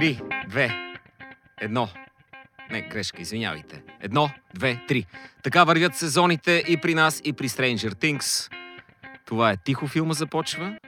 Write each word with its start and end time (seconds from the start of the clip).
Три, 0.00 0.20
две, 0.48 0.94
едно. 1.60 1.88
Не, 2.70 2.82
грешка, 2.82 3.22
извинявайте. 3.22 3.82
Едно, 4.00 4.30
две, 4.54 4.80
три. 4.88 5.06
Така 5.42 5.64
вървят 5.64 5.96
сезоните 5.96 6.64
и 6.68 6.76
при 6.76 6.94
нас, 6.94 7.20
и 7.24 7.32
при 7.32 7.48
Stranger 7.48 7.94
Things. 7.94 8.52
Това 9.24 9.50
е 9.50 9.56
тихо 9.56 9.86
филма 9.86 10.14
започва. 10.14 10.78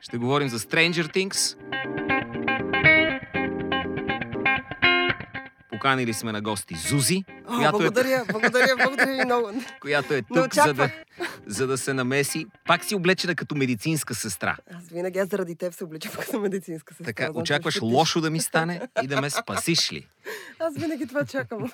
Ще 0.00 0.18
говорим 0.18 0.48
за 0.48 0.58
Stranger 0.58 1.14
Things. 1.14 1.56
Поканили 5.70 6.14
сме 6.14 6.32
на 6.32 6.40
гости 6.40 6.74
Зузи, 6.74 7.24
О, 7.48 7.56
която 7.56 7.76
е, 7.76 7.80
благодаря, 7.80 8.24
благодаря, 8.32 8.76
благодаря 8.76 9.16
ви 9.16 9.24
много. 9.24 9.62
която 9.80 10.14
е 10.14 10.22
тук, 10.22 10.54
за 10.54 10.74
да. 10.74 10.90
За 11.46 11.66
да 11.66 11.78
се 11.78 11.92
намеси. 11.92 12.46
Пак 12.66 12.84
си 12.84 12.94
облечена 12.94 13.34
като 13.34 13.54
медицинска 13.54 14.14
сестра. 14.14 14.56
Аз 14.72 14.84
винаги 14.84 15.18
аз 15.18 15.28
заради 15.28 15.56
теб 15.56 15.74
се 15.74 15.84
обличам 15.84 16.12
като 16.20 16.40
медицинска 16.40 16.94
сестра. 16.94 17.04
Така, 17.06 17.24
знам, 17.24 17.36
очакваш 17.36 17.74
ще 17.74 17.80
ти- 17.80 17.84
лошо 17.86 18.20
да 18.20 18.30
ми 18.30 18.40
стане 18.40 18.80
и 19.02 19.06
да 19.06 19.20
ме 19.20 19.30
спасиш 19.30 19.92
ли? 19.92 20.06
Аз 20.58 20.74
винаги 20.74 21.06
това 21.06 21.24
чакам. 21.24 21.70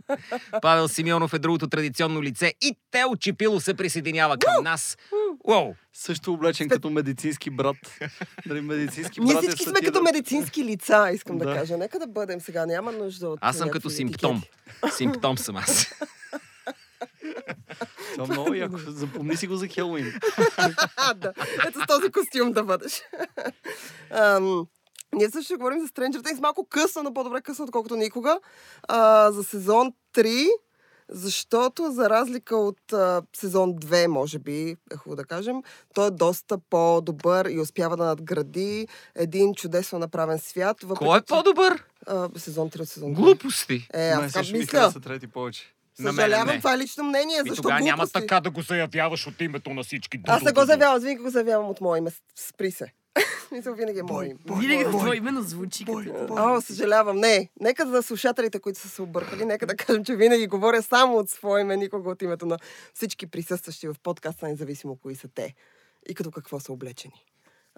Павел 0.62 0.88
Симеонов 0.88 1.34
е 1.34 1.38
другото 1.38 1.68
традиционно 1.68 2.22
лице 2.22 2.54
и 2.62 2.76
Тео 2.90 3.16
Чипило 3.16 3.60
се 3.60 3.74
присъединява 3.74 4.36
към 4.38 4.64
нас. 4.64 4.96
Уоу! 5.44 5.74
Също 5.92 6.32
облечен 6.32 6.68
като 6.68 6.90
медицински 6.90 7.50
брат. 7.50 7.76
Дали 8.46 8.60
медицински 8.60 9.20
Ние 9.20 9.34
брат 9.34 9.44
е 9.44 9.46
всички 9.46 9.64
сме 9.64 9.70
сатира. 9.70 9.86
като 9.86 10.02
медицински 10.02 10.64
лица, 10.64 11.10
искам 11.14 11.38
да, 11.38 11.44
Да. 11.44 11.54
кажа. 11.54 11.76
Нека 11.76 11.98
да 11.98 12.06
бъдем 12.06 12.40
сега. 12.40 12.66
Няма 12.66 12.92
нужда 12.92 13.28
от. 13.28 13.38
Аз 13.42 13.56
съм 13.58 13.70
като 13.70 13.90
симптом. 13.90 14.42
Симптом 14.90 15.38
съм 15.38 15.56
аз. 15.56 15.86
Това 18.14 18.34
е 18.34 18.38
много 18.38 18.54
яко. 18.54 18.76
Запомни 18.86 19.36
си 19.36 19.46
го 19.46 19.56
за 19.56 19.66
Хелуин. 19.66 20.12
Да. 21.16 21.32
Ето 21.68 21.80
с 21.80 21.86
този 21.86 22.10
костюм 22.12 22.52
да 22.52 22.64
бъдеш. 22.64 23.02
Ам, 24.10 24.66
ние 25.14 25.30
също 25.30 25.44
ще 25.44 25.56
говорим 25.56 25.80
за 25.80 25.88
Stranger 25.88 26.16
Things 26.22 26.40
малко 26.40 26.66
късно, 26.70 27.02
но 27.02 27.14
по-добре 27.14 27.40
късно, 27.40 27.64
отколкото 27.64 27.96
никога. 27.96 28.38
А, 28.88 29.30
за 29.32 29.44
сезон 29.44 29.92
3, 30.14 30.46
защото 31.08 31.90
за 31.90 32.10
разлика 32.10 32.56
от 32.56 32.92
а, 32.92 33.22
сезон 33.36 33.74
2, 33.74 34.06
може 34.06 34.38
би, 34.38 34.76
е 34.92 34.96
хубаво 34.96 35.16
да 35.16 35.24
кажем, 35.24 35.56
той 35.94 36.06
е 36.06 36.10
доста 36.10 36.58
по-добър 36.70 37.46
и 37.46 37.60
успява 37.60 37.96
да 37.96 38.04
надгради 38.04 38.88
един 39.14 39.54
чудесно 39.54 39.98
направен 39.98 40.38
свят. 40.38 40.82
Въпреки, 40.82 41.08
Кой 41.08 41.18
е 41.18 41.22
по-добър? 41.22 41.84
А, 42.06 42.28
сезон 42.36 42.70
3 42.70 42.80
от 42.80 42.88
сезон 42.88 43.10
2. 43.10 43.14
Глупости. 43.14 43.88
Е, 43.94 44.08
аз 44.08 44.52
ми 44.52 44.58
мисля. 44.58 44.78
хареса 44.78 45.00
трети 45.00 45.26
повече. 45.26 45.74
Мен 45.98 46.14
Съжалявам, 46.14 46.46
не. 46.46 46.58
това 46.58 46.74
е 46.74 46.78
лично 46.78 47.04
мнение. 47.04 47.36
И 47.36 47.48
Защо 47.48 47.62
тогава 47.62 47.80
няма 47.80 47.96
глупости? 47.96 48.12
така 48.20 48.40
да 48.40 48.50
го 48.50 48.62
заявяваш 48.62 49.26
от 49.26 49.40
името 49.40 49.70
на 49.70 49.82
всички. 49.82 50.20
Аз 50.26 50.42
не 50.42 50.52
го 50.52 50.64
заявявам, 50.64 50.96
аз 50.96 51.02
винаги 51.02 51.22
го 51.22 51.30
заявявам 51.30 51.68
от 51.68 51.80
мое 51.80 51.98
име. 51.98 52.10
Спри 52.36 52.70
се. 52.70 52.92
Мисля, 53.52 53.72
винаги 53.72 53.98
е 53.98 54.02
мое 54.02 54.26
име. 54.26 54.38
Винаги 54.60 54.84
това 54.84 55.16
именно 55.16 55.42
звучи 55.42 55.84
като... 55.84 56.26
О, 56.30 56.60
съжалявам. 56.60 57.16
Не, 57.16 57.48
нека 57.60 57.86
за 57.86 58.02
слушателите, 58.02 58.60
които 58.60 58.80
са 58.80 58.88
се 58.88 59.02
объркали, 59.02 59.44
нека 59.44 59.66
да 59.66 59.76
кажем, 59.76 60.04
че 60.04 60.16
винаги 60.16 60.46
говоря 60.46 60.82
само 60.82 61.16
от 61.16 61.30
свое 61.30 61.60
име, 61.60 61.76
никога 61.76 62.10
от 62.10 62.22
името 62.22 62.46
на 62.46 62.58
всички 62.94 63.26
присъстващи 63.26 63.88
в 63.88 63.94
подкаста, 64.02 64.48
независимо 64.48 64.96
кои 64.96 65.14
са 65.14 65.28
те 65.28 65.54
и 66.08 66.14
като 66.14 66.30
какво 66.30 66.60
са 66.60 66.72
облечени. 66.72 67.24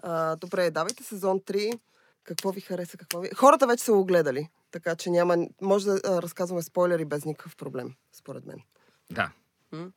А, 0.03 0.35
добре, 0.35 0.71
давайте 0.71 1.03
сезон 1.03 1.39
3. 1.39 1.79
Какво 2.27 2.51
ви 2.51 2.61
хареса, 2.61 2.97
какво 2.97 3.19
ви... 3.19 3.29
Хората 3.35 3.67
вече 3.67 3.83
са 3.83 3.91
го 3.91 4.05
гледали, 4.05 4.49
така 4.71 4.95
че 4.95 5.09
няма... 5.09 5.37
Може 5.61 5.85
да 5.85 6.01
а, 6.05 6.21
разказваме 6.21 6.61
спойлери 6.61 7.05
без 7.05 7.25
никакъв 7.25 7.55
проблем, 7.55 7.93
според 8.13 8.45
мен. 8.45 8.59
Да. 9.11 9.31
М? 9.71 9.91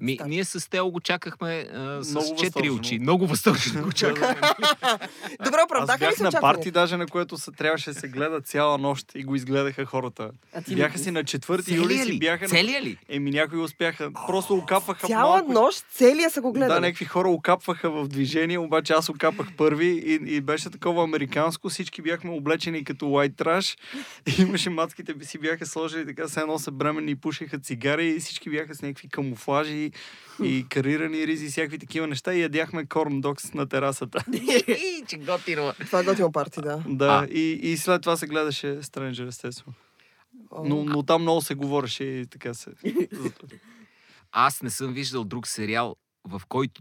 Ми, 0.00 0.18
ние 0.26 0.44
с 0.44 0.70
Тео 0.70 0.90
го 0.90 1.00
чакахме 1.00 1.66
а, 1.74 2.04
с 2.04 2.10
Много 2.10 2.36
четири 2.36 2.70
очи. 2.70 2.98
Много 2.98 3.26
възторжено 3.26 3.82
го 3.82 3.92
чакахме. 3.92 4.48
Добре, 5.44 5.56
оправдаха 5.64 5.98
ли 5.98 6.08
бях 6.08 6.14
се 6.16 6.22
на 6.22 6.30
парти, 6.40 6.70
даже 6.70 6.96
на 6.96 7.06
което 7.06 7.38
се 7.38 7.50
трябваше 7.50 7.90
да 7.92 8.00
се 8.00 8.08
гледа 8.08 8.40
цяла 8.40 8.78
нощ 8.78 9.06
и 9.14 9.22
го 9.24 9.34
изгледаха 9.34 9.84
хората. 9.84 10.30
А 10.54 10.62
ти 10.62 10.76
Бяха 10.76 10.98
си 10.98 11.10
на 11.10 11.24
4 11.24 11.64
Целия 11.64 11.76
юли 11.76 11.98
си 11.98 12.18
бяха... 12.18 12.46
Целия 12.48 12.82
ли? 12.82 12.98
Еми 13.08 13.30
някои 13.30 13.58
успяха. 13.58 14.10
Просто 14.26 14.54
окапваха 14.54 15.06
Цяла 15.06 15.36
малко. 15.36 15.52
нощ, 15.52 15.84
целия 15.90 16.30
са 16.30 16.40
го 16.40 16.52
Да, 16.52 16.58
гледали. 16.58 16.80
някакви 16.80 17.04
хора 17.04 17.28
окапваха 17.28 17.90
в 17.90 18.08
движение, 18.08 18.58
обаче 18.58 18.92
аз 18.92 19.08
окапах 19.08 19.46
първи 19.56 19.86
и, 20.06 20.36
и 20.36 20.40
беше 20.40 20.70
такова 20.70 21.04
американско. 21.04 21.68
Всички 21.68 22.02
бяхме 22.02 22.30
облечени 22.30 22.84
като 22.84 23.04
white 23.06 23.34
trash. 23.34 23.78
И 24.26 24.42
имаше 24.42 24.70
мацките 24.70 25.14
би 25.14 25.24
си 25.24 25.38
бяха 25.38 25.66
сложили 25.66 26.06
така, 26.06 26.28
все 26.28 26.40
едно 26.40 26.58
са 26.58 26.70
бременни 26.70 27.10
и 27.10 27.16
пушеха 27.16 27.58
цигари 27.58 28.06
и 28.06 28.18
всички 28.20 28.50
бяха 28.50 28.74
с 28.74 28.82
някакви 28.82 29.08
камуфлажи 29.08 29.83
и 30.42 30.66
карирани 30.68 31.26
ризи 31.26 31.48
всякакви 31.48 31.78
такива 31.78 32.06
неща 32.06 32.34
и 32.34 32.42
ядяхме 32.42 32.86
корн 32.86 33.20
докс 33.20 33.54
на 33.54 33.68
терасата. 33.68 34.24
И, 34.68 35.04
че 35.08 35.16
готино. 35.16 35.72
Това 35.78 36.00
е 36.00 36.04
готино 36.04 36.32
парти, 36.32 36.60
да. 36.60 36.82
Да, 36.88 37.26
и, 37.30 37.50
и 37.62 37.76
след 37.76 38.02
това 38.02 38.16
се 38.16 38.26
гледаше 38.26 38.66
Stranger, 38.66 39.28
естествено. 39.28 39.74
Но, 40.64 40.84
но 40.84 41.02
там 41.02 41.22
много 41.22 41.40
се 41.40 41.54
говореше 41.54 42.04
и 42.04 42.26
така 42.26 42.54
се... 42.54 42.70
Аз 44.32 44.62
не 44.62 44.70
съм 44.70 44.92
виждал 44.92 45.24
друг 45.24 45.46
сериал, 45.46 45.96
в 46.24 46.42
който 46.48 46.80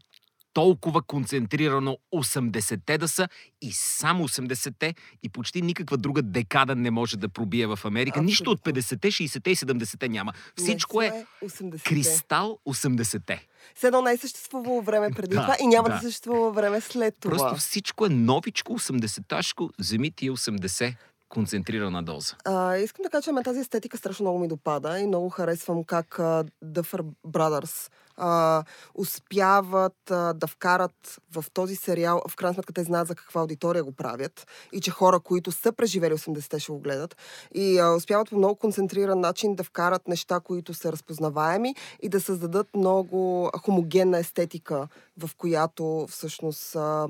толкова 0.53 1.01
концентрирано 1.01 1.97
80-те 2.13 2.97
да 2.97 3.07
са 3.07 3.27
и 3.61 3.71
само 3.73 4.27
80-те 4.27 4.95
и 5.23 5.29
почти 5.29 5.61
никаква 5.61 5.97
друга 5.97 6.21
декада 6.21 6.75
не 6.75 6.91
може 6.91 7.17
да 7.17 7.29
пробие 7.29 7.67
в 7.67 7.79
Америка. 7.83 8.21
Нищо 8.21 8.51
от 8.51 8.59
Абсолютно. 8.59 8.81
50-те, 8.81 9.07
60-те 9.07 9.51
и 9.51 9.55
70-те 9.55 10.09
няма. 10.09 10.33
Всичко 10.57 11.01
е 11.01 11.09
това 11.09 11.49
80-те. 11.49 11.83
кристал 11.83 12.59
80-те. 12.67 13.47
Все 13.75 13.87
едно 13.87 14.01
не 14.01 14.11
е 14.11 14.17
съществувало 14.17 14.81
време 14.81 15.09
преди 15.15 15.35
Да, 15.35 15.41
това 15.41 15.55
и 15.61 15.67
няма 15.67 15.89
да, 15.89 15.95
да. 15.95 16.01
съществува 16.01 16.51
време 16.51 16.81
след 16.81 17.15
това. 17.19 17.37
Просто 17.37 17.55
всичко 17.55 18.05
е 18.05 18.09
новичко, 18.09 18.79
80-ташко, 18.79 19.69
вземи 19.79 20.11
ти 20.11 20.31
80 20.31 20.95
концентрирана 21.29 22.03
доза. 22.03 22.35
А, 22.45 22.77
искам 22.77 23.03
да 23.03 23.09
кажа, 23.09 23.23
че 23.23 23.43
тази 23.43 23.59
естетика 23.59 23.97
страшно 23.97 24.23
много 24.23 24.39
ми 24.39 24.47
допада 24.47 24.99
и 24.99 25.07
много 25.07 25.29
харесвам 25.29 25.83
как 25.83 26.19
а, 26.19 26.45
Duffer 26.65 27.05
Brothers 27.27 27.89
а, 28.17 28.63
успяват 28.95 30.11
а, 30.11 30.33
да 30.33 30.47
вкарат 30.47 31.19
в 31.31 31.45
този 31.53 31.75
сериал, 31.75 32.21
в 32.29 32.35
крайна 32.35 32.53
сметка 32.53 32.73
те 32.73 32.83
знаят 32.83 33.07
за 33.07 33.15
каква 33.15 33.41
аудитория 33.41 33.83
го 33.83 33.91
правят 33.91 34.47
и 34.71 34.81
че 34.81 34.91
хора, 34.91 35.19
които 35.19 35.51
са 35.51 35.71
преживели 35.71 36.13
80-те, 36.13 36.59
ще 36.59 36.71
го 36.71 36.79
гледат. 36.79 37.17
И 37.53 37.79
а, 37.79 37.89
успяват 37.89 38.29
по 38.29 38.37
много 38.37 38.55
концентриран 38.55 39.19
начин 39.19 39.55
да 39.55 39.63
вкарат 39.63 40.07
неща, 40.07 40.39
които 40.39 40.73
са 40.73 40.91
разпознаваеми 40.91 41.75
и 42.01 42.09
да 42.09 42.21
създадат 42.21 42.67
много 42.75 43.51
хомогенна 43.65 44.17
естетика, 44.17 44.87
в 45.17 45.29
която 45.37 46.07
всъщност 46.09 46.75
а, 46.75 47.07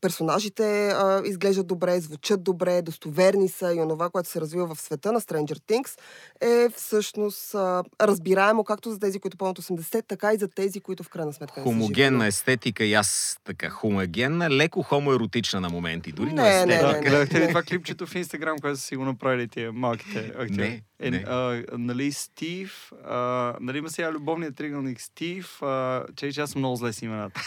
персонажите 0.00 0.88
а, 0.88 1.22
изглеждат 1.24 1.66
добре, 1.66 2.00
звучат 2.00 2.42
добре, 2.42 2.82
достоверни 2.82 3.48
са 3.48 3.74
и 3.74 3.80
онова, 3.80 4.10
което 4.10 4.28
се 4.28 4.40
развива 4.40 4.74
в 4.74 4.80
света 4.80 5.12
на 5.12 5.20
Stranger 5.20 5.58
Things 5.58 5.98
е 6.40 6.68
всъщност 6.76 7.54
а, 7.54 7.82
разбираемо 8.00 8.64
както 8.64 8.90
за 8.90 8.98
тези, 8.98 9.18
които 9.18 9.36
помнят 9.36 9.58
80, 9.58 10.02
така 10.08 10.32
и 10.32 10.36
за 10.38 10.48
тези, 10.48 10.80
които 10.80 11.02
в 11.02 11.08
крайна 11.08 11.32
сметка 11.32 11.60
не 11.60 11.64
Хомогенна 11.64 12.26
естетика 12.26 12.84
и 12.84 12.94
аз 12.94 13.38
така 13.44 13.70
хомогенна, 13.70 14.50
леко 14.50 14.82
хомоеротична 14.82 15.60
на 15.60 15.68
моменти. 15.68 16.12
Дори 16.12 16.32
Не, 16.32 16.34
на 16.34 16.42
не, 16.42 16.74
естетика. 16.74 16.92
Не, 16.92 17.00
гледахте 17.00 17.36
ли 17.36 17.40
не. 17.40 17.48
това 17.48 17.62
клипчето 17.62 18.06
в 18.06 18.14
Инстаграм, 18.14 18.58
което 18.58 18.80
са 18.80 18.86
си 18.86 18.96
го 18.96 19.04
направили 19.04 19.48
тия 19.48 19.72
малките 19.72 20.32
актьори? 20.38 20.68
Не, 20.68 20.82
Е, 21.00 21.10
не. 21.10 21.24
А, 21.26 21.62
нали 21.72 22.12
Стив, 22.12 22.92
а, 23.08 23.54
нали 23.60 23.78
има 23.78 23.90
сега 23.90 24.12
любовният 24.12 24.56
триъгълник 24.56 25.00
Стив, 25.00 25.62
а, 25.62 26.04
че 26.16 26.32
че 26.32 26.40
аз 26.40 26.50
съм 26.50 26.58
много 26.58 26.76
зле 26.76 26.92
с 26.92 27.02
имената. 27.02 27.40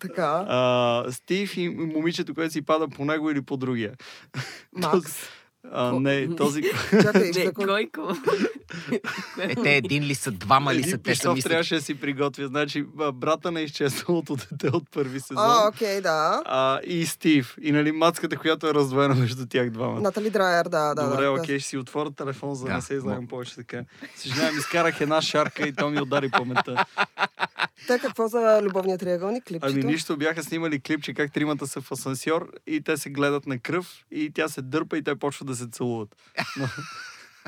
Така, 0.00 0.44
А, 0.48 1.04
Стив 1.10 1.56
и 1.56 1.71
момичето, 1.74 2.34
което 2.34 2.52
си 2.52 2.62
пада 2.62 2.88
по 2.88 3.04
него 3.04 3.30
или 3.30 3.42
по 3.42 3.56
другия. 3.56 3.92
Макс. 4.72 5.41
А, 5.70 5.92
не, 6.00 6.36
този... 6.36 6.62
Чакай, 7.02 7.22
Не, 7.22 7.32
за 7.32 7.52
кой- 7.52 7.66
кой 7.66 7.90
ко? 7.92 8.16
Е, 9.38 9.54
те 9.54 9.76
един 9.76 10.02
ли 10.04 10.14
са, 10.14 10.30
двама 10.30 10.74
ли 10.74 10.82
са, 10.82 10.98
те 10.98 11.14
са 11.14 11.32
мислят. 11.32 11.50
трябваше 11.50 11.74
да 11.74 11.82
си 11.82 11.94
приготвя. 11.94 12.46
Значи, 12.46 12.84
брата 13.14 13.52
на 13.52 13.60
изчезналото 13.60 14.36
дете 14.36 14.68
от 14.76 14.90
първи 14.90 15.20
сезон. 15.20 15.44
А, 15.44 15.68
окей, 15.68 16.00
да. 16.00 16.42
А, 16.44 16.80
и 16.86 17.06
Стив. 17.06 17.56
И 17.62 17.72
нали 17.72 17.92
мацката, 17.92 18.36
която 18.36 18.66
е 18.66 18.74
раздвоена 18.74 19.14
между 19.14 19.46
тях 19.46 19.70
двамата. 19.70 20.00
Натали 20.00 20.30
Драйер, 20.30 20.64
да, 20.64 20.94
да. 20.94 21.08
Добре, 21.08 21.24
да, 21.24 21.30
окей, 21.32 21.58
ще 21.58 21.68
си 21.68 21.78
отворя 21.78 22.10
телефон, 22.10 22.54
за 22.54 22.64
да 22.66 22.74
не 22.74 22.82
се 22.82 22.94
излагам 22.94 23.26
повече 23.26 23.54
така. 23.54 23.84
Съжалявам, 24.16 24.58
изкарах 24.58 25.00
една 25.00 25.22
шарка 25.22 25.68
и 25.68 25.72
то 25.72 25.90
ми 25.90 26.00
удари 26.00 26.30
паметта. 26.30 26.84
Те 27.86 27.98
какво 27.98 28.28
за 28.28 28.60
любовния 28.62 28.98
триъгълник, 28.98 29.44
клипчето? 29.44 29.72
Ами 29.74 29.84
нищо, 29.84 30.16
бяха 30.16 30.42
снимали 30.42 30.80
клипче 30.80 31.14
как 31.14 31.32
тримата 31.32 31.66
са 31.66 31.80
в 31.80 31.92
асансьор 31.92 32.50
и 32.66 32.80
те 32.80 32.96
се 32.96 33.10
гледат 33.10 33.46
на 33.46 33.58
кръв 33.58 34.04
и 34.10 34.30
тя 34.34 34.48
се 34.48 34.62
дърпа 34.62 34.98
и 34.98 35.02
те 35.02 35.14
почват 35.16 35.46
да 35.48 35.51
се 35.56 35.66
целуват. 35.66 36.16
Но, 36.56 36.68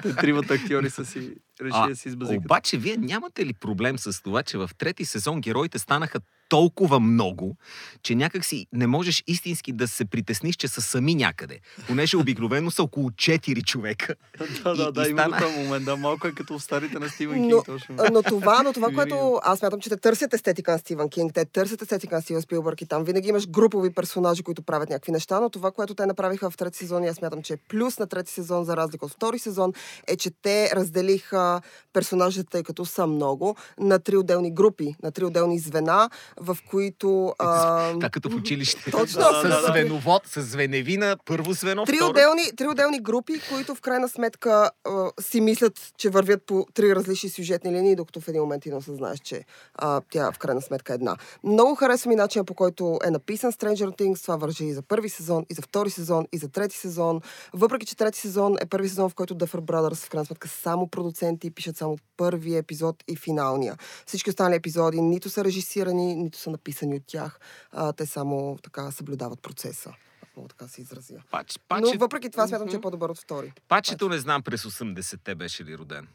те 0.03 0.17
тримата 0.21 0.55
актьори 0.55 0.91
са 0.91 1.05
си... 1.05 1.35
реши 1.61 1.73
А, 1.75 1.89
да 1.89 1.97
си 1.97 2.09
избазикат. 2.09 2.45
Обаче, 2.45 2.77
вие 2.77 2.97
нямате 2.97 3.47
ли 3.47 3.53
проблем 3.53 3.99
с 3.99 4.23
това, 4.23 4.43
че 4.43 4.59
в 4.59 4.71
трети 4.79 5.05
сезон 5.05 5.41
героите 5.41 5.79
станаха 5.79 6.21
толкова 6.49 7.01
много, 7.01 7.57
че 8.03 8.15
някак 8.15 8.45
си 8.45 8.67
не 8.73 8.87
можеш 8.87 9.25
истински 9.27 9.73
да 9.73 9.89
се 9.89 10.05
притесниш, 10.05 10.57
че 10.57 10.69
са 10.69 10.83
сами 10.83 11.15
някъде. 11.15 11.61
Понеже 11.87 12.17
обикновено 12.17 12.71
са 12.71 12.83
около 12.83 13.11
4 13.11 13.65
човека. 13.65 14.15
да, 14.65 14.75
да, 14.75 14.83
и- 14.83 14.93
да, 14.93 15.07
и 15.07 15.11
има 15.11 15.21
стана- 15.21 15.41
този 15.41 15.59
момент. 15.59 15.85
Да, 15.85 15.97
малко 15.97 16.27
е 16.27 16.33
като 16.33 16.59
в 16.59 16.63
старите 16.63 16.99
на 16.99 17.09
Стивен 17.09 17.41
Но, 17.41 17.49
Кинг. 17.49 17.67
Точно. 17.67 17.97
но 18.13 18.23
това, 18.23 18.63
но 18.63 18.73
това, 18.73 18.91
което 18.91 19.41
аз 19.43 19.59
смятам, 19.59 19.81
че 19.81 19.89
те 19.89 19.97
търсят 19.97 20.35
естетика 20.35 20.73
на 20.73 20.79
Стивен 20.79 21.09
Кинг, 21.09 21.35
те 21.35 21.45
търсят 21.45 21.83
естетика 21.83 22.15
на 22.15 22.23
Стивен 22.23 22.43
Спилбърг 22.43 22.83
и 22.83 22.87
там 22.87 23.05
винаги 23.05 23.29
имаш 23.29 23.49
групови 23.49 23.91
персонажи, 23.91 24.43
които 24.43 24.63
правят 24.63 24.91
някакви 24.91 25.13
неща, 25.13 25.41
но 25.41 25.51
това, 25.51 25.71
което 25.71 25.95
те 25.95 26.07
направиха 26.07 26.51
в 26.51 26.57
трети 26.57 26.79
сезон, 26.79 27.05
и 27.05 27.09
аз 27.09 27.17
смятам, 27.17 27.43
че 27.43 27.53
е 27.53 27.59
плюс 27.59 27.99
на 27.99 28.07
трети 28.07 28.33
сезон, 28.33 28.65
за 28.65 28.77
разлика 28.77 29.07
от 29.07 29.13
втори 29.13 29.39
сезон, 29.39 29.73
е, 30.07 30.17
че 30.17 30.31
те 30.33 30.71
разделиха 30.75 31.44
персонажите, 31.93 32.47
тъй 32.51 32.63
като 32.63 32.85
са 32.85 33.07
много, 33.07 33.57
на 33.79 33.99
три 33.99 34.17
отделни 34.17 34.51
групи, 34.55 34.95
на 35.03 35.11
три 35.11 35.25
отделни 35.25 35.59
звена, 35.59 36.11
в 36.37 36.59
които... 36.71 37.35
А, 37.39 37.93
Така 37.93 38.09
като 38.11 38.31
в 38.31 38.35
училище. 38.35 38.91
Точно. 38.91 39.07
С 39.07 39.15
Да, 39.15 39.43
да, 39.43 39.49
да. 39.49 39.67
звеновод, 39.67 40.27
с 40.27 40.43
звеневина, 40.43 41.17
първо 41.25 41.53
звено, 41.53 41.85
Три 41.85 41.97
второ. 41.97 42.11
отделни, 42.11 42.43
три 42.57 42.69
отделни 42.69 43.01
групи, 43.01 43.33
които 43.49 43.75
в 43.75 43.81
крайна 43.81 44.09
сметка 44.09 44.71
а, 44.85 45.11
си 45.21 45.41
мислят, 45.41 45.93
че 45.99 46.11
вървят 46.11 46.43
по 46.47 46.67
три 46.75 46.95
различни 46.95 47.29
сюжетни 47.31 47.73
линии, 47.73 47.97
докато 47.97 48.21
в 48.21 48.29
един 48.29 48.41
момент 48.41 48.63
ти 48.63 48.71
не 48.71 48.77
осъзнаеш, 48.77 49.19
че 49.21 49.45
а, 49.75 50.01
тя 50.11 50.33
в 50.33 50.39
крайна 50.39 50.63
сметка 50.63 50.93
е 50.93 50.95
една. 50.95 51.17
Много 51.45 51.75
харесва 51.75 52.09
ми 52.09 52.17
начина 52.17 52.45
по 52.45 52.55
който 52.55 52.99
е 53.05 53.11
написан 53.11 53.53
Stranger 53.53 54.01
Things. 54.01 54.23
Това 54.23 54.37
вържи 54.37 54.65
и 54.65 54.73
за 54.73 54.83
първи 54.83 55.09
сезон, 55.09 55.47
и 55.51 55.55
за 55.55 55.63
втори 55.63 55.91
сезон, 55.91 56.27
и 56.33 56.39
за 56.39 56.49
трети 56.49 56.77
сезон. 56.77 57.21
Въпреки, 57.53 57.87
че 57.87 57.97
трети 57.97 58.19
сезон 58.21 58.57
е 58.61 58.67
първи 58.67 58.89
сезон, 58.89 59.11
в 59.11 59.15
който 59.15 59.35
Duffer 59.35 59.61
Brothers 59.61 59.95
в 59.97 60.11
крайна 60.11 60.27
сметка 60.27 60.49
са 60.49 60.61
само 60.61 60.89
продуценти, 61.35 61.51
пишат 61.53 61.77
само 61.77 61.99
първия 62.17 62.59
епизод 62.59 63.05
и 63.09 63.17
финалния. 63.17 63.77
Всички 64.07 64.31
останали 64.31 64.55
епизоди 64.55 65.01
нито 65.01 65.31
са 65.31 65.45
режисирани, 65.45 66.15
нито 66.17 66.39
са 66.39 66.51
написани 66.51 66.97
от 66.97 67.03
тях. 67.07 67.39
А, 67.73 67.93
те 67.93 68.07
само 68.07 68.59
така 68.63 68.91
съблюдават 68.91 69.43
процеса. 69.43 69.93
Ако 70.23 70.41
мога 70.41 70.49
така 70.49 70.69
се 70.69 70.81
изразя. 70.81 71.15
Пач, 71.31 71.57
Но 71.57 71.81
паче, 71.81 71.99
въпреки 71.99 72.31
това 72.31 72.47
смятам, 72.49 72.69
че 72.69 72.77
е 72.77 72.81
по-добър 72.81 73.11
от 73.11 73.19
втори. 73.19 73.53
пачето 73.69 74.09
не 74.09 74.19
знам 74.19 74.43
през 74.43 74.63
80-те 74.63 75.35
беше 75.35 75.65
ли 75.65 75.79
роден. 75.79 76.07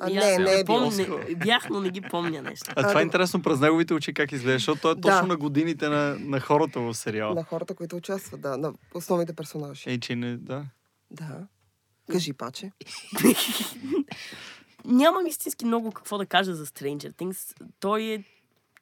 А, 0.00 0.06
не, 0.06 0.16
аз 0.16 0.38
не 0.38 0.60
е 0.60 0.64
помня- 0.64 0.96
бил. 0.96 1.18
не- 1.18 1.34
Бях, 1.36 1.68
но 1.70 1.80
не 1.80 1.90
ги 1.90 2.00
помня 2.00 2.42
неща. 2.42 2.72
А 2.76 2.88
това 2.88 3.00
е 3.00 3.04
интересно 3.04 3.42
през 3.42 3.60
неговите 3.60 3.94
очи 3.94 4.14
как 4.14 4.32
изглежда, 4.32 4.52
защото 4.52 4.80
той 4.80 4.92
е 4.92 4.94
Да. 4.94 5.00
точно 5.00 5.26
на 5.26 5.36
годините 5.36 5.88
на, 5.88 6.16
на 6.18 6.40
хората 6.40 6.80
в 6.80 6.94
сериала. 6.94 7.34
На 7.34 7.44
хората, 7.44 7.74
които 7.74 7.96
участват, 7.96 8.40
да, 8.40 8.56
на 8.56 8.72
основните 8.94 9.32
персонажи. 9.32 9.82
Ей, 9.86 10.00
че 10.00 10.16
не, 10.16 10.36
да. 10.36 10.64
Да. 11.10 11.46
Кажи, 12.10 12.32
паче. 12.32 12.72
Нямам 14.84 15.26
истински 15.26 15.64
много 15.64 15.92
какво 15.92 16.18
да 16.18 16.26
кажа 16.26 16.54
за 16.54 16.66
Stranger 16.66 17.12
Things. 17.12 17.54
Той 17.80 18.02
е 18.02 18.24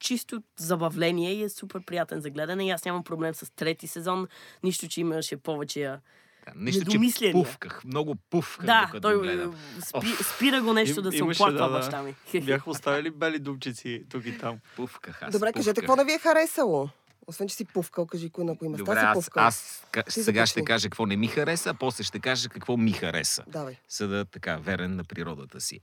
чисто 0.00 0.42
забавление 0.56 1.32
и 1.32 1.42
е 1.42 1.48
супер 1.48 1.80
приятен 1.80 2.20
за 2.20 2.30
гледане. 2.30 2.66
И 2.66 2.70
аз 2.70 2.84
нямам 2.84 3.04
проблем 3.04 3.34
с 3.34 3.52
трети 3.52 3.86
сезон. 3.86 4.28
Нищо, 4.62 4.88
че 4.88 5.00
имаше 5.00 5.36
повече... 5.36 5.84
а, 5.84 6.00
Да, 6.46 6.52
нищо, 6.56 6.84
че 7.14 7.32
пувках. 7.32 7.84
Много 7.84 8.14
пувках, 8.30 8.66
Да, 8.66 8.80
докато 8.82 9.00
той 9.00 9.16
го 9.16 9.22
гледам. 9.22 9.54
е, 9.78 9.80
спи, 9.80 10.25
спира 10.25 10.62
го 10.62 10.72
нещо 10.72 11.00
Им- 11.00 11.02
да 11.02 11.12
се 11.12 11.19
имаше, 11.19 11.42
оплаква 11.42 11.60
да, 11.60 11.69
баща 11.70 12.02
ми. 12.02 12.14
Бяха 12.40 12.70
оставили 12.70 13.10
бели 13.10 13.38
дубчици 13.38 14.04
тук 14.10 14.26
и 14.26 14.38
там. 14.38 14.58
Пувках, 14.76 15.22
аз 15.22 15.32
Добре, 15.32 15.46
кажете, 15.46 15.70
пувках. 15.70 15.82
какво 15.82 15.96
да 15.96 16.04
ви 16.04 16.12
е 16.12 16.19
харесало? 16.19 16.88
Освен, 17.28 17.48
че 17.48 17.54
си 17.54 17.64
пувкал, 17.64 18.06
кажи 18.06 18.30
кои 18.30 18.44
на 18.44 18.56
кои 18.56 18.69
места 18.69 18.84
Добре, 18.84 19.00
си 19.00 19.06
аз, 19.06 19.14
пувкал. 19.14 19.44
аз 19.44 19.82
ка- 19.90 20.02
Ти 20.02 20.22
сега 20.22 20.46
ще 20.46 20.64
кажа 20.64 20.88
какво 20.88 21.06
не 21.06 21.16
ми 21.16 21.26
хареса, 21.26 21.70
а 21.70 21.75
после 21.75 22.04
ще 22.04 22.19
кажа 22.20 22.48
какво 22.48 22.76
ми 22.76 22.92
хареса. 22.92 23.44
Давай. 23.46 23.76
За 23.88 24.08
да 24.08 24.25
така, 24.25 24.56
верен 24.56 24.96
на 24.96 25.04
природата 25.04 25.60
си. 25.60 25.80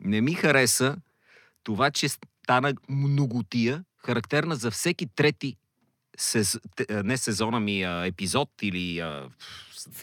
Не 0.00 0.20
ми 0.20 0.34
хареса 0.34 0.96
това, 1.62 1.90
че 1.90 2.08
стана 2.08 2.74
многотия, 2.88 3.84
характерна 3.98 4.56
за 4.56 4.70
всеки 4.70 5.06
трети 5.06 5.56
сез... 6.18 6.58
не 6.90 7.16
сезона 7.16 7.60
ми, 7.60 7.82
а, 7.82 8.06
епизод 8.06 8.48
или 8.62 8.98
а, 8.98 9.28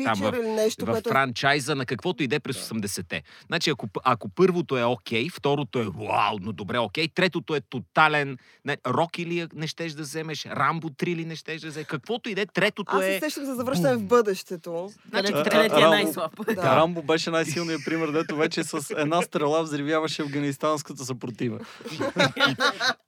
там 0.03 0.19
в, 0.19 0.33
или 0.35 0.49
нещо, 0.49 0.85
в 0.85 0.91
което... 0.91 1.09
франчайза 1.09 1.75
на 1.75 1.85
каквото 1.85 2.23
иде 2.23 2.39
през 2.39 2.69
80-те. 2.69 3.23
Значи, 3.47 3.69
ако, 3.69 3.87
ако 4.03 4.29
първото 4.29 4.77
е 4.77 4.83
окей, 4.83 5.29
второто 5.29 5.79
е 5.79 5.83
вау, 5.83 6.37
но 6.41 6.51
добре 6.51 6.77
окей, 6.77 7.07
третото 7.07 7.55
е 7.55 7.61
тотален... 7.61 8.37
Не, 8.65 8.77
Рок 8.87 9.19
или 9.19 9.47
не 9.55 9.67
щеш 9.67 9.93
да 9.93 10.01
вземеш, 10.01 10.45
Рамбо 10.45 10.89
3 10.89 11.15
ли 11.15 11.25
не 11.25 11.35
щеш 11.35 11.61
да 11.61 11.67
вземеш, 11.67 11.87
каквото 11.87 12.29
иде, 12.29 12.45
третото 12.45 12.95
Аз 12.95 13.03
се 13.03 13.15
е... 13.15 13.19
сещам 13.19 13.45
за 13.45 13.55
завръщане 13.55 13.95
в 13.95 14.03
бъдещето. 14.03 14.89
Значи, 15.09 15.33
къде 15.33 15.69
ти 15.69 15.81
е 15.81 15.87
най-слаб? 15.87 16.31
Да. 16.55 16.75
Рамбо 16.75 17.01
беше 17.01 17.29
най-силният 17.29 17.81
пример, 17.85 18.11
дето 18.11 18.35
вече 18.35 18.63
с 18.63 18.93
една 18.97 19.21
стрела 19.21 19.63
взривяваше 19.63 20.21
афганистанската 20.21 21.05
съпротива. 21.05 21.59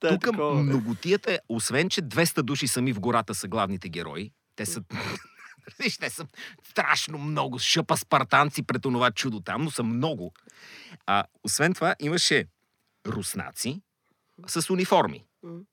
Е 0.04 0.08
Тук 0.08 0.20
такова. 0.20 0.54
многотията, 0.54 1.32
е, 1.32 1.38
освен 1.48 1.88
че 1.88 2.02
200 2.02 2.42
души 2.42 2.68
сами 2.68 2.92
в 2.92 3.00
гората 3.00 3.34
са 3.34 3.48
главните 3.48 3.88
герои, 3.88 4.30
те 4.56 4.66
са... 4.66 4.82
Виж, 5.78 5.98
те 5.98 6.10
са 6.10 6.26
страшно 6.64 7.18
много. 7.18 7.58
Шъпа 7.58 7.96
спартанци 7.96 8.62
пред 8.62 8.86
онова 8.86 9.10
чудо 9.10 9.40
там, 9.40 9.62
но 9.62 9.70
са 9.70 9.82
много. 9.82 10.32
А, 11.06 11.24
освен 11.44 11.74
това, 11.74 11.94
имаше 12.00 12.46
руснаци 13.06 13.82
с 14.46 14.70
униформи. 14.70 15.24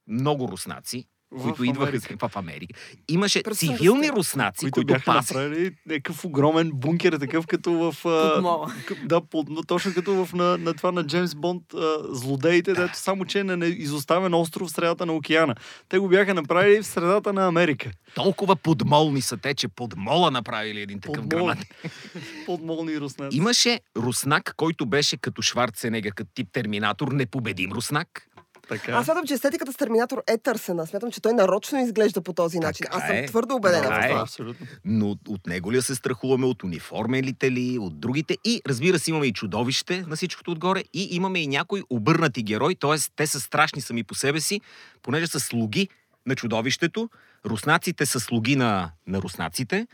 Много 0.08 0.48
руснаци, 0.48 1.08
В 1.32 1.44
които 1.44 1.64
идваха 1.64 1.90
Америка. 1.90 2.28
в 2.30 2.36
Америка. 2.36 2.74
Имаше 3.08 3.44
През 3.44 3.60
цивилни 3.60 4.08
80-те. 4.08 4.18
руснаци, 4.18 4.60
които 4.60 4.74
които 4.76 4.94
бяха 4.94 5.06
пасиха. 5.06 5.40
направили 5.40 5.76
някакъв 5.86 6.26
огромен 6.26 6.72
бункер, 6.74 7.14
такъв 7.18 7.48
като 7.48 7.72
в... 7.72 7.96
Под 8.04 8.72
Да, 9.06 9.22
под, 9.22 9.50
но 9.50 9.64
точно 9.64 9.94
като 9.94 10.26
в 10.26 10.34
на, 10.34 10.58
на 10.58 10.74
това 10.74 10.92
на 10.92 11.04
Джеймс 11.08 11.36
Бонд 11.36 11.64
а, 11.74 11.98
злодеите, 12.10 12.74
дето 12.74 12.98
само 13.00 13.26
че 13.26 13.44
на 13.44 13.66
изоставен 13.66 14.34
остров 14.34 14.68
в 14.68 14.72
средата 14.72 15.06
на 15.06 15.14
океана. 15.14 15.56
Те 15.90 16.00
го 16.00 16.08
бяха 16.08 16.34
направили 16.34 16.82
в 16.82 16.88
средата 16.88 17.34
на 17.34 17.48
Америка. 17.48 17.92
Толкова 18.16 18.56
подмолни 18.56 19.22
са 19.22 19.38
те, 19.38 19.54
че 19.54 19.68
подмола 19.68 20.32
направили 20.32 20.82
един 20.82 21.00
такъв 21.00 21.24
Подмол. 21.24 21.46
гранат. 21.46 21.66
Подмолни 22.46 23.00
руснаци. 23.00 23.38
Имаше 23.38 23.80
руснак, 23.98 24.54
който 24.58 24.86
беше 24.86 25.18
като 25.18 25.42
Шварценегер, 25.42 26.14
като 26.14 26.32
тип 26.34 26.48
Терминатор, 26.54 27.12
непобедим 27.12 27.72
руснак. 27.72 28.28
Така. 28.70 28.92
Аз 28.92 29.06
смятам, 29.06 29.26
че 29.26 29.34
естетиката 29.34 29.74
с 29.74 29.78
Терминатор 29.78 30.24
е 30.28 30.38
търсена. 30.38 30.88
Смятам, 30.88 31.12
че 31.12 31.22
той 31.22 31.34
нарочно 31.34 31.80
изглежда 31.80 32.22
по 32.22 32.34
този 32.34 32.60
начин. 32.60 32.86
Аз 32.90 33.02
съм 33.02 33.16
е. 33.16 33.26
твърдо 33.26 33.56
убедена 33.56 33.84
Така 33.84 33.96
в 33.96 34.06
е. 34.06 34.08
това. 34.08 34.22
Абсолютно. 34.22 34.68
Но 34.86 35.16
от 35.28 35.48
него 35.48 35.72
ли 35.72 35.82
се 35.82 35.96
страхуваме, 35.96 36.46
от 36.46 36.64
униформените 36.64 37.52
ли, 37.52 37.78
от 37.80 38.00
другите? 38.00 38.38
И 38.46 38.62
разбира 38.68 39.00
се, 39.00 39.12
имаме 39.12 39.26
и 39.26 39.34
чудовище 39.34 40.02
на 40.02 40.16
всичкото 40.16 40.52
отгоре 40.52 40.84
и 40.94 41.08
имаме 41.12 41.40
и 41.40 41.48
някой 41.48 41.84
обърнати 41.90 42.44
герой, 42.44 42.76
т.е. 42.76 42.96
те 43.16 43.28
са 43.28 43.40
страшни 43.40 43.82
сами 43.82 44.04
по 44.04 44.16
себе 44.16 44.42
си, 44.42 44.62
понеже 45.02 45.28
са 45.28 45.40
слуги 45.40 45.90
на 46.26 46.36
чудовището, 46.36 47.10
руснаците 47.46 48.06
са 48.06 48.20
слуги 48.20 48.56
на, 48.56 48.92
на 49.08 49.22
руснаците. 49.22 49.88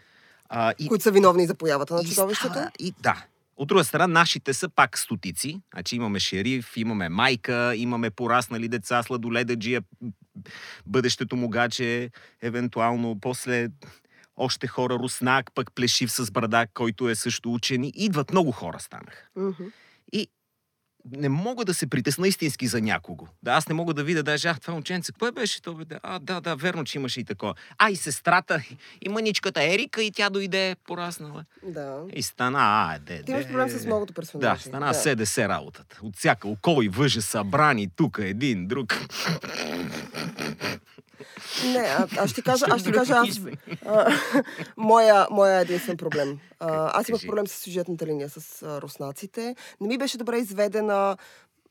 А, 0.49 0.73
и, 0.79 0.87
Които 0.87 1.03
са 1.03 1.11
виновни 1.11 1.47
за 1.47 1.55
появата 1.55 1.93
на 1.93 2.01
и 2.01 2.05
чудовището. 2.05 2.53
става- 2.53 2.71
И, 2.79 2.93
да. 2.99 3.25
От 3.57 3.67
друга 3.67 3.83
страна, 3.83 4.07
нашите 4.07 4.53
са 4.53 4.69
пак 4.69 4.97
стотици. 4.97 5.61
Значи 5.73 5.95
имаме 5.95 6.19
шериф, 6.19 6.77
имаме 6.77 7.09
майка, 7.09 7.75
имаме 7.75 8.09
пораснали 8.09 8.67
деца, 8.67 9.03
сладоледаджия, 9.03 9.81
бъдещето 10.85 11.35
му 11.35 11.49
гаче, 11.49 12.09
евентуално 12.41 13.19
после 13.19 13.69
още 14.37 14.67
хора, 14.67 14.93
руснак, 14.93 15.51
пък 15.53 15.71
плешив 15.75 16.11
с 16.11 16.31
брада, 16.31 16.67
който 16.73 17.09
е 17.09 17.15
също 17.15 17.53
учен. 17.53 17.91
Идват 17.95 18.31
много 18.31 18.51
хора 18.51 18.79
станаха. 18.79 19.27
Мгм. 19.35 19.63
И 20.13 20.27
не 21.11 21.29
мога 21.29 21.65
да 21.65 21.73
се 21.73 21.87
притесна 21.87 22.27
истински 22.27 22.67
за 22.67 22.81
някого. 22.81 23.27
Да, 23.43 23.51
аз 23.51 23.67
не 23.67 23.75
мога 23.75 23.93
да 23.93 24.03
видя 24.03 24.23
даже, 24.23 24.47
ах, 24.47 24.59
това 24.59 24.73
момченце, 24.73 25.11
кое 25.11 25.31
беше 25.31 25.61
то? 25.61 25.73
Бе? 25.73 25.85
Да, 25.85 25.99
А, 26.03 26.19
да, 26.19 26.41
да, 26.41 26.55
верно, 26.55 26.83
че 26.83 26.97
имаше 26.97 27.19
и 27.19 27.23
такова. 27.23 27.53
А, 27.77 27.89
и 27.89 27.95
сестрата, 27.95 28.63
и 29.01 29.09
мъничката 29.09 29.63
Ерика, 29.63 30.03
и 30.03 30.11
тя 30.11 30.29
дойде, 30.29 30.75
пораснала. 30.85 31.45
Да. 31.63 31.99
И 32.13 32.21
стана, 32.21 32.59
а, 32.61 32.99
де, 32.99 33.23
Ти 33.23 33.31
имаш 33.31 33.47
проблем 33.47 33.69
с 33.69 33.85
многото 33.85 34.13
Да, 34.13 34.15
персонажи. 34.15 34.63
стана 34.63 34.93
СДС 34.93 35.47
работата. 35.49 35.99
От 36.03 36.15
всяка 36.15 36.47
око 36.47 36.81
и 36.81 36.89
въже 36.89 37.21
събрани 37.21 37.89
тук 37.89 38.19
един, 38.21 38.67
друг. 38.67 38.93
Не, 41.65 41.79
а, 41.79 42.07
аз 42.17 42.29
ще 42.29 42.41
кажа, 42.41 42.65
аз 42.69 42.81
ще 42.81 42.91
кажа 42.91 43.13
аз. 43.13 43.39
А, 43.85 44.11
моя, 44.77 45.27
моя 45.31 45.59
единствен 45.59 45.97
проблем. 45.97 46.39
А, 46.59 46.99
аз 46.99 47.09
имах 47.09 47.21
проблем 47.21 47.47
с 47.47 47.51
сюжетната 47.51 48.05
линия 48.05 48.29
с 48.29 48.63
а, 48.63 48.81
руснаците. 48.81 49.55
Не 49.81 49.87
ми 49.87 49.97
беше 49.97 50.17
добре 50.17 50.37
изведена. 50.37 51.17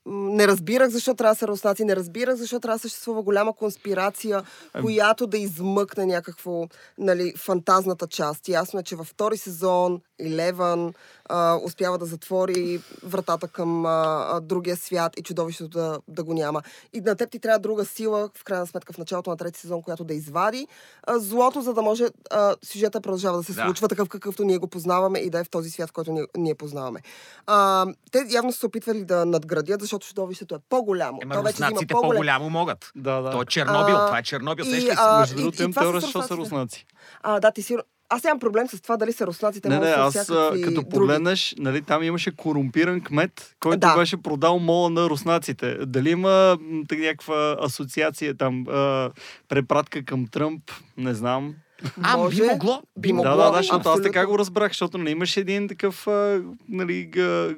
Не 0.07 0.47
разбирах 0.47 0.89
защо 0.89 1.13
трябва 1.13 1.33
да 1.33 1.39
са 1.39 1.47
руснаци, 1.47 1.85
не 1.85 1.95
разбирах 1.95 2.35
защо 2.35 2.59
трябва 2.59 2.75
да 2.75 2.81
съществува 2.81 3.23
голяма 3.23 3.53
конспирация, 3.53 4.43
която 4.81 5.27
да 5.27 5.37
измъкне 5.37 6.05
някакво, 6.05 6.67
нали, 6.97 7.33
фантазната 7.37 8.07
част. 8.07 8.49
Ясно 8.49 8.79
е, 8.79 8.83
че 8.83 8.95
във 8.95 9.07
втори 9.07 9.37
сезон 9.37 10.01
Eleven 10.19 10.93
а, 11.25 11.55
успява 11.55 11.97
да 11.97 12.05
затвори 12.05 12.81
вратата 13.03 13.47
към 13.47 13.85
а, 13.85 13.89
а, 14.27 14.41
другия 14.41 14.77
свят 14.77 15.13
и 15.17 15.23
чудовището 15.23 15.69
да, 15.69 15.99
да 16.07 16.23
го 16.23 16.33
няма. 16.33 16.61
И 16.93 17.01
на 17.01 17.15
теб 17.15 17.31
ти 17.31 17.39
трябва 17.39 17.59
друга 17.59 17.85
сила, 17.85 18.29
в 18.35 18.43
крайна 18.43 18.67
сметка, 18.67 18.93
в 18.93 18.97
началото 18.97 19.29
на 19.29 19.37
трети 19.37 19.59
сезон, 19.59 19.81
която 19.81 20.03
да 20.03 20.13
извади 20.13 20.67
а, 21.03 21.19
злото, 21.19 21.61
за 21.61 21.73
да 21.73 21.81
може 21.81 22.03
а, 22.31 22.55
сюжета 22.63 23.01
продължава 23.01 23.37
да 23.37 23.43
се 23.43 23.53
Да. 23.53 23.61
случва 23.61 23.87
такъв, 23.87 24.09
какъвто 24.09 24.43
ние 24.43 24.57
го 24.57 24.67
познаваме 24.67 25.19
и 25.19 25.29
да 25.29 25.39
е 25.39 25.43
в 25.43 25.49
този 25.49 25.69
свят, 25.69 25.91
който 25.91 26.11
ние, 26.11 26.25
ние 26.37 26.55
познаваме. 26.55 26.99
А, 27.47 27.85
те 28.11 28.25
явно 28.29 28.51
са 28.51 28.59
се 28.59 28.65
опитвали 28.65 29.05
да 29.05 29.25
надградят, 29.25 29.81
защото 29.81 30.07
чудовището 30.07 30.55
е 30.55 30.59
по-голямо. 30.69 31.19
Ема 31.21 31.35
То 31.35 31.41
вече 31.41 31.53
руснаците 31.55 31.85
по-голям- 31.87 32.01
по-голямо 32.09 32.49
могат. 32.49 32.91
Да, 32.95 33.21
да. 33.21 33.31
То 33.31 33.41
е 33.41 33.45
Чернобил, 33.45 33.95
А, 33.95 34.05
това 34.05 34.17
е 34.17 34.23
Чернобил, 34.23 34.63
и, 34.63 34.89
а, 34.97 35.19
Между 35.19 35.33
и- 35.33 35.37
другото, 35.37 35.61
и 35.61 35.63
имам 35.63 35.71
това 35.71 35.81
са 35.81 35.85
теория, 35.85 36.01
защо 36.01 36.21
са 36.23 36.35
руснаци. 36.35 36.85
А, 37.21 37.39
да, 37.39 37.51
ти 37.51 37.61
сигурно. 37.63 37.83
Аз 38.09 38.23
нямам 38.23 38.39
проблем 38.39 38.67
с 38.67 38.81
това 38.81 38.97
дали 38.97 39.11
са 39.13 39.27
руснаците, 39.27 39.69
Не, 39.69 39.79
не, 39.79 39.87
аз 39.87 40.13
всякакви 40.13 40.61
като 40.61 40.73
други. 40.73 40.89
погледнеш, 40.89 41.55
нали, 41.57 41.81
там 41.81 42.03
имаше 42.03 42.35
корумпиран 42.35 43.01
кмет, 43.01 43.55
който 43.59 43.79
Да. 43.79 43.95
беше 43.97 44.17
продал 44.17 44.59
мола 44.59 44.89
на 44.89 45.09
руснаците. 45.09 45.77
Дали 45.85 46.09
има 46.09 46.57
някаква 46.91 47.57
асоциация 47.61 48.37
там, 48.37 48.65
а, 48.67 49.11
препратка 49.47 50.05
към 50.05 50.27
Тръмп, 50.27 50.63
не 50.97 51.13
знам. 51.13 51.55
А, 52.01 52.17
Може. 52.17 52.41
би 52.41 52.47
могло. 52.47 52.81
Би 52.97 53.13
могло. 53.13 53.31
Да, 53.31 53.43
да, 53.43 53.51
да, 53.51 53.57
защото 53.57 53.89
аз 53.89 54.01
така 54.01 54.25
го 54.25 54.39
разбрах, 54.39 54.71
защото 54.71 54.97
не 54.97 55.09
имаше 55.09 55.39
един 55.39 55.67
такъв 55.67 56.07
а, 56.07 56.41
нали, 56.69 57.09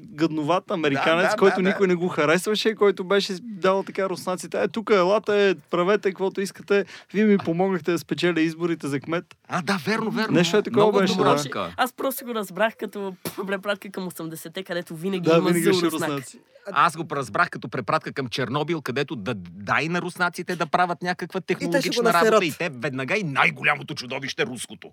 гъдноват 0.02 0.72
американец, 0.72 1.26
Да, 1.26 1.30
да, 1.30 1.36
който 1.36 1.56
да, 1.56 1.62
да. 1.62 1.70
никой 1.70 1.88
не 1.88 1.96
го 1.96 2.08
харесваше, 2.08 2.76
който 2.76 3.04
беше 3.04 3.34
дал 3.42 3.84
така 3.84 4.10
руснаците. 4.10 4.62
Е, 4.64 4.68
тук 4.68 4.90
елате, 4.94 5.56
правете 5.72 6.10
каквото 6.10 6.42
искате. 6.42 6.86
Вие 7.14 7.26
ми 7.26 7.38
помогнахте 7.38 7.92
да 7.92 8.00
спечеля 8.00 8.42
изборите 8.42 8.88
за 8.88 9.00
кмет. 9.00 9.26
А, 9.48 9.62
да, 9.62 9.80
верно, 9.86 10.12
верно. 10.12 10.34
Нещо 10.34 10.58
е 10.58 10.62
такова 10.62 10.86
Много 10.86 11.00
беше, 11.00 11.14
добро 11.14 11.36
да. 11.54 11.74
Аз 11.78 11.94
просто 11.94 12.26
го 12.26 12.36
разбрах 12.36 12.74
като 12.80 13.14
препратка 13.48 13.90
към 13.92 14.10
80-те, 14.10 14.64
където 14.64 14.96
винаги 14.96 15.30
Да, 15.30 15.38
има 15.38 15.50
винаги 15.50 15.70
руснак. 15.70 15.92
руснаци. 15.92 16.40
Аз 16.72 16.98
го 16.98 17.06
разбрах 17.12 17.50
като 17.50 17.70
препратка 17.70 18.14
към 18.14 18.28
Чернобил, 18.28 18.82
където 18.82 19.16
да 19.16 19.34
дай 19.36 19.90
на 19.90 20.02
руснаците 20.02 20.56
да 20.56 20.66
правят 20.66 21.02
някаква 21.02 21.42
технологична 21.42 22.04
насерат. 22.04 22.32
работа 22.32 22.46
и 22.46 22.52
те 22.52 22.70
веднага 22.70 23.18
и 23.18 23.24
най-голямото 23.24 23.96
чудовище 23.96 24.46
руското. 24.46 24.92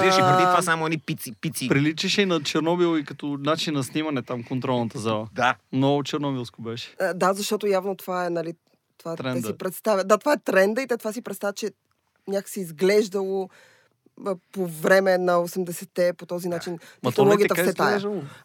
Виж, 0.00 0.14
и 0.14 0.18
преди 0.18 0.42
това 0.42 0.62
само 0.62 0.86
едни 0.86 0.98
пици, 0.98 1.32
пици. 1.40 1.68
Приличаше 1.68 2.22
и 2.22 2.26
на 2.26 2.42
Чернобил 2.42 2.98
и 2.98 3.04
като 3.04 3.26
начин 3.26 3.74
на 3.74 3.84
снимане 3.84 4.22
там 4.22 4.42
контролната 4.42 4.98
зала. 4.98 5.28
Да. 5.32 5.54
Много 5.72 6.02
чернобилско 6.04 6.62
беше. 6.62 6.94
А, 7.00 7.14
Да, 7.14 7.32
защото 7.32 7.66
явно 7.66 7.96
това 7.96 8.26
е, 8.26 8.30
нали, 8.30 8.54
това 8.98 9.16
Тренда. 9.16 9.40
те 9.40 9.46
си 9.46 9.58
представят. 9.58 10.08
Да, 10.08 10.18
това 10.18 10.32
е 10.32 10.36
тренда 10.36 10.82
и 10.82 10.86
те 10.86 10.96
това 10.96 11.12
си 11.12 11.22
представят, 11.22 11.56
че 11.56 11.70
някакси 12.28 12.60
изглеждало 12.60 13.48
по 14.52 14.66
време 14.66 15.18
на 15.18 15.32
80-те 15.32 16.12
по 16.12 16.26
този 16.26 16.48
начин. 16.48 16.72
Не 16.72 17.10
Технологията 17.10 17.54
така 17.54 17.66
все 17.66 17.74
тая. 17.74 18.00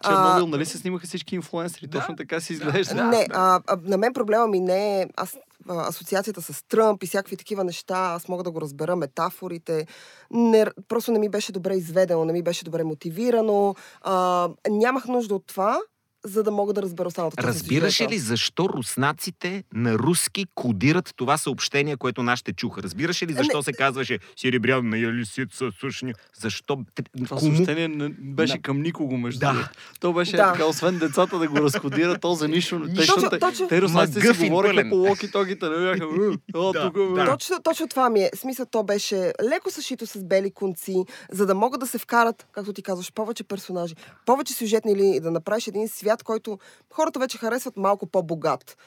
Чернобил, 0.05 0.47
нали 0.47 0.65
се 0.65 0.77
снимаха 0.77 1.07
всички 1.07 1.35
инфлуенсъри? 1.35 1.87
Да. 1.87 1.99
Точно 1.99 2.15
така 2.15 2.39
си 2.39 2.53
изглежда. 2.53 3.03
не, 3.03 3.27
а, 3.33 3.61
а, 3.67 3.77
на 3.83 3.97
мен 3.97 4.13
проблема 4.13 4.47
ми 4.47 4.59
не 4.59 5.01
е 5.01 5.07
аз, 5.15 5.37
а, 5.69 5.87
асоциацията 5.87 6.41
с 6.41 6.63
Тръмп 6.67 7.03
и 7.03 7.07
всякакви 7.07 7.37
такива 7.37 7.63
неща. 7.63 7.97
Аз 7.97 8.27
мога 8.27 8.43
да 8.43 8.51
го 8.51 8.61
разбера, 8.61 8.95
метафорите. 8.95 9.87
Не, 10.31 10.65
просто 10.87 11.11
не 11.11 11.19
ми 11.19 11.29
беше 11.29 11.51
добре 11.51 11.75
изведено, 11.75 12.25
не 12.25 12.33
ми 12.33 12.41
беше 12.41 12.65
добре 12.65 12.83
мотивирано. 12.83 13.75
А, 14.01 14.49
нямах 14.69 15.07
нужда 15.07 15.35
от 15.35 15.47
това, 15.47 15.79
за 16.25 16.43
да 16.43 16.51
мога 16.51 16.73
да 16.73 16.81
разбера 16.81 17.07
останалата 17.07 17.37
част 17.37 17.47
Разбираш 17.47 18.01
ли 18.01 18.17
защо 18.17 18.69
руснаците 18.69 19.63
на 19.73 19.93
руски 19.93 20.45
кодират 20.55 21.13
това 21.15 21.37
съобщение, 21.37 21.97
което 21.97 22.23
нашите 22.23 22.53
чуха? 22.53 22.83
Разбираш 22.83 23.23
ли 23.23 23.33
защо 23.33 23.57
Не. 23.57 23.63
се 23.63 23.73
казваше 23.73 24.19
серебряна 24.35 24.97
лисица, 24.97 25.69
сушни? 25.71 26.13
Защо? 26.33 26.79
Това 27.17 27.27
Кому? 27.29 27.55
съобщение 27.55 27.87
не 27.87 28.09
беше 28.09 28.53
Да. 28.53 28.61
към 28.61 28.81
никого, 28.81 29.17
между 29.17 29.39
Да. 29.39 29.53
другото. 29.53 29.69
То 29.99 30.13
беше 30.13 30.31
Да. 30.31 30.51
така, 30.51 30.65
освен 30.65 30.97
децата 30.97 31.39
да 31.39 31.47
го 31.47 31.57
разкодира, 31.57 32.19
то 32.19 32.33
за 32.33 32.47
нищо. 32.47 32.81
Те, 32.87 33.07
Точно- 33.07 33.29
те, 33.29 33.39
точно- 33.39 33.67
те 33.67 33.81
руснаците 33.81 34.33
си 34.33 34.49
говориха 34.49 34.89
по 34.89 34.95
локи-токите, 34.97 35.69
не 35.69 35.77
бяха. 35.77 36.03
«Е, 36.03 36.37
О, 36.53 36.71
Да, 36.73 36.81
тук, 36.83 36.97
да. 36.97 37.13
бе». 37.15 37.25
Точно, 37.25 37.55
точно 37.63 37.87
това 37.87 38.09
ми 38.09 38.19
е. 38.19 38.29
Смисъл, 38.35 38.65
то 38.65 38.83
беше 38.83 39.15
леко 39.43 39.71
съшито 39.71 40.07
с 40.07 40.23
бели 40.23 40.51
конци, 40.51 40.95
за 41.31 41.45
да 41.45 41.55
могат 41.55 41.79
да 41.79 41.87
се 41.87 41.97
вкарат, 41.97 42.47
както 42.51 42.73
ти 42.73 42.81
казваш, 42.81 43.13
повече 43.13 43.43
персонажи, 43.43 43.95
повече 44.25 44.53
сюжетни 44.53 44.95
линии, 44.95 45.15
и 45.15 45.19
да 45.19 45.31
направиш 45.31 45.67
един 45.67 45.87
свят, 45.87 46.08
който 46.17 46.59
хората 46.93 47.19
вече 47.19 47.37
харесват 47.37 47.77
малко 47.77 48.07
по-богат. 48.07 48.77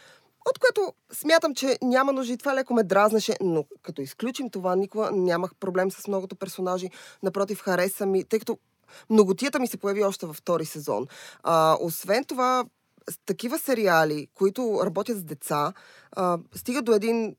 От 0.51 0.59
което 0.59 0.93
смятам, 1.13 1.55
че 1.55 1.79
няма 1.83 2.13
нужда 2.13 2.33
и 2.33 2.37
това 2.37 2.55
леко 2.55 2.75
ме 2.75 2.83
дразнеше, 2.83 3.37
но 3.41 3.65
като 3.83 4.03
изключим 4.03 4.51
това, 4.51 4.77
никога 4.77 5.11
нямах 5.13 5.55
проблем 5.55 5.91
с 5.91 6.09
многото 6.09 6.37
персонажи. 6.37 6.91
Напротив, 7.23 7.61
хареса 7.61 8.07
ми, 8.07 8.25
тъй 8.25 8.39
като 8.39 8.59
многотията 9.11 9.61
ми 9.61 9.67
се 9.67 9.77
появи 9.77 10.05
още 10.05 10.27
във 10.27 10.37
втори 10.37 10.65
сезон. 10.65 11.07
А, 11.43 11.77
освен 11.81 12.25
това, 12.25 12.65
такива 13.27 13.59
сериали, 13.59 14.29
които 14.35 14.81
работят 14.85 15.19
с 15.19 15.23
деца, 15.23 15.73
а, 16.13 16.39
стига 16.55 16.83
до 16.83 16.93
един 16.93 17.37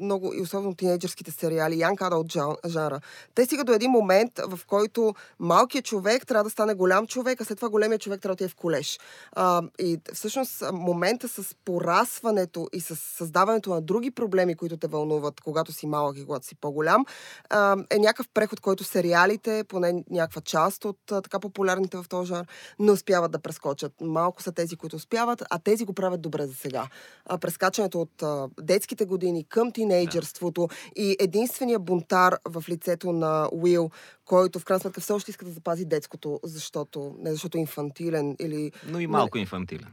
много, 0.00 0.34
и 0.34 0.40
особено 0.40 0.74
тинейджърските 0.74 1.30
сериали, 1.30 1.74
Young 1.74 2.26
жан- 2.26 2.68
жанра, 2.68 3.00
те 3.34 3.44
стигат 3.44 3.66
до 3.66 3.72
един 3.72 3.90
момент, 3.90 4.32
в 4.48 4.60
който 4.66 5.14
малкият 5.38 5.84
човек 5.84 6.26
трябва 6.26 6.44
да 6.44 6.50
стане 6.50 6.74
голям 6.74 7.06
човек, 7.06 7.40
а 7.40 7.44
след 7.44 7.58
това 7.58 7.68
големият 7.68 8.02
човек 8.02 8.20
трябва 8.20 8.36
да 8.36 8.44
отиде 8.44 8.48
в 8.48 8.54
колеж. 8.54 9.00
А, 9.32 9.62
и 9.78 9.98
всъщност 10.12 10.62
момента 10.72 11.28
с 11.28 11.54
порасването 11.64 12.68
и 12.72 12.80
с 12.80 12.96
създаването 12.96 13.70
на 13.70 13.80
други 13.80 14.10
проблеми, 14.10 14.54
които 14.54 14.76
те 14.76 14.86
вълнуват, 14.86 15.40
когато 15.40 15.72
си 15.72 15.86
малък 15.86 16.16
и 16.16 16.24
когато 16.24 16.46
си 16.46 16.54
по-голям, 16.54 17.04
а, 17.50 17.76
е 17.90 17.98
някакъв 17.98 18.28
преход, 18.34 18.60
който 18.60 18.84
сериалите, 18.84 19.64
поне 19.64 20.04
някаква 20.10 20.40
част 20.40 20.84
от 20.84 21.12
а, 21.12 21.22
така 21.22 21.40
популярните 21.40 21.96
в 21.96 22.04
този 22.08 22.28
жанр, 22.28 22.46
не 22.78 22.90
успяват 22.90 23.32
да 23.32 23.38
прескочат. 23.38 23.92
Малко 24.00 24.42
са 24.42 24.52
тези, 24.52 24.76
които 24.76 24.96
успяват, 24.96 25.42
а 25.50 25.58
тези 25.58 25.84
го 25.84 25.92
правят 25.92 26.20
добре 26.20 26.46
за 26.46 26.54
сега. 26.54 26.86
А, 27.26 27.38
прескачането 27.38 28.00
от 28.00 28.22
а, 28.22 28.48
детските 28.60 29.04
години 29.04 29.44
към 29.44 29.61
тинейджърството 29.70 30.68
и 30.96 31.16
единствения 31.20 31.78
бунтар 31.78 32.36
в 32.44 32.64
лицето 32.68 33.12
на 33.12 33.48
Уил, 33.52 33.90
който 34.24 34.58
в 34.58 34.64
крайна 34.64 34.80
сметка 34.80 35.00
все 35.00 35.12
още 35.12 35.30
иска 35.30 35.44
да 35.44 35.50
запази 35.50 35.84
детското, 35.84 36.40
защото, 36.44 37.14
не 37.18 37.32
защото 37.32 37.58
е 37.58 37.60
инфантилен 37.60 38.36
или 38.40 38.72
Но 38.88 39.00
и 39.00 39.06
малко 39.06 39.38
инфантилен. 39.38 39.92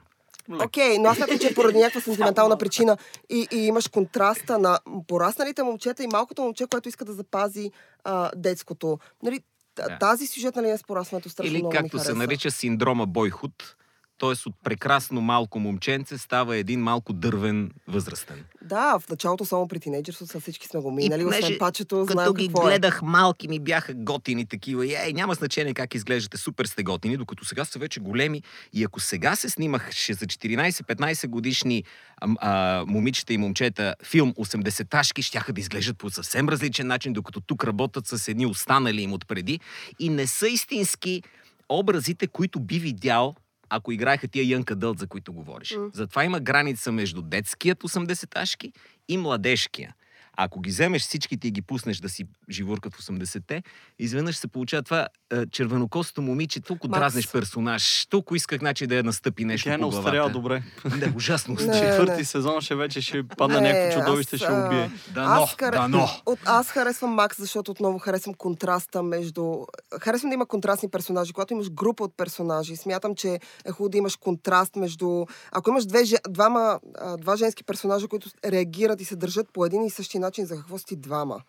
Окей, 0.63 0.97
но 0.97 1.09
аз 1.09 1.17
смятам, 1.17 1.39
че 1.39 1.55
поради 1.55 1.77
някаква 1.77 2.01
сентиментална 2.01 2.57
причина 2.57 2.97
и, 3.29 3.47
и 3.51 3.57
имаш 3.57 3.87
контраста 3.87 4.59
на 4.59 4.79
порасналите 5.07 5.63
момчета 5.63 6.03
и 6.03 6.07
малкото 6.07 6.41
момче, 6.41 6.65
което 6.67 6.89
иска 6.89 7.05
да 7.05 7.13
запази 7.13 7.71
а, 8.03 8.31
детското. 8.35 8.99
Нали, 9.23 9.39
Да. 9.75 9.97
Тази 9.99 10.27
сюжетна 10.27 10.61
линия 10.61 10.77
с 10.77 10.83
порасването 10.83 11.29
страшно 11.29 11.51
Или 11.51 11.57
много 11.57 11.71
ми 11.71 11.77
както 11.77 11.99
се 11.99 12.13
нарича 12.13 12.51
синдрома 12.51 13.05
бойхуд, 13.05 13.75
т.е. 14.19 14.49
от 14.49 14.55
прекрасно 14.63 15.21
малко 15.21 15.59
момченце 15.59 16.17
става 16.17 16.57
един 16.57 16.79
малко 16.79 17.13
дървен 17.13 17.71
възрастен. 17.87 18.45
Да, 18.61 18.99
в 18.99 19.09
началото 19.09 19.45
само 19.45 19.67
при 19.67 19.79
тинейджерството 19.79 20.39
всички 20.39 20.67
сме 20.67 20.79
го 20.79 20.91
минали, 20.91 21.23
понеже 21.23 21.43
освен 21.43 21.57
пачето, 21.59 21.99
Като 21.99 22.11
знаем 22.11 22.33
ги 22.33 22.47
какво 22.47 22.61
гледах 22.61 23.01
малки, 23.01 23.47
ми 23.47 23.59
бяха 23.59 23.93
готини 23.93 24.45
такива. 24.45 24.85
И, 24.85 24.95
ей, 24.95 25.13
няма 25.13 25.33
значение 25.33 25.73
как 25.73 25.95
изглеждате, 25.95 26.37
супер 26.37 26.65
сте 26.65 26.83
готини, 26.83 27.17
докато 27.17 27.45
сега 27.45 27.65
са 27.65 27.79
вече 27.79 27.99
големи. 27.99 28.43
И 28.73 28.83
ако 28.83 28.99
сега 28.99 29.35
се 29.35 29.49
снимахше 29.49 30.13
за 30.13 30.25
14-15 30.25 31.27
годишни 31.27 31.83
а, 32.21 32.27
а, 32.39 32.85
момичета 32.87 33.33
и 33.33 33.37
момчета 33.37 33.95
филм 34.03 34.33
80-ташки, 34.33 35.21
щяха 35.21 35.53
да 35.53 35.61
изглеждат 35.61 35.97
по 35.97 36.09
съвсем 36.09 36.49
различен 36.49 36.87
начин, 36.87 37.13
докато 37.13 37.41
тук 37.41 37.63
работят 37.63 38.07
с 38.07 38.27
едни 38.27 38.45
останали 38.45 39.01
им 39.01 39.13
отпреди. 39.13 39.59
И 39.99 40.09
не 40.09 40.27
са 40.27 40.47
истински 40.47 41.23
образите, 41.69 42.27
които 42.27 42.59
би 42.59 42.79
видял 42.79 43.35
ако 43.69 43.91
играеха 43.91 44.27
тия 44.27 44.43
Янка 44.47 44.75
Дълт, 44.75 44.99
за 44.99 45.07
които 45.07 45.33
говориш. 45.33 45.71
М. 45.71 45.89
Затова 45.93 46.23
има 46.23 46.39
граница 46.39 46.91
между 46.91 47.21
детският 47.21 47.83
80-ташки 47.83 48.73
и 49.07 49.17
младежкия. 49.17 49.95
Ако 50.37 50.61
ги 50.61 50.69
вземеш 50.69 51.01
всичките 51.01 51.47
и 51.47 51.51
ги 51.51 51.61
пуснеш 51.61 51.97
да 51.97 52.09
си 52.09 52.25
живуркат 52.49 52.95
в 52.95 53.01
80-те, 53.01 53.63
изведнъж 53.99 54.37
се 54.37 54.47
получава 54.47 54.83
това 54.83 55.07
е, 55.31 55.45
червенокосто 55.45 56.21
момиче, 56.21 56.59
толкова 56.59 56.91
Макс. 56.91 56.99
дразнеш 56.99 57.31
персонаж, 57.31 58.05
толкова 58.09 58.37
исках 58.37 58.59
значи 58.59 58.87
да 58.87 58.95
я 58.95 59.03
настъпи 59.03 59.45
нещо 59.45 59.69
Тя 59.69 59.77
не 59.77 59.85
остарява 59.85 60.29
добре. 60.29 60.63
Не, 60.97 61.13
ужасно 61.15 61.53
Не. 61.53 61.79
Четвърти 61.79 62.17
не. 62.17 62.25
сезон 62.25 62.61
ще 62.61 62.75
вече 62.75 63.01
ще 63.01 63.23
падне 63.23 63.61
Не, 63.61 63.73
някакво 63.73 63.99
чудовище, 63.99 64.35
аз, 64.35 64.41
ще 64.41 64.51
а, 64.51 64.65
убие. 64.65 64.91
Дано, 65.13 65.43
аз, 65.43 65.55
харе- 65.55 65.77
дано. 65.77 66.07
От, 66.25 66.39
аз 66.45 66.67
харесвам 66.67 67.11
Макс, 67.11 67.37
защото 67.39 67.71
отново 67.71 67.99
харесвам 67.99 68.33
контраста 68.33 69.03
между... 69.03 69.65
Харесвам 70.01 70.29
да 70.29 70.33
има 70.33 70.45
контрастни 70.45 70.89
персонажи. 70.89 71.33
Когато 71.33 71.53
имаш 71.53 71.71
група 71.71 72.03
от 72.03 72.17
персонажи, 72.17 72.75
смятам, 72.75 73.15
че 73.15 73.39
е 73.65 73.71
хубаво 73.71 73.89
да 73.89 73.97
имаш 73.97 74.15
контраст 74.15 74.75
между... 74.75 75.25
Ако 75.51 75.69
имаш 75.69 75.85
две, 75.85 76.03
двама, 76.29 76.79
а, 76.97 77.17
два 77.17 77.35
женски 77.35 77.63
персонажа, 77.63 78.07
които 78.07 78.29
реагират 78.45 79.01
и 79.01 79.05
се 79.05 79.15
държат 79.15 79.47
по 79.53 79.65
един 79.65 79.83
и 79.83 79.89
същи 79.89 80.19
начин, 80.19 80.45
за 80.45 80.55
какво 80.55 80.77
си 80.77 80.95
двама? 80.95 81.41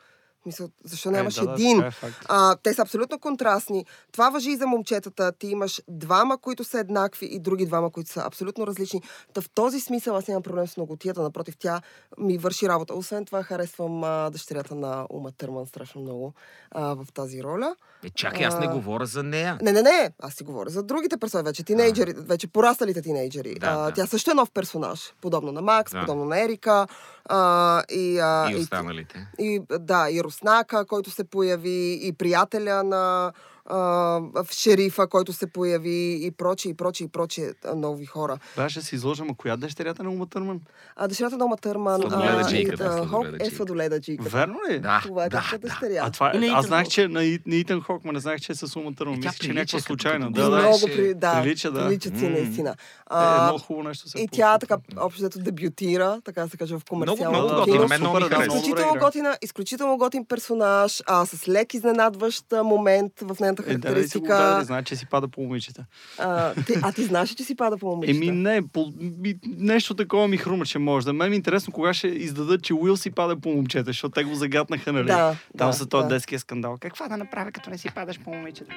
Мисля, 0.46 0.68
защо 0.84 1.10
нямаш 1.10 1.38
е, 1.38 1.44
да, 1.44 1.52
един? 1.52 1.78
Да, 1.78 1.86
е 1.86 1.90
факт. 1.90 2.16
А, 2.28 2.56
те 2.62 2.74
са 2.74 2.82
абсолютно 2.82 3.18
контрастни. 3.18 3.84
Това 4.12 4.30
въжи 4.30 4.50
и 4.50 4.56
за 4.56 4.66
момчетата. 4.66 5.32
Ти 5.32 5.46
имаш 5.46 5.82
двама, 5.88 6.38
които 6.38 6.64
са 6.64 6.78
еднакви 6.78 7.26
и 7.26 7.38
други 7.38 7.66
двама, 7.66 7.90
които 7.90 8.10
са 8.10 8.22
абсолютно 8.26 8.66
различни. 8.66 9.02
Та 9.34 9.40
в 9.40 9.50
този 9.50 9.80
смисъл 9.80 10.16
аз 10.16 10.28
нямам 10.28 10.42
проблем 10.42 10.66
с 10.66 10.76
многотията. 10.76 11.22
Напротив, 11.22 11.54
тя 11.58 11.80
ми 12.18 12.38
върши 12.38 12.68
работа. 12.68 12.94
Освен 12.94 13.24
това, 13.24 13.42
харесвам 13.42 14.04
а, 14.04 14.30
дъщерята 14.30 14.74
на 14.74 15.06
Ума 15.10 15.32
Търман 15.32 15.66
страшно 15.66 16.00
много 16.00 16.32
а, 16.70 16.94
в 16.94 17.06
тази 17.14 17.42
роля. 17.42 17.76
Е, 18.04 18.10
чакай, 18.10 18.46
аз 18.46 18.58
не 18.58 18.66
А. 18.66 18.70
говоря 18.70 19.06
за 19.06 19.22
нея. 19.22 19.58
Не, 19.62 19.72
не, 19.72 19.82
не. 19.82 20.10
Аз 20.18 20.34
си 20.34 20.44
говоря 20.44 20.70
за 20.70 20.82
другите 20.82 21.16
персони, 21.16 21.44
вече 21.44 21.64
тинейджери, 21.64 22.14
вече 22.16 22.46
порасналите 22.46 23.02
тинейджери. 23.02 23.54
Да, 23.54 23.66
а, 23.66 23.76
да. 23.76 23.92
Тя 23.92 24.06
също 24.06 24.30
е 24.30 24.34
нов 24.34 24.50
персонаж, 24.50 25.14
подобно 25.20 25.52
на 25.52 25.62
Макс, 25.62 25.92
Да. 25.92 26.00
подобно 26.00 26.24
на 26.24 26.40
Ерика. 26.44 26.86
А, 27.28 27.82
и, 27.90 28.18
а, 28.18 28.50
И 28.50 28.56
останалите. 28.56 29.26
и, 29.38 29.60
да, 29.80 30.10
и 30.10 30.22
Руснака, 30.22 30.84
който 30.86 31.10
се 31.10 31.24
появи, 31.24 31.98
и 32.02 32.12
приятеля 32.12 32.82
на 32.82 33.32
в 33.66 34.46
шерифа, 34.50 35.06
който 35.06 35.32
се 35.32 35.46
появи, 35.46 36.26
и 36.26 36.30
прочие, 36.30 36.70
и 36.70 36.74
прочие, 36.74 37.04
и 37.04 37.08
прочие 37.08 37.52
а, 37.64 37.74
нови 37.74 38.06
хора. 38.06 38.38
Да, 38.56 38.68
ще 38.68 38.82
си 38.82 38.94
изложа, 38.94 39.24
ма 39.24 39.34
коя 39.36 39.56
дъщерята 39.56 40.02
на 40.02 40.10
Ума 40.10 40.26
Търман? 40.26 40.60
А 40.96 41.08
дъщерята 41.08 41.36
на 41.36 41.44
Ома 41.44 41.56
Търман 41.56 42.00
Сладоледа 42.00 42.42
а, 42.44 42.48
Джейкъб, 42.48 42.80
и, 42.80 42.82
а, 42.82 42.86
Сладоледа 42.92 43.06
Хок 43.08 43.26
е. 43.40 43.50
Сладоледа 43.50 44.00
Джейкъб. 44.00 44.28
Верно 44.32 44.58
ли? 44.70 44.80
Да, 44.80 45.00
Това 45.02 45.24
е 45.24 45.28
да, 45.28 45.48
да. 45.52 45.58
дъщеря. 45.58 46.00
А 46.02 46.10
това 46.10 46.32
е, 46.34 46.46
аз 46.52 46.66
знаех, 46.66 46.88
че 46.88 47.08
на, 47.08 47.20
на 47.46 47.54
Итан 47.56 47.80
Хок, 47.80 48.04
ма 48.04 48.12
не 48.12 48.20
знаех, 48.20 48.40
че 48.40 48.52
е 48.52 48.54
с 48.54 48.76
Ума 48.76 48.94
Търман. 48.94 49.14
Е, 49.14 49.16
Мисля, 49.16 49.30
че 49.32 49.36
е 49.36 49.38
прилича 49.38 49.54
някаква 49.60 49.80
случайна. 49.80 50.30
Да, 50.30 50.50
да. 50.50 50.56
много 50.58 50.78
при, 50.86 51.14
да, 51.14 51.42
прилича, 51.42 51.70
да. 51.70 51.86
приличат 51.86 52.18
си 52.18 52.28
наистина. 52.28 52.70
Е, 52.70 52.74
А, 53.06 53.42
много 53.44 53.58
хубаво 53.58 53.88
нещо 53.88 54.08
се 54.08 54.18
и 54.18 54.20
получи. 54.20 54.36
тя 54.36 54.58
така, 54.58 54.76
общо 54.96 55.18
взето, 55.20 55.38
дебютира, 55.38 56.20
така 56.24 56.42
да 56.42 56.48
се 56.48 56.56
каже, 56.56 56.74
в 56.78 56.82
комерциално 56.88 57.38
много 57.38 57.48
Да, 57.48 57.54
готина. 57.54 57.86
Мен 57.86 58.02
да, 58.28 58.44
Изключително 58.46 59.00
готина, 59.00 59.36
изключително 59.42 59.96
готин 59.96 60.24
персонаж, 60.24 61.02
а, 61.06 61.26
с 61.26 61.48
лек 61.48 61.74
изненадващ 61.74 62.52
а, 62.52 62.62
момент 62.62 63.12
в 63.20 63.36
нейната 63.50 63.62
Е, 63.62 63.66
да, 63.66 63.78
го 63.78 63.82
характеристика. 63.82 64.28
дали, 64.28 64.64
знае, 64.64 64.82
че 64.82 64.96
си 64.96 65.06
пада 65.06 65.28
по 65.28 65.40
момичета. 65.40 65.84
а, 66.18 66.54
ти, 66.54 66.72
а 66.82 66.92
ти 66.92 67.04
знаеш, 67.04 67.30
че 67.30 67.44
си 67.44 67.54
пада 67.54 67.76
по 67.78 67.86
момичета? 67.86 68.16
Еми 68.16 68.30
не, 68.30 68.62
по, 68.68 68.92
ми, 69.00 69.34
нещо 69.44 69.94
такова 69.94 70.28
ми 70.28 70.36
хрума, 70.36 70.66
че 70.66 70.78
може. 70.78 71.06
Да 71.06 71.12
мен 71.12 71.28
ми 71.30 71.34
е 71.34 71.36
интересно 71.36 71.72
кога 71.72 71.94
ще 71.94 72.08
издадат, 72.08 72.62
че 72.62 72.74
Уил 72.74 72.96
си 72.96 73.10
пада 73.10 73.36
по 73.36 73.48
момчета, 73.48 73.84
защото 73.84 74.12
те 74.12 74.24
го 74.24 74.34
загатнаха, 74.34 74.92
нали? 74.92 75.06
Да, 75.06 75.36
Там 75.58 75.70
да, 75.70 75.72
са 75.72 75.86
този 75.86 76.02
да. 76.02 76.08
детския 76.08 76.38
скандал. 76.38 76.76
Каква 76.80 77.08
да 77.08 77.16
направя, 77.16 77.52
като 77.52 77.70
не 77.70 77.78
си 77.78 77.88
падаш 77.94 78.20
по 78.20 78.30
момичета? 78.30 78.72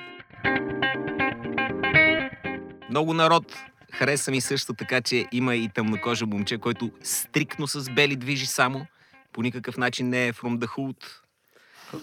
Много 2.90 3.14
народ 3.14 3.56
хареса 3.92 4.32
ми 4.32 4.42
също 4.42 4.74
така, 4.74 5.02
че 5.02 5.26
има 5.32 5.56
и 5.56 5.70
тъмнокожа 5.70 6.26
момче, 6.26 6.58
който 6.58 6.92
стрикно 7.04 7.68
с 7.68 7.90
бели 7.92 8.16
движи 8.16 8.46
само. 8.46 8.86
По 9.34 9.42
никакъв 9.42 9.78
начин 9.78 10.10
не 10.10 10.28
е 10.28 10.34
from 10.34 10.58
the 10.58 10.68
hood. 10.68 10.96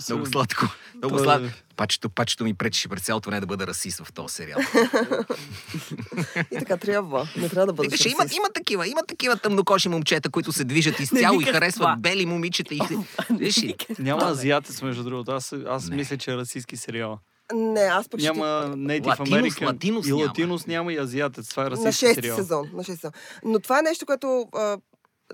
Много 0.09 0.26
сладко. 0.26 0.66
Много 0.94 1.14
Той 1.14 1.23
е- 1.23 1.25
сладко. 1.25 1.49
Пачето, 1.76 2.11
пачето 2.11 2.44
ми 2.44 2.54
пречеше 2.54 2.88
през 2.88 3.02
цялото 3.02 3.28
време 3.30 3.40
да 3.40 3.47
бъда 3.47 3.66
расист 3.66 3.99
в 3.99 4.12
този 4.12 4.35
сериал. 4.35 4.59
И 6.52 6.59
така 6.59 6.76
трябва. 6.76 7.28
Не 7.37 7.49
трябва 7.49 7.66
да 7.66 7.73
бъдеш 7.73 7.92
Викаше, 7.92 8.09
има, 8.09 8.25
има 8.32 8.49
такива, 8.54 8.88
има 8.88 9.00
такива 9.02 9.37
тъмнокожи 9.37 9.88
момчета, 9.88 10.30
които 10.30 10.52
се 10.52 10.64
движат 10.64 11.00
изцяло 11.00 11.35
и 11.35 11.38
викаш 11.38 11.54
харесват 11.54 11.82
това. 11.82 11.97
бели 11.97 12.26
момичета. 12.26 12.75
И... 12.75 12.80
Виж 13.30 13.59
ли? 13.59 13.75
Няма 13.99 14.23
азиатец, 14.25 14.82
между 14.82 15.04
другото. 15.04 15.32
Аз, 15.32 15.54
аз 15.66 15.88
Не. 15.88 15.97
мисля, 15.97 16.16
че 16.16 16.30
е 16.30 16.37
расистски 16.37 16.76
сериал. 16.76 17.18
Не, 17.54 17.80
аз 17.80 18.09
почти... 18.09 18.26
Няма 18.26 18.44
Native 18.68 19.06
Латинос, 19.09 19.30
American. 19.30 19.66
латинос 19.66 20.06
и 20.06 20.11
няма. 20.11 20.23
латинос 20.23 20.66
няма 20.66 20.92
и 20.92 20.99
азиатец. 20.99 21.49
Това 21.49 21.62
е 21.62 21.64
на 21.64 21.70
расистски 21.70 22.06
6 22.06 22.14
сериал. 22.14 22.37
сезон. 22.37 22.70
На 22.75 22.82
6 22.82 22.87
сезон. 22.87 23.11
Но 23.44 23.61
това 23.61 23.78
е 23.78 23.82
нещо, 23.82 24.06
което 24.06 24.49
а, 24.54 24.76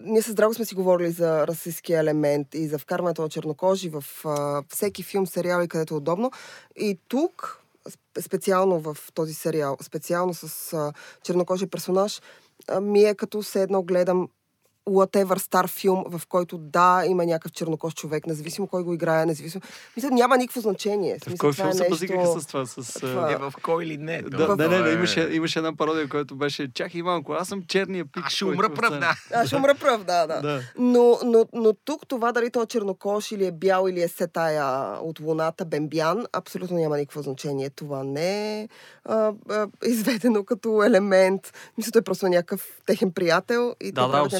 ние 0.00 0.22
с 0.22 0.34
Драго 0.34 0.54
сме 0.54 0.64
си 0.64 0.74
говорили 0.74 1.10
за 1.10 1.46
расистския 1.46 2.00
елемент 2.00 2.54
и 2.54 2.68
за 2.68 2.78
вкарването 2.78 3.22
на 3.22 3.28
чернокожи 3.28 3.88
в 3.88 4.04
а, 4.24 4.62
всеки 4.68 5.02
филм, 5.02 5.26
сериал 5.26 5.62
и 5.62 5.68
където 5.68 5.94
е 5.94 5.96
удобно. 5.96 6.30
И 6.76 6.98
тук, 7.08 7.62
сп- 7.88 8.20
специално 8.20 8.80
в 8.80 8.96
този 9.14 9.34
сериал, 9.34 9.76
специално 9.82 10.34
с 10.34 10.72
а, 10.72 10.92
чернокожи 11.22 11.66
персонаж, 11.66 12.20
а, 12.68 12.80
ми 12.80 13.04
е 13.04 13.14
като 13.14 13.42
все 13.42 13.62
едно 13.62 13.82
гледам 13.82 14.28
whatever 14.88 15.38
стар 15.38 15.68
филм, 15.68 16.04
в 16.08 16.22
който 16.28 16.58
да, 16.58 17.02
има 17.06 17.26
някакъв 17.26 17.52
чернокож 17.52 17.94
човек, 17.94 18.26
независимо 18.26 18.66
кой 18.66 18.82
го 18.82 18.94
играе, 18.94 19.26
независимо... 19.26 19.62
Мисля, 19.96 20.10
няма 20.10 20.36
никакво 20.36 20.60
значение. 20.60 21.18
В 21.18 21.24
кой 21.28 21.36
това 21.36 21.52
филм 21.54 21.68
е 21.68 21.72
се 21.72 21.78
нещо- 21.78 21.90
базикаха 21.90 22.40
с 22.40 22.46
това? 22.46 22.66
С, 22.66 23.00
Това- 23.00 23.32
Е, 23.32 23.36
в 23.36 23.52
кой 23.62 23.86
ли 23.86 23.96
не? 23.96 24.22
Да, 24.22 24.46
То- 24.46 24.56
не, 24.56 24.68
не, 24.68 24.78
не, 24.78 24.90
е- 24.90 24.92
имаше, 24.92 25.28
имаше 25.32 25.58
една 25.58 25.76
пародия, 25.76 26.08
която 26.08 26.36
беше 26.36 26.72
Чакай 26.72 27.02
малко, 27.02 27.32
аз 27.32 27.48
съм 27.48 27.62
черния 27.62 28.04
пич. 28.04 28.22
Аз 28.26 28.32
ще 28.32 28.44
умра 28.44 28.68
пръв, 28.68 28.88
сцена». 28.88 29.00
да. 29.00 29.14
А, 29.32 29.46
ще 29.46 29.56
умра 29.56 29.74
пръв, 29.74 30.04
да, 30.04 30.26
да. 30.26 30.40
Да. 30.40 30.60
Но, 30.78 31.18
но, 31.24 31.46
но 31.52 31.72
тук 31.74 32.06
това 32.08 32.32
дали 32.32 32.50
то 32.50 32.62
е 32.62 32.66
чернокош 32.66 33.32
или 33.32 33.46
е 33.46 33.52
бял 33.52 33.88
или 33.88 34.02
е 34.02 34.08
се 34.08 34.26
тая 34.26 34.64
от 35.00 35.20
луната, 35.20 35.64
бембян, 35.64 36.24
абсолютно 36.32 36.76
няма 36.76 36.96
никакво 36.96 37.22
значение. 37.22 37.70
Това 37.70 38.04
не 38.04 38.60
е 38.60 38.68
а, 39.04 39.32
а, 39.50 39.66
изведено 39.84 40.44
като 40.44 40.82
елемент. 40.82 41.52
Мисля, 41.78 41.92
той 41.92 42.00
е 42.00 42.02
просто 42.02 42.28
някакъв 42.28 42.66
техен 42.86 43.12
приятел 43.12 43.74
и 43.80 43.92
Да, 43.92 44.02
да, 44.02 44.12
правят 44.12 44.32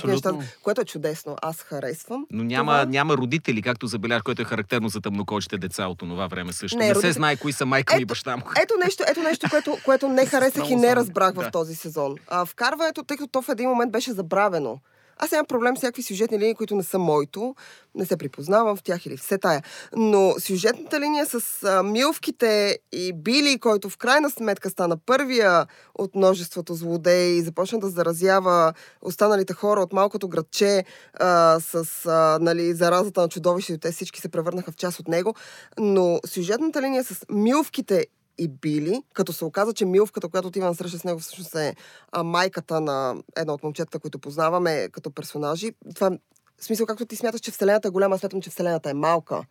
което 0.62 0.80
е 0.80 0.84
чудесно. 0.84 1.36
Аз 1.42 1.56
харесвам. 1.58 2.26
Но 2.30 2.44
няма, 2.44 2.72
това. 2.72 2.84
няма 2.84 3.16
родители, 3.16 3.62
както 3.62 3.86
забелязах, 3.86 4.22
което 4.22 4.42
е 4.42 4.46
характерно 4.46 4.88
за 4.88 5.00
тъмнокожите 5.00 5.58
деца 5.58 5.86
от 5.86 5.98
това 5.98 6.26
време 6.26 6.52
също. 6.52 6.78
Не, 6.78 6.84
Не, 6.84 6.90
родители- 6.90 7.08
се 7.08 7.14
знае 7.14 7.36
кои 7.36 7.52
са 7.52 7.66
майка 7.66 7.94
ми 7.94 8.00
и 8.00 8.02
Ето- 8.02 8.06
баща 8.06 8.36
му. 8.36 8.42
Ето 8.62 8.74
нещо, 8.84 9.04
ето 9.08 9.20
нещо 9.20 9.46
което, 9.50 9.76
което 9.84 10.08
не 10.08 10.26
харесах 10.26 10.70
и 10.70 10.76
не 10.76 10.96
разбрах 10.96 11.32
в 11.32 11.38
Да. 11.38 11.50
този 11.50 11.74
сезон. 11.74 12.14
А, 12.28 12.44
вкарването, 12.46 13.02
тъй 13.02 13.16
като 13.16 13.28
то 13.28 13.42
в 13.42 13.48
един 13.48 13.68
момент 13.68 13.92
беше 13.92 14.12
забравено. 14.12 14.78
Аз 15.18 15.32
нямам 15.32 15.46
проблем 15.46 15.76
с 15.76 15.82
някакви 15.82 16.02
сюжетни 16.02 16.38
линии, 16.38 16.54
които 16.54 16.76
не 16.76 16.82
са 16.82 16.98
моето. 16.98 17.54
Не 17.94 18.06
се 18.06 18.16
припознавам 18.16 18.76
в 18.76 18.82
тях 18.82 19.06
или 19.06 19.16
все 19.16 19.38
тая. 19.38 19.62
Но 19.96 20.34
сюжетната 20.38 21.00
линия 21.00 21.26
с 21.26 21.62
а, 21.64 21.82
Милвките 21.82 22.78
и 22.92 23.12
Били, 23.12 23.58
който 23.58 23.90
в 23.90 23.96
крайна 23.96 24.30
сметка 24.30 24.70
стана 24.70 24.96
първия 24.96 25.66
от 25.94 26.14
множеството 26.14 26.74
злодеи 26.74 27.36
и 27.36 27.42
започна 27.42 27.78
да 27.78 27.88
заразява 27.88 28.72
останалите 29.02 29.52
хора 29.52 29.80
от 29.80 29.92
малкото 29.92 30.28
градче 30.28 30.84
а, 31.14 31.60
с 31.60 32.06
а, 32.06 32.38
нали, 32.40 32.74
заразата 32.74 33.20
на 33.20 33.28
чудовището. 33.28 33.80
Те 33.80 33.92
всички 33.92 34.20
се 34.20 34.28
превърнаха 34.28 34.72
в 34.72 34.76
част 34.76 35.00
от 35.00 35.08
него. 35.08 35.34
Но 35.78 36.20
сюжетната 36.26 36.82
линия 36.82 37.04
с 37.04 37.26
Милвките 37.30 38.06
и 38.38 38.48
Били, 38.48 39.02
като 39.12 39.32
се 39.32 39.44
оказа, 39.44 39.72
че 39.72 39.84
Милвката, 39.84 40.28
която 40.28 40.48
отива 40.48 40.66
на 40.66 40.74
среща 40.74 40.98
с 40.98 41.04
него, 41.04 41.18
всъщност 41.18 41.54
е 41.54 41.76
а, 42.12 42.22
майката 42.22 42.80
на 42.80 43.16
едно 43.36 43.52
от 43.54 43.62
момчетата, 43.62 43.98
които 43.98 44.18
познаваме 44.18 44.88
като 44.92 45.10
персонажи. 45.10 45.72
Това 45.94 46.06
е 46.06 46.10
в 46.58 46.64
смисъл, 46.64 46.86
както 46.86 47.06
ти 47.06 47.16
смяташ, 47.16 47.40
че 47.40 47.50
Вселената 47.50 47.88
е 47.88 47.90
голяма, 47.90 48.14
аз 48.14 48.20
смятам, 48.20 48.42
че 48.42 48.50
Вселената 48.50 48.90
е 48.90 48.94
малка. 48.94 49.44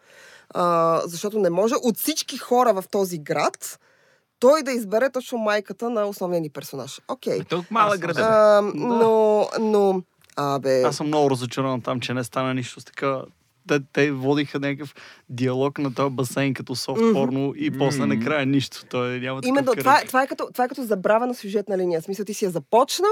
А, 0.49 1.01
защото 1.05 1.39
не 1.39 1.49
може 1.49 1.75
от 1.83 1.97
всички 1.97 2.37
хора 2.37 2.73
в 2.73 2.83
този 2.91 3.17
град 3.19 3.79
той 4.39 4.63
да 4.63 4.71
избере 4.71 5.09
точно 5.09 5.37
майката 5.37 5.89
на 5.89 6.05
основния 6.05 6.41
ни 6.41 6.49
персонаж. 6.49 7.01
Окей. 7.07 7.39
Малък 7.71 7.93
Аз- 7.93 7.99
град. 7.99 8.17
е, 8.17 8.19
бе. 8.19 8.25
А, 8.27 8.61
но, 8.75 9.49
но, 9.59 10.01
абе, 10.35 10.83
Аз 10.83 10.95
съм 10.95 11.07
много 11.07 11.29
разочарован 11.29 11.81
там, 11.81 11.99
че 11.99 12.13
не 12.13 12.23
стана 12.23 12.53
нищо 12.53 12.79
с 12.81 12.85
така. 12.85 13.21
Те, 13.67 13.80
те 13.93 14.12
водиха 14.12 14.60
някакъв 14.60 14.95
диалог 15.30 15.78
на 15.78 15.93
този 15.93 16.15
басейн 16.15 16.54
като 16.54 16.75
софт 16.75 17.01
Мгм. 17.01 17.13
порно 17.13 17.54
и 17.58 17.71
после 17.78 18.06
накрая 18.06 18.45
нищо. 18.45 18.86
Той 18.89 19.19
няма 19.19 19.41
Именно, 19.45 19.75
това, 19.75 19.99
е- 19.99 20.06
това, 20.06 20.23
е 20.23 20.28
като, 20.28 20.49
това 20.51 20.65
е 20.65 20.67
като 20.67 20.84
забравена 20.84 21.36
сюжетна 21.36 21.78
линия. 21.78 22.01
В 22.01 22.04
смисъл, 22.04 22.25
ти 22.25 22.34
си 22.34 22.45
я 22.45 22.51
започнал 22.51 23.12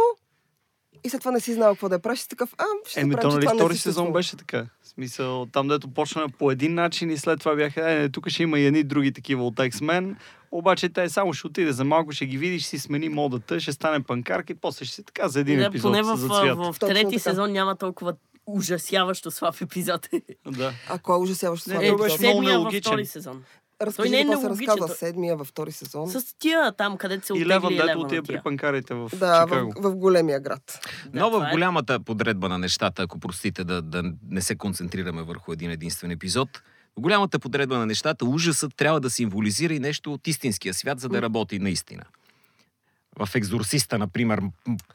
и 1.04 1.10
след 1.10 1.22
това 1.22 1.32
не 1.32 1.40
си 1.40 1.54
знал 1.54 1.74
какво 1.74 1.90
да 1.90 1.96
я 1.96 2.00
правиш. 2.00 2.24
Такъв, 2.28 2.54
а, 2.58 2.64
ще 2.90 3.00
Еми, 3.02 3.16
то 3.22 3.28
нали 3.28 3.48
втори 3.56 3.78
сезон 3.78 4.14
беше 4.14 4.38
така. 4.38 4.66
В 4.82 4.88
смисъл, 4.88 5.46
там 5.46 5.68
дето 5.68 5.88
почна 5.88 6.30
по 6.40 6.52
един 6.52 6.74
начин 6.74 7.10
и 7.10 7.18
след 7.18 7.40
това 7.40 7.56
бяха, 7.56 7.92
е, 7.92 8.10
тук 8.10 8.30
ще 8.30 8.44
има 8.44 8.60
и 8.60 8.66
едни 8.66 8.84
други 8.84 9.14
такива 9.14 9.48
от 9.48 9.56
X-Men, 9.56 10.16
обаче 10.52 10.90
те 10.90 11.10
само 11.10 11.34
ще 11.34 11.48
отиде 11.48 11.72
за 11.72 11.84
малко, 11.84 12.12
ще 12.12 12.26
ги 12.26 12.38
видиш, 12.38 12.62
ще 12.62 12.70
си 12.70 12.80
смени 12.80 13.10
модата, 13.10 13.60
ще 13.60 13.72
стане 13.72 14.04
панкарка 14.04 14.54
и 14.54 14.56
после 14.56 14.86
ще 14.86 14.96
си 14.96 15.04
така 15.04 15.28
за 15.28 15.40
един 15.40 15.60
Да, 15.60 15.66
епизод 15.66 15.92
поне 15.92 16.04
в, 16.04 16.16
в, 16.16 16.74
в 16.74 16.80
трети 16.80 17.20
сезон 17.20 17.52
няма 17.52 17.76
толкова 17.76 18.14
ужасяващо 18.46 19.32
слаб 19.32 19.62
епизод. 19.62 20.10
Да. 20.48 20.74
А 20.90 21.00
кой 21.00 21.16
е 21.16 21.20
ужасяващо 21.20 21.70
той 21.70 21.76
Е, 21.78 21.92
беше 21.92 21.94
епизод? 21.94 22.20
много 22.20 22.34
седмия 22.34 22.54
във 22.54 22.62
нелогичен. 22.62 22.92
втори 22.92 23.06
сезон. 23.06 23.44
Разкажи 23.82 24.10
той 24.10 24.16
не 24.16 24.22
е 24.22 24.26
какво 24.26 24.42
се 24.42 24.50
разказва 24.50 24.88
той- 24.88 24.96
седмия 24.96 25.38
във 25.38 25.48
втори 25.48 25.72
сезон. 25.72 26.10
С 26.10 26.36
тия 26.40 26.72
там, 26.72 26.98
където 26.98 27.26
се 27.26 27.34
И 27.34 27.36
оттегли 27.36 27.50
Леван, 27.50 27.76
дето 27.78 28.00
отива 28.00 28.24
при 28.24 28.42
панкарите 28.42 28.94
в 28.94 29.10
Да, 29.14 29.46
в, 29.46 29.50
Чикаго. 29.50 29.74
в 29.78 29.96
големия 29.96 30.40
град. 30.40 30.80
Но 31.14 31.30
в 31.32 31.44
е. 31.44 31.52
голямата 31.52 32.00
подредба 32.00 32.50
на 32.50 32.58
нещата, 32.58 33.02
ако 33.02 33.20
простите 33.20 33.64
да, 33.64 33.82
да 33.82 34.04
не 34.30 34.42
се 34.42 34.56
концентрираме 34.56 35.24
върху 35.24 35.54
един 35.54 35.72
единствен 35.72 36.12
епизод, 36.12 36.50
в 36.98 37.02
голямата 37.02 37.40
подредба 37.40 37.78
на 37.78 37.86
нещата 37.86 38.26
ужасът 38.26 38.76
трябва 38.76 39.00
да 39.00 39.10
символизира 39.10 39.74
и 39.74 39.80
нещо 39.80 40.14
от 40.14 40.28
истинския 40.28 40.74
свят, 40.74 41.00
за 41.00 41.10
да 41.10 41.22
работи 41.22 41.60
наистина. 41.60 42.04
В 43.20 43.36
Екзорсиста, 43.36 43.98
например, 43.98 44.42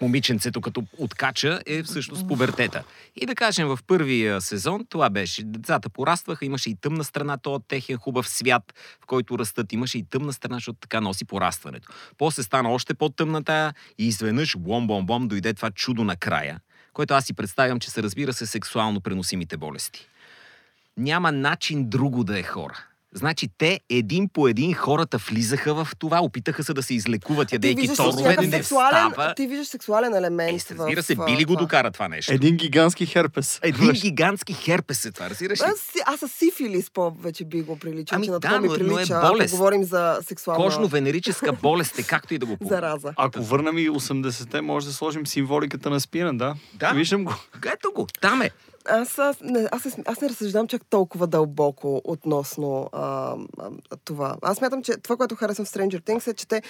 момиченцето 0.00 0.60
като 0.60 0.84
откача 0.98 1.60
е 1.66 1.82
всъщност 1.82 2.28
пубертета. 2.28 2.84
И 3.16 3.26
да 3.26 3.34
кажем, 3.34 3.68
в 3.68 3.78
първия 3.86 4.40
сезон 4.40 4.86
това 4.88 5.10
беше. 5.10 5.42
Децата 5.44 5.90
порастваха, 5.90 6.46
имаше 6.46 6.70
и 6.70 6.74
тъмна 6.74 7.04
страна, 7.04 7.38
то 7.38 7.58
техен 7.68 7.96
хубав 7.96 8.28
свят, 8.28 8.74
в 9.02 9.06
който 9.06 9.38
растат. 9.38 9.72
Имаше 9.72 9.98
и 9.98 10.04
тъмна 10.04 10.32
страна, 10.32 10.56
защото 10.56 10.78
така 10.80 11.00
носи 11.00 11.24
порастването. 11.24 11.88
После 12.18 12.42
стана 12.42 12.70
още 12.70 12.94
по-тъмна 12.94 13.44
тая 13.44 13.74
и 13.98 14.06
изведнъж 14.06 14.56
бом-бом-бом 14.56 15.26
дойде 15.26 15.54
това 15.54 15.70
чудо 15.70 16.04
накрая, 16.04 16.60
което 16.92 17.14
аз 17.14 17.24
си 17.24 17.34
представям, 17.34 17.80
че 17.80 17.90
се 17.90 18.02
разбира 18.02 18.32
се 18.32 18.46
сексуално 18.46 19.00
преносимите 19.00 19.56
болести. 19.56 20.08
няма 20.96 21.32
начин 21.32 21.88
друго 21.88 22.24
да 22.24 22.38
е 22.38 22.42
хора. 22.42 22.87
Значи 23.12 23.48
те 23.58 23.80
един 23.90 24.28
по 24.28 24.48
един 24.48 24.74
хората 24.74 25.18
влизаха 25.20 25.74
в 25.74 25.96
това, 25.98 26.20
опитаха 26.20 26.64
се 26.64 26.74
да 26.74 26.82
се 26.82 26.94
излекуват, 26.94 27.52
ядейки 27.52 27.88
торове, 27.88 28.36
не 28.36 28.50
сексуален, 28.50 29.10
става. 29.12 29.34
ти 29.34 29.46
виждаш 29.46 29.66
сексуален 29.68 30.14
елемент. 30.14 30.62
Е, 30.62 30.74
разбира 30.74 31.02
се, 31.02 31.14
в, 31.14 31.20
а, 31.20 31.24
би 31.24 31.32
ли 31.32 31.44
го 31.44 31.56
докара 31.56 31.90
това 31.90 32.08
нещо? 32.08 32.32
Един 32.32 32.56
гигантски 32.56 33.06
херпес. 33.06 33.60
Един 33.62 33.92
гигантски 33.92 34.52
херпес 34.54 35.04
е 35.04 35.12
това, 35.12 35.30
разбираш 35.30 35.60
ли? 35.60 35.64
Аз, 35.64 35.74
аз 36.06 36.20
с 36.20 36.28
сифилис 36.28 36.90
по-вече 36.90 37.44
би 37.44 37.62
го 37.62 37.78
приличал, 37.78 38.16
Ами 38.16 38.24
че 38.24 38.30
на 38.30 38.40
да, 38.40 38.48
това 38.48 38.60
ми 38.60 38.68
но- 38.68 38.74
но 38.74 38.92
е 38.92 38.94
прилича, 38.96 39.20
болест. 39.22 39.50
говорим 39.50 39.84
за 39.84 40.18
сексуална 40.22 40.64
Кожно-венерическа 40.64 41.52
болест 41.62 41.98
е 41.98 42.02
както 42.02 42.34
и 42.34 42.38
да 42.38 42.46
го 42.46 42.56
помня. 42.56 42.68
зараза. 42.70 43.12
Ако 43.16 43.42
върнем 43.42 43.78
и 43.78 43.90
80-те, 43.90 44.60
може 44.60 44.86
да 44.86 44.92
сложим 44.92 45.26
символиката 45.26 45.90
на 45.90 46.00
спина, 46.00 46.32
да? 46.32 46.54
Да. 46.74 46.90
Виждам 46.90 47.24
го. 47.24 47.34
Ето 47.66 47.92
го, 47.94 48.06
там 48.20 48.42
е. 48.42 48.50
Аз, 48.88 49.18
аз, 49.18 49.40
не, 49.40 49.68
аз, 49.72 49.98
аз 50.04 50.20
не 50.20 50.28
разсъждавам 50.28 50.68
чак 50.68 50.86
толкова 50.90 51.26
дълбоко 51.26 52.00
относно 52.04 52.88
а, 52.92 53.36
а, 53.58 53.70
това. 54.04 54.36
Аз 54.42 54.60
мятам, 54.60 54.82
че 54.82 54.92
това, 54.96 55.16
което 55.16 55.34
харесвам 55.34 55.66
в 55.66 55.70
Stranger 55.70 56.00
Things 56.00 56.30
е, 56.30 56.34
че 56.34 56.48
те, 56.48 56.62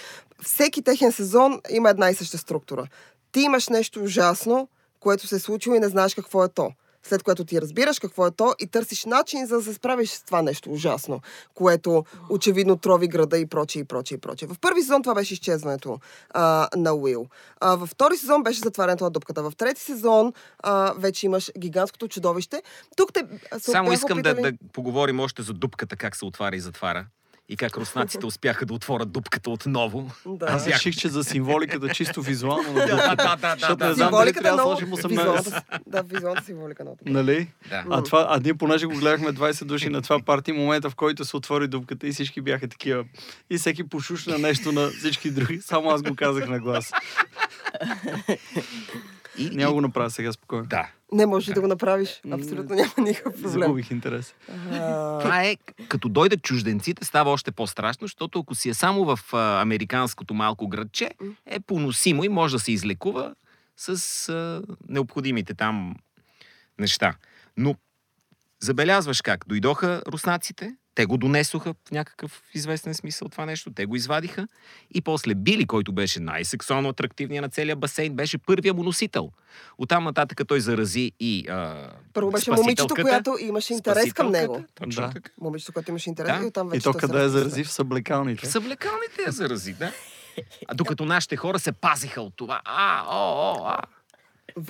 всеки 0.42 0.83
техен 0.83 1.12
сезон 1.12 1.61
има 1.70 1.90
една 1.90 2.11
и 2.11 2.14
съща 2.14 2.38
структура. 2.38 2.87
Ти 3.33 3.40
имаш 3.40 3.68
нещо 3.68 4.02
ужасно, 4.02 4.68
което 5.00 5.26
се 5.26 5.37
е 5.37 5.38
случило 5.38 5.74
и 5.74 5.81
не 5.81 5.88
знаеш 5.88 6.14
какво 6.14 6.44
е 6.44 6.48
то. 6.48 6.70
След 7.02 7.22
което 7.22 7.44
ти 7.44 7.61
разбираш 7.61 7.98
какво 7.98 8.26
е 8.26 8.30
то 8.30 8.54
и 8.58 8.66
търсиш 8.66 9.04
начин 9.04 9.46
за 9.46 9.56
да 9.56 9.62
се 9.62 9.74
справиш 9.74 10.11
с 10.11 10.22
това 10.22 10.42
нещо 10.42 10.70
ужасно, 10.70 11.20
което 11.54 12.04
очевидно 12.30 12.76
трови 12.76 13.08
града 13.08 13.38
и 13.38 13.46
прочее, 13.46 13.80
и 13.82 13.84
прочее, 13.84 14.16
и 14.16 14.20
прочее. 14.20 14.48
В 14.48 14.56
първи 14.61 14.80
сезон 14.80 15.02
това 15.02 15.14
беше 15.14 15.34
изчезването 15.34 15.98
а, 16.30 16.68
на 16.76 16.94
Уил. 16.94 17.26
А, 17.61 17.76
във 17.76 17.88
втори 17.88 18.16
сезон 18.16 18.42
беше 18.42 18.61
затварянето 18.61 19.04
на 19.04 19.11
дупката. 19.11 19.42
В 19.42 19.52
трети 19.56 19.80
сезон 19.80 20.32
а, 20.58 20.94
вече 20.98 21.26
имаш 21.26 21.50
гигантското 21.58 22.08
чудовище. 22.08 22.62
Тук 22.96 23.12
те 23.12 23.24
Само 23.58 23.92
искам 23.92 24.22
да, 24.22 24.30
опитали- 24.30 24.42
да 24.42 24.68
поговорим 24.72 25.20
още 25.20 25.42
за 25.42 25.52
дупката, 25.52 25.96
как 25.96 26.16
се 26.16 26.24
отваря 26.24 26.56
и 26.56 26.61
затваря. 26.61 27.06
И 27.50 27.56
как 27.56 27.76
руснаците 27.76 28.26
успяха 28.26 28.66
да 28.66 28.74
отворят 28.74 29.12
дупката 29.12 29.50
отново. 29.50 30.11
Да. 30.26 30.46
Аз 30.48 30.66
реших, 30.66 30.96
че 30.96 31.08
за 31.08 31.24
символиката 31.24 31.88
чисто 31.88 32.22
визуално. 32.22 32.72
на 32.72 32.87
Да, 32.87 32.87
да, 32.87 33.16
да, 33.16 33.37
да, 33.37 33.56
Защото 33.58 33.76
да, 33.76 33.84
не 33.84 33.90
да. 33.90 33.94
знам 33.94 34.11
дали 34.11 34.20
Символиката 34.20 34.42
трябва 34.42 34.56
да 34.56 34.62
сложим 34.62 34.88
18. 34.88 35.08
визуалната, 35.08 35.62
да, 35.87 36.02
визуалната 36.02 36.44
символика 36.44 36.84
добре. 36.84 36.96
Нали? 37.06 37.48
Да. 37.70 37.84
А, 37.90 38.02
това, 38.02 38.26
а 38.30 38.40
ние, 38.40 38.54
понеже 38.54 38.87
го 38.87 38.94
гледахме 38.94 39.32
20 39.32 39.64
души 39.64 39.88
на 39.88 40.02
това 40.02 40.20
парти, 40.20 40.52
момента 40.52 40.90
в 40.90 40.94
който 40.94 41.24
се 41.24 41.37
отвори 41.37 41.68
дупката 41.68 42.06
и 42.06 42.12
всички 42.12 42.40
бяха 42.40 42.68
такива. 42.68 43.04
И 43.50 43.58
всеки 43.58 43.88
пошушна 43.88 44.38
нещо 44.38 44.72
на 44.72 44.88
всички 44.88 45.30
други. 45.30 45.61
Само 45.61 45.90
аз 45.90 46.02
го 46.02 46.16
казах 46.16 46.48
на 46.48 46.58
глас. 46.58 46.92
И, 49.38 49.51
Няма 49.51 49.70
и, 49.70 49.74
го 49.74 49.81
направя 49.81 50.11
сега 50.11 50.33
спокойно. 50.33 50.66
да. 50.66 50.88
Не 51.12 51.27
можеш 51.27 51.55
да 51.55 51.61
го 51.61 51.66
направиш. 51.66 52.20
Абсолютно 52.33 52.77
няма 52.77 52.92
никакъв 52.98 53.35
проблем. 53.35 53.51
Загубих 53.51 53.90
интерес. 53.90 54.35
А, 54.72 55.18
Това 55.18 55.44
е, 55.44 55.57
като 55.88 56.09
дойдат 56.09 56.42
чужденците, 56.42 57.05
става 57.05 57.31
още 57.31 57.51
по-страшно, 57.53 58.05
защото 58.07 58.40
ако 58.40 58.55
си 58.55 58.68
е 58.68 58.74
само 58.74 59.05
в 59.05 59.18
а, 59.33 59.61
американското 59.62 60.35
малко 60.35 60.68
градче, 60.68 61.11
е 61.46 61.61
поносимо 61.61 62.24
и 62.24 62.29
може 62.29 62.55
да 62.57 62.61
се 62.61 62.72
излекува 62.72 63.35
с 63.77 63.88
а, 64.29 64.62
необходимите 64.88 65.55
там 65.55 65.94
неща. 66.79 67.14
Но 67.57 67.74
забелязваш 68.61 69.22
как 69.22 69.44
дойдоха 69.48 70.03
руснаците, 70.07 70.77
те 70.98 71.06
го 71.06 71.16
донесоха 71.16 71.74
в 71.74 71.90
някакъв 71.90 72.42
известен 72.54 72.94
смисъл 72.94 73.28
това 73.28 73.46
нещо, 73.46 73.70
те 73.70 73.87
го 73.87 73.96
извадиха 73.96 74.48
и 74.94 75.00
после 75.00 75.34
Били, 75.34 75.66
който 75.66 75.92
беше 75.92 76.20
най-сексуално 76.20 76.88
атрактивният 76.88 77.42
на 77.42 77.48
целия 77.48 77.76
басейн, 77.76 78.14
беше 78.14 78.38
първия 78.38 78.74
му 78.74 78.82
носител. 78.82 79.30
Оттам 79.78 80.04
нататък 80.04 80.40
той 80.48 80.61
зарази 80.61 81.12
и 81.20 81.48
а, 81.48 81.90
Първо 82.12 82.30
беше 82.30 82.50
момичето, 82.50 82.94
която 82.94 83.37
имаше 83.40 83.72
интерес 83.72 84.12
към 84.12 84.30
него. 84.30 84.64
Точно 84.74 85.02
Да. 85.06 85.11
така. 85.12 85.30
Момичето, 85.40 85.72
което 85.72 85.90
имаше 85.90 86.11
интерес 86.11 86.38
Да. 86.38 86.44
и 86.44 86.46
оттам 86.46 86.68
вече 86.68 86.78
И 86.78 86.82
то 86.82 86.92
къде 86.92 87.24
е 87.24 87.28
зарази 87.28 87.64
в 87.64 87.72
съблекалните? 87.72 88.46
В 88.46 88.50
съблекалните 88.50 89.22
я 89.26 89.32
зарази, 89.32 89.72
да. 89.72 89.92
А 90.68 90.74
докато 90.74 91.04
нашите 91.04 91.37
хора 91.37 91.58
се 91.58 91.72
пазиха 91.72 92.20
от 92.22 92.37
това. 92.37 92.61
А, 92.64 93.04
о, 93.08 93.52
о, 93.52 93.64
а. 93.66 93.80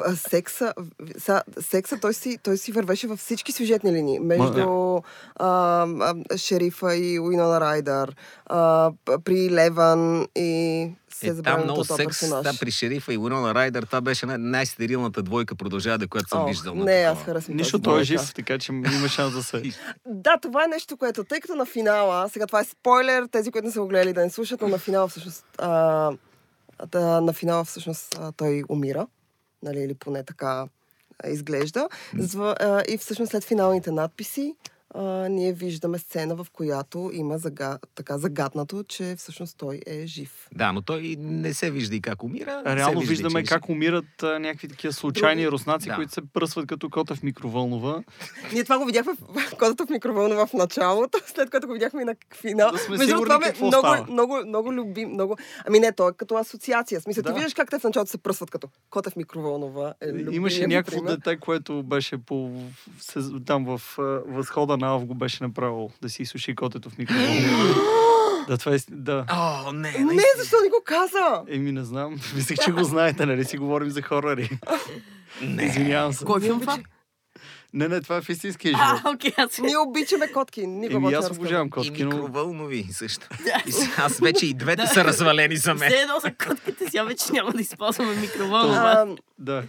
А, 0.00 0.16
секса, 0.16 0.74
са, 1.18 1.42
секса 1.60 1.98
той, 2.00 2.14
си, 2.14 2.38
той 2.42 2.56
си 2.56 2.72
вървеше 2.72 3.06
във 3.06 3.18
всички 3.18 3.52
сюжетни 3.52 3.92
линии. 3.92 4.18
Между 4.18 4.96
а, 4.96 5.00
а, 5.38 6.14
шерифа 6.36 6.96
и 6.96 7.20
Уинона 7.20 7.60
Райдър, 7.60 8.16
а, 8.46 8.90
при 9.24 9.50
Леван 9.50 10.26
и 10.36 10.90
се 11.10 11.26
Е, 11.28 11.34
там 11.34 11.62
много 11.62 11.84
секс, 11.84 12.04
персонаж. 12.20 12.42
да, 12.44 12.52
при 12.60 12.70
шерифа 12.70 13.14
и 13.14 13.18
Уинона 13.18 13.54
Райдър, 13.54 13.82
това 13.82 14.00
беше 14.00 14.26
най- 14.26 14.38
най-стерилната 14.38 15.22
двойка 15.22 15.54
продължава 15.54 15.98
да 15.98 16.08
която 16.08 16.28
съм 16.28 16.40
Ох, 16.40 16.48
виждал. 16.48 16.74
на 16.74 16.84
Не, 16.84 16.92
аз 16.92 17.18
такова. 17.18 17.24
харесвам 17.24 17.56
Нищо, 17.56 17.78
той 17.78 18.00
е 18.00 18.04
жив, 18.04 18.34
така 18.34 18.58
че 18.58 18.72
има 18.72 19.08
шанс 19.08 19.34
да 19.34 19.42
се... 19.42 19.62
Да, 20.06 20.36
това 20.42 20.64
е 20.64 20.68
нещо, 20.68 20.96
което, 20.96 21.24
тъй 21.24 21.40
като 21.40 21.54
на 21.54 21.66
финала, 21.66 22.28
сега 22.28 22.46
това 22.46 22.60
е 22.60 22.64
спойлер, 22.64 23.26
тези, 23.26 23.50
които 23.50 23.66
не 23.66 23.72
са 23.72 23.80
го 23.80 23.88
гледали 23.88 24.12
да 24.12 24.20
не 24.20 24.30
слушат, 24.30 24.60
но 24.60 24.68
на 24.68 24.78
финала 24.78 25.08
всъщност, 25.08 25.44
а, 25.58 26.10
да, 26.88 27.20
на 27.20 27.32
финала 27.32 27.64
всъщност 27.64 28.18
а, 28.18 28.32
той 28.32 28.62
умира, 28.68 29.06
нали, 29.62 29.80
или 29.80 29.94
поне 29.94 30.24
така 30.24 30.66
изглежда. 31.26 31.88
И 32.88 32.98
всъщност 32.98 33.30
след 33.30 33.44
финалните 33.44 33.90
надписи 33.90 34.56
а, 34.90 35.02
ние 35.28 35.52
виждаме 35.52 35.98
сцена, 35.98 36.34
в 36.34 36.46
която 36.52 37.10
има 37.12 37.38
зага, 37.38 37.78
така 37.94 38.18
загаднато, 38.18 38.82
че 38.82 39.14
всъщност 39.18 39.56
той 39.56 39.80
е 39.86 40.06
жив. 40.06 40.48
Да, 40.52 40.72
но 40.72 40.82
той 40.82 41.16
не 41.18 41.54
се 41.54 41.70
вижда 41.70 41.96
и 41.96 42.00
как 42.00 42.22
умира. 42.22 42.62
Реално 42.66 43.00
вижда, 43.00 43.10
виждаме 43.10 43.34
че 43.34 43.44
е 43.44 43.48
как 43.48 43.68
умират 43.68 44.22
а, 44.22 44.38
някакви 44.38 44.68
такива 44.68 44.92
случайни 44.92 45.42
Други- 45.42 45.52
руснаци, 45.52 45.88
Да. 45.88 45.94
които 45.94 46.12
се 46.12 46.20
пръсват 46.24 46.66
като 46.66 46.90
кота 46.90 47.14
в 47.14 47.22
микровълнова. 47.22 48.02
Ние 48.52 48.64
това 48.64 48.78
го 48.78 48.84
видяхме 48.84 49.12
в 49.14 49.50
кодата 49.50 49.86
в 49.86 49.90
микровълна 49.90 50.46
в 50.46 50.52
началото, 50.52 51.18
след 51.26 51.50
което 51.50 51.66
го 51.66 51.72
видяхме 51.72 52.02
и 52.02 52.04
на 52.04 52.14
финал. 52.34 52.70
Да 52.72 52.78
сме 52.78 52.96
Между 52.96 53.06
другото, 53.06 53.24
сигурни 53.24 53.40
това 53.40 53.46
какво 53.46 53.66
много, 53.66 53.86
става. 53.86 54.06
много, 54.12 54.38
много 54.46 54.72
любим, 54.72 55.08
много... 55.10 55.36
Ами 55.66 55.80
не, 55.80 55.92
то 55.92 56.08
е 56.08 56.12
като 56.12 56.34
асоциация. 56.36 57.00
Смисъл, 57.00 57.22
Да. 57.22 57.28
ти 57.28 57.34
виждаш 57.34 57.54
как 57.54 57.70
те 57.70 57.78
в 57.78 57.84
началото 57.84 58.10
се 58.10 58.18
пръсват 58.18 58.50
като 58.50 58.68
кота 58.90 59.10
в 59.10 59.16
микровълнова. 59.16 59.94
Е 60.00 60.06
любимият 60.08 60.34
Имаше 60.34 60.66
някакво 60.66 60.96
пример. 60.96 61.10
дете, 61.10 61.36
което 61.36 61.82
беше 61.82 62.18
по, 62.18 62.50
там 63.46 63.64
в 63.66 63.82
възхода 64.26 64.77
на 64.78 64.94
Ав 64.94 65.04
го 65.04 65.14
беше 65.14 65.44
направил 65.44 65.90
да 66.02 66.08
си 66.08 66.22
изсуши 66.22 66.54
котето 66.54 66.90
в 66.90 66.98
микровълнова. 66.98 67.74
да, 68.48 68.58
това 68.58 68.74
е... 68.74 68.78
Да. 68.90 69.24
О, 69.32 69.72
не, 69.72 69.90
Не, 69.92 69.98
наистина. 69.98 70.22
защо 70.38 70.56
не 70.62 70.68
го 70.68 70.82
каза? 70.84 71.42
Еми, 71.48 71.72
не 71.72 71.84
знам. 71.84 72.20
Мислех, 72.34 72.58
че 72.64 72.72
го 72.72 72.84
знаете, 72.84 73.26
нали 73.26 73.44
си 73.44 73.58
говорим 73.58 73.90
за 73.90 74.02
хорари. 74.02 74.50
Не. 75.42 75.64
Извинявам 75.64 76.12
се. 76.12 76.24
Кой 76.24 76.40
филм 76.40 76.60
това? 76.60 76.78
Не, 77.74 77.88
не, 77.88 78.00
това 78.00 78.16
е 78.16 78.20
в 78.20 78.28
истинския 78.28 78.70
живот. 78.70 79.00
А, 79.04 79.10
окей, 79.10 79.32
аз 79.36 79.58
Ние 79.58 79.78
обичаме 79.78 80.32
котки. 80.32 80.66
Никога 80.66 81.08
Еми, 81.08 81.14
аз 81.14 81.30
обожавам 81.30 81.66
И 81.66 81.70
котки, 81.70 82.04
но... 82.04 82.10
микровълнови 82.10 82.86
също. 82.92 83.28
И 83.66 83.72
аз 83.98 84.18
вече 84.18 84.46
и 84.46 84.54
двете 84.54 84.86
са 84.86 85.04
развалени 85.04 85.56
за 85.56 85.74
мен. 85.74 85.90
Все 85.90 86.00
едно 86.00 86.18
за 86.20 86.34
котките, 86.34 86.84
сега 86.90 87.04
вече 87.04 87.24
няма 87.32 87.52
да 87.52 87.60
използваме 87.60 88.14
микроволна. 88.14 88.76
А, 88.76 89.06
Да. 89.38 89.62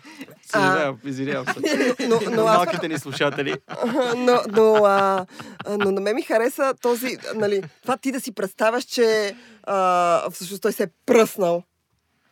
Съжалявам, 0.51 0.97
извинявам 1.05 1.45
се. 1.45 1.95
но, 2.07 2.19
но, 2.31 2.43
Малките 2.43 2.87
ни 2.87 2.99
слушатели. 2.99 3.55
но, 4.15 4.41
но, 4.51 4.73
а, 4.85 5.25
а, 5.65 5.77
но 5.77 5.91
на 5.91 6.01
мен 6.01 6.15
ми 6.15 6.21
хареса 6.21 6.73
този, 6.81 7.17
нали, 7.35 7.63
това 7.81 7.97
ти 7.97 8.11
да 8.11 8.19
си 8.19 8.31
представяш, 8.31 8.83
че 8.83 9.35
а, 9.63 10.29
всъщност 10.31 10.61
той 10.61 10.71
се 10.71 10.83
е 10.83 10.87
пръснал 11.05 11.63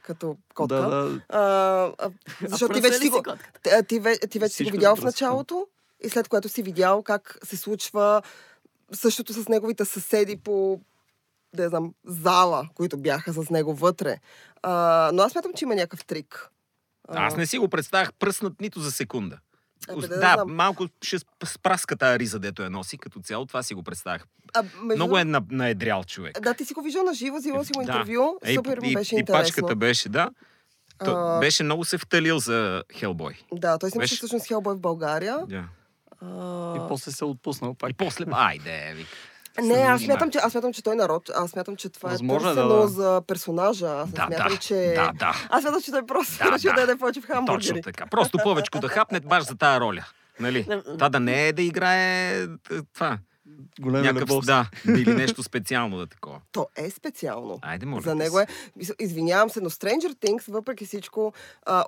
като 0.07 0.37
котка. 0.55 0.75
Да, 0.75 0.89
да. 0.89 1.21
А, 1.29 1.39
а, 1.97 2.11
защото 2.47 2.73
ти 2.73 2.81
пръсна 2.81 2.89
вече 2.89 3.03
си 3.03 3.09
го, 3.09 3.23
ти, 3.63 3.69
ти, 3.87 4.01
ве- 4.01 4.29
ти 4.29 4.39
вече 4.39 4.55
си 4.55 4.63
го 4.63 4.71
видял 4.71 4.95
в 4.95 5.03
началото 5.03 5.67
и 6.03 6.09
след 6.09 6.27
което 6.27 6.49
си 6.49 6.63
видял 6.63 7.03
как 7.03 7.37
се 7.43 7.57
случва 7.57 8.21
същото 8.91 9.33
с 9.33 9.49
неговите 9.49 9.85
съседи 9.85 10.37
по 10.37 10.79
да 11.55 11.69
знам, 11.69 11.93
зала, 12.05 12.69
които 12.75 12.97
бяха 12.97 13.33
с 13.33 13.49
него 13.49 13.73
вътре. 13.73 14.17
А, 14.63 15.11
но 15.13 15.23
аз 15.23 15.31
смятам, 15.31 15.53
че 15.53 15.65
има 15.65 15.75
някакъв 15.75 16.05
трик. 16.05 16.49
А, 17.07 17.25
Аз 17.25 17.35
не 17.37 17.45
си 17.45 17.57
го 17.57 17.67
представях 17.67 18.13
пръснат 18.13 18.61
нито 18.61 18.79
за 18.79 18.91
секунда. 18.91 19.37
Абе, 19.89 20.01
да, 20.01 20.07
да, 20.09 20.35
да 20.35 20.45
малко 20.45 20.87
ще 21.01 21.19
сп- 21.19 21.45
спраска 21.47 21.95
тази 21.95 22.19
риза, 22.19 22.39
дето 22.39 22.63
я 22.63 22.69
носи, 22.69 22.97
като 22.97 23.19
цяло, 23.19 23.45
това 23.45 23.63
си 23.63 23.73
го 23.73 23.83
представях. 23.83 24.25
а, 24.53 24.63
между 24.63 24.95
Много 24.95 25.17
е 25.17 25.23
на, 25.23 25.41
наедрял 25.49 26.03
човек. 26.03 26.41
Да, 26.41 26.53
ти 26.53 26.65
си 26.65 26.73
го 26.73 26.81
виждал 26.81 27.03
на 27.03 27.13
живо, 27.13 27.37
взимал 27.37 27.63
си 27.63 27.71
го 27.73 27.77
Да. 27.77 27.91
интервю. 27.91 28.37
Е, 28.43 28.51
и- 28.51 28.55
Супер 28.55 28.79
ми 28.79 28.89
и, 28.89 28.93
беше 28.93 29.15
и, 29.15 29.19
интересно. 29.19 29.43
пачката 29.43 29.75
беше, 29.75 30.09
да. 30.09 30.29
То, 30.97 31.11
А, 31.11 31.39
беше 31.39 31.63
много 31.63 31.85
се 31.85 31.97
вталил 31.97 32.39
за 32.39 32.83
Хелбой. 32.93 33.33
Да, 33.53 33.77
той 33.77 33.89
снимаше 33.89 34.03
беше- 34.03 34.15
всъщност 34.17 34.47
Хелбой 34.47 34.75
в 34.75 34.79
България. 34.79 35.37
Да. 35.47 35.63
А, 36.21 36.75
И 36.75 36.87
после 36.87 37.11
се 37.11 37.23
е 37.23 37.27
отпуснал 37.27 37.73
пак. 37.73 37.89
И 37.89 37.93
после, 37.93 38.25
айде, 38.31 38.93
вик. 38.95 39.07
Не, 39.63 39.73
аз 39.73 40.01
смятам, 40.01 40.31
че, 40.31 40.37
аз 40.37 40.51
смятам, 40.51 40.73
че 40.73 40.83
той 40.83 40.93
е 40.93 40.95
народ. 40.95 41.29
Аз 41.35 41.51
смятам, 41.51 41.75
че 41.75 41.89
това 41.89 42.09
Възможно 42.09 42.49
е 42.49 42.51
е, 42.51 42.55
да, 42.55 42.61
търсено 42.61 42.81
да. 42.81 42.87
за 42.87 43.21
персонажа. 43.27 43.87
Аз 43.89 44.09
Да, 44.09 44.25
смятам, 44.27 44.47
да, 44.51 44.57
че... 44.57 44.93
да, 44.95 45.11
да. 45.15 45.33
Аз 45.49 45.61
смятам, 45.61 45.81
че 45.81 45.91
той 45.91 46.05
просто 46.05 46.43
Да, 46.45 46.51
решил 46.51 46.71
да. 46.71 46.75
да 46.75 46.81
яде 46.81 46.95
повече 46.97 47.19
в 47.19 47.23
Точно 47.23 47.35
хамбургери. 47.35 47.81
така. 47.81 48.05
Просто 48.11 48.37
повече 48.43 48.69
да 48.81 48.87
хапне 48.87 49.19
баш 49.19 49.43
за 49.43 49.55
тая 49.55 49.79
роля. 49.79 50.05
Нали? 50.39 50.63
Да. 50.63 50.83
Това 50.83 51.09
да 51.09 51.19
не 51.19 51.47
е 51.47 51.53
да 51.53 51.61
играе 51.61 52.31
е, 52.41 52.47
това. 52.93 53.17
Големи 53.79 54.07
Някакъв, 54.07 54.29
любов. 54.29 54.45
да, 54.45 54.69
или 54.87 55.13
нещо 55.13 55.43
специално 55.43 55.97
да 55.97 56.07
такова. 56.07 56.39
То 56.51 56.67
е 56.75 56.89
специално. 56.89 57.59
Айде, 57.61 57.85
моля. 57.85 58.01
За 58.01 58.15
него 58.15 58.37
се. 58.37 58.43
е. 58.91 59.03
Извинявам 59.03 59.49
се, 59.49 59.61
но 59.61 59.69
Stranger 59.69 60.13
Things, 60.15 60.51
въпреки 60.51 60.85
всичко, 60.85 61.33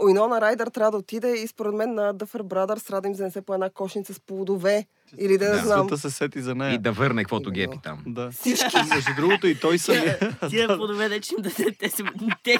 Уинона 0.04 0.41
Райдър 0.41 0.67
трябва 0.67 0.91
да 0.91 0.98
отиде 0.98 1.34
и 1.34 1.48
според 1.48 1.74
мен 1.74 1.93
на 1.93 2.15
Duffer 2.15 2.41
Brothers 2.41 2.88
трябва 2.88 3.02
да 3.02 3.08
им 3.08 3.15
занесе 3.15 3.41
по 3.41 3.54
една 3.54 3.69
кошница 3.69 4.13
с 4.13 4.19
плодове. 4.19 4.86
Или 5.17 5.38
да, 5.38 5.45
Да. 5.45 5.58
знам. 5.58 5.80
Света 5.88 5.98
се 6.00 6.10
сети 6.10 6.41
за 6.41 6.56
нея. 6.56 6.74
И 6.74 6.78
да 6.78 6.91
върне 6.91 7.24
каквото 7.24 7.52
гепи 7.52 7.78
там. 7.84 8.04
Да. 8.08 8.32
Всички. 8.32 8.78
Между 8.89 9.12
другото 9.15 9.48
и 9.48 9.56
той 9.56 9.78
самия. 9.80 10.19
Тия 10.50 10.67
плодове, 10.67 11.10
да 11.10 11.19
че 11.19 11.36
им 11.36 11.43
са 11.45 11.63
техни. 11.80 12.10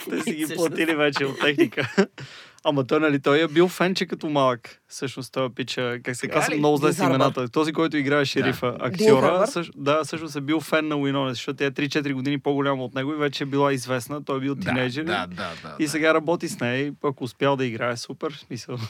Те 0.10 0.22
си 0.24 0.32
ги 0.34 0.56
платили 0.56 0.96
вече 0.96 1.26
от 1.26 1.40
техника. 1.40 2.08
Ама 2.64 2.88
той, 2.88 3.00
нали, 3.00 3.20
той 3.20 3.42
е 3.42 3.48
бил 3.48 3.68
фенче 3.68 4.06
като 4.06 4.30
малък. 4.30 4.82
Всъщност 4.88 5.34
той 5.34 5.50
пича, 5.50 6.00
как 6.04 6.16
се 6.16 6.28
ли? 6.52 6.58
много 6.58 6.78
зле 6.78 6.94
с 6.94 7.00
имената. 7.00 7.50
Този, 7.50 7.74
който 7.74 7.98
играе 7.98 8.26
шерифа, 8.26 8.72
Дин 8.72 8.82
актьора, 8.82 9.48
също, 9.48 9.74
да, 9.78 10.04
всъщност 10.04 10.36
е 10.36 10.42
бил 10.42 10.60
фен 10.60 10.88
на 10.88 10.96
Уинона, 10.96 11.30
защото 11.30 11.58
тя 11.58 11.66
е 11.66 11.72
3-4 11.72 12.14
години 12.14 12.40
по-голяма 12.40 12.84
от 12.84 12.96
него 12.96 13.14
и 13.14 13.18
вече 13.18 13.44
е 13.44 13.48
била 13.48 13.74
известна. 13.74 14.24
Той 14.26 14.38
е 14.38 14.40
бил 14.40 14.56
Да, 14.56 14.62
тинейджър. 14.62 15.04
да, 15.04 15.28
да, 15.28 15.50
да. 15.64 15.76
И 15.80 15.84
да. 15.84 15.90
сега 15.90 16.14
работи 16.14 16.48
с 16.50 16.60
нея 16.60 16.86
и 16.86 16.92
пък 16.92 17.22
успял 17.22 17.56
да 17.56 17.66
играе 17.66 17.98
супер. 17.98 18.32
Смисъл. 18.48 18.78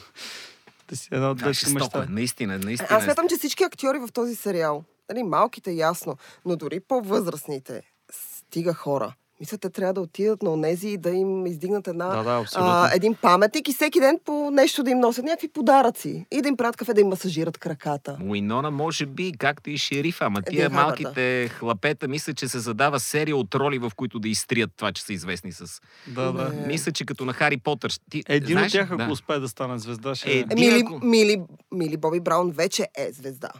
Да 0.88 0.96
си 0.96 1.08
една 1.12 1.30
от 1.30 1.38
Да, 1.38 1.52
жестоко 1.52 1.74
мечта. 1.74 2.02
е. 2.02 2.12
Наистина, 2.12 2.58
наистина. 2.58 2.88
Аз 2.90 3.02
е. 3.02 3.04
смятам, 3.04 3.28
че 3.28 3.36
всички 3.36 3.64
актьори 3.64 3.98
в 3.98 4.08
този 4.12 4.34
сериал, 4.34 4.84
нали, 5.10 5.22
малките 5.22 5.70
ясно, 5.72 6.16
но 6.46 6.56
дори 6.56 6.80
по-възрастните, 6.80 7.82
стига 8.12 8.74
хора. 8.74 9.14
Мисля, 9.40 9.58
те 9.58 9.70
трябва 9.70 9.94
да 9.94 10.00
отидат 10.00 10.42
на 10.42 10.50
онези 10.50 10.88
и 10.88 10.98
да 10.98 11.10
им 11.10 11.46
издигнат 11.46 11.88
една, 11.88 12.06
Да, 12.06 12.22
да, 12.24 12.30
абсолютно. 12.32 12.70
а, 12.70 12.90
един 12.94 13.14
паметник 13.14 13.68
и 13.68 13.72
всеки 13.72 14.00
ден 14.00 14.18
по 14.24 14.50
нещо 14.50 14.82
да 14.82 14.90
им 14.90 14.98
носят 14.98 15.24
някакви 15.24 15.48
подаръци. 15.48 16.26
И 16.30 16.42
да 16.42 16.48
им 16.48 16.56
правят 16.56 16.76
кафе 16.76 16.94
да 16.94 17.00
им 17.00 17.08
масажират 17.08 17.58
краката. 17.58 18.18
Уинона 18.22 18.70
може 18.70 19.06
би, 19.06 19.32
както 19.32 19.70
и 19.70 19.78
шерифа, 19.78 20.24
ама 20.24 20.38
Един 20.38 20.50
тия 20.50 20.70
Харбър, 20.70 20.82
малките 20.82 21.48
хлапета, 21.48 22.08
мисля, 22.08 22.34
че 22.34 22.48
се 22.48 22.58
задава 22.58 23.00
серия 23.00 23.36
от 23.36 23.54
роли, 23.54 23.78
в 23.78 23.92
които 23.96 24.18
да 24.18 24.28
изтрият 24.28 24.70
това, 24.76 24.92
че 24.92 25.02
са 25.02 25.12
известни 25.12 25.52
с... 25.52 25.80
Да, 26.06 26.32
да. 26.32 26.48
Не. 26.50 26.66
Мисля, 26.66 26.92
че 26.92 27.04
като 27.04 27.24
на 27.24 27.32
Хари 27.32 27.56
Потър. 27.56 27.92
Ти, 28.10 28.22
Един 28.28 28.48
знаеш, 28.48 28.66
от 28.66 28.72
тях, 28.72 28.90
ако 28.90 28.98
да. 28.98 29.10
успее 29.10 29.38
да 29.38 29.48
стане 29.48 29.78
звезда, 29.78 30.14
ще... 30.14 30.30
Е, 30.30 30.34
Е, 30.34 30.44
Е, 30.50 30.54
Мили, 30.54 30.82
ако- 30.86 31.00
Мили, 31.02 31.42
Мили 31.72 31.96
Боби 31.96 32.20
Браун 32.20 32.50
вече 32.50 32.86
е 32.96 33.12
звезда. 33.12 33.50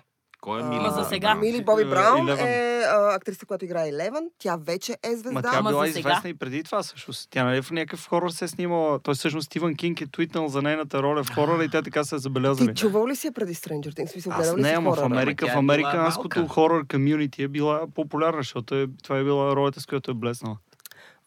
Кой 0.41 0.61
е 0.61 0.63
А, 0.63 0.67
Мили? 0.67 0.81
за 0.83 0.91
Бобби 0.93 1.05
сега. 1.07 1.29
Браун? 1.29 1.41
Мили 1.41 1.65
Боби 1.65 1.83
Е, 1.83 1.85
Браун 1.85 2.29
е 2.31 2.35
а, 2.83 3.15
актриса, 3.15 3.47
която 3.47 3.65
играе 3.65 3.89
Елевен. 3.89 4.31
Тя 4.39 4.57
вече 4.57 4.97
е 5.03 5.09
звезда. 5.09 5.31
Ма 5.33 5.43
тя 5.43 5.51
Ама 5.53 5.71
била 5.71 5.87
за 5.87 5.93
сега- 5.93 6.01
известна 6.01 6.31
и 6.31 6.35
преди 6.35 6.63
това, 6.63 6.83
всъщност. 6.83 7.29
Тя 7.31 7.45
нали 7.45 7.63
в 7.63 7.71
някакъв 7.71 8.09
хорор 8.09 8.31
се 8.31 8.45
е 8.45 8.49
снимала. 8.49 8.99
Той 8.99 9.15
всъщност 9.15 9.47
Стивън 9.47 9.75
Кинг 9.75 10.01
е 10.01 10.07
твитнал 10.07 10.49
за 10.49 10.63
нейната 10.63 11.03
роля 11.03 11.25
в 11.25 11.31
хорора 11.31 11.65
и 11.65 11.69
те 11.69 11.83
така 11.83 12.05
се 12.05 12.15
е 12.15 12.19
забелязали. 12.19 12.69
Ти 12.69 12.81
чувал 12.81 13.09
ли 13.09 13.17
си 13.17 13.27
я 13.27 13.33
преди 13.33 13.55
Stranger 13.55 13.89
Things? 13.91 14.07
Смисъл, 14.07 14.33
Аз 14.33 14.39
гледал 14.39 14.57
ли 14.57 14.63
не, 14.63 14.69
си 14.69 14.75
ама 14.75 14.91
в 14.91 14.95
хорора? 14.95 15.07
Америка, 15.07 15.45
Ама 15.45 15.53
в 15.53 15.67
тя 15.67 15.75
е 15.75 15.77
била 15.77 15.89
американското 15.91 16.39
малка. 16.39 16.55
хорор 16.55 16.87
комюнити 16.87 17.43
е 17.43 17.49
била 17.49 17.81
популярна, 17.89 18.39
защото 18.39 18.75
е, 18.75 18.87
това 19.03 19.19
е 19.19 19.25
била 19.25 19.57
ролята, 19.57 19.81
с 19.81 19.87
която 19.87 20.11
е 20.11 20.15
блеснала. 20.15 20.57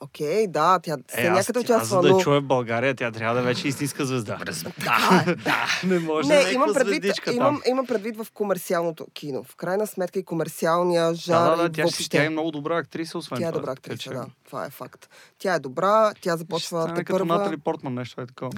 Окей, 0.03 0.47
да, 0.47 0.79
тя 0.83 0.97
Е, 1.13 1.29
някъде 1.29 1.63
тя, 1.63 1.75
аз 1.75 1.87
за 1.87 1.99
участва, 1.99 2.01
да 2.01 2.09
но... 2.09 2.19
в 2.19 2.41
България, 2.41 2.95
тя 2.95 3.11
трябва 3.11 3.35
да 3.35 3.41
е 3.41 3.43
вече 3.43 3.67
истинска 3.67 4.05
звезда. 4.05 4.37
Да, 4.83 5.35
да. 5.43 5.87
Не 5.87 5.99
може 5.99 6.27
Не, 6.27 6.35
някаква 6.35 6.53
имам 6.53 6.73
предвид, 6.73 7.05
имам, 7.31 7.55
там. 7.55 7.71
имам 7.71 7.85
предвид 7.87 8.17
в 8.17 8.27
комерциалното 8.33 9.07
кино. 9.13 9.43
В 9.43 9.55
крайна 9.55 9.87
сметка 9.87 10.19
и 10.19 10.23
комерциалния 10.23 11.13
жанр 11.13 11.49
Да, 11.49 11.55
да, 11.55 11.63
да, 11.63 11.69
тя, 11.71 11.81
въобще. 11.81 12.09
тя 12.09 12.23
е 12.23 12.29
много 12.29 12.51
добра 12.51 12.77
актриса, 12.77 13.17
освен 13.17 13.39
Тя 13.39 13.47
е 13.47 13.51
добра 13.51 13.71
актриса, 13.71 13.97
че 13.97 14.09
да. 14.09 14.25
Това 14.45 14.65
е 14.65 14.69
факт. 14.69 15.09
Тя 15.39 15.53
е 15.53 15.59
добра, 15.59 16.13
тя 16.21 16.31
ще 16.31 16.37
започва 16.37 16.81
стане 16.81 16.95
те 16.95 17.03
като 17.03 17.25
Натали 17.25 17.57
Портман, 17.57 17.93
нещо 17.93 18.21
е 18.21 18.25
такова. 18.25 18.49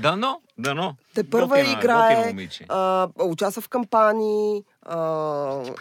Дано, 0.57 0.75
дано. 0.75 0.95
те 1.15 1.23
първа 1.23 1.47
Готина- 1.47 1.71
играе, 1.73 2.15
готино 2.15 2.27
момиче. 2.27 2.65
а, 2.69 3.07
участва 3.17 3.61
в 3.61 3.69
кампании 3.69 4.63
а, 4.81 4.97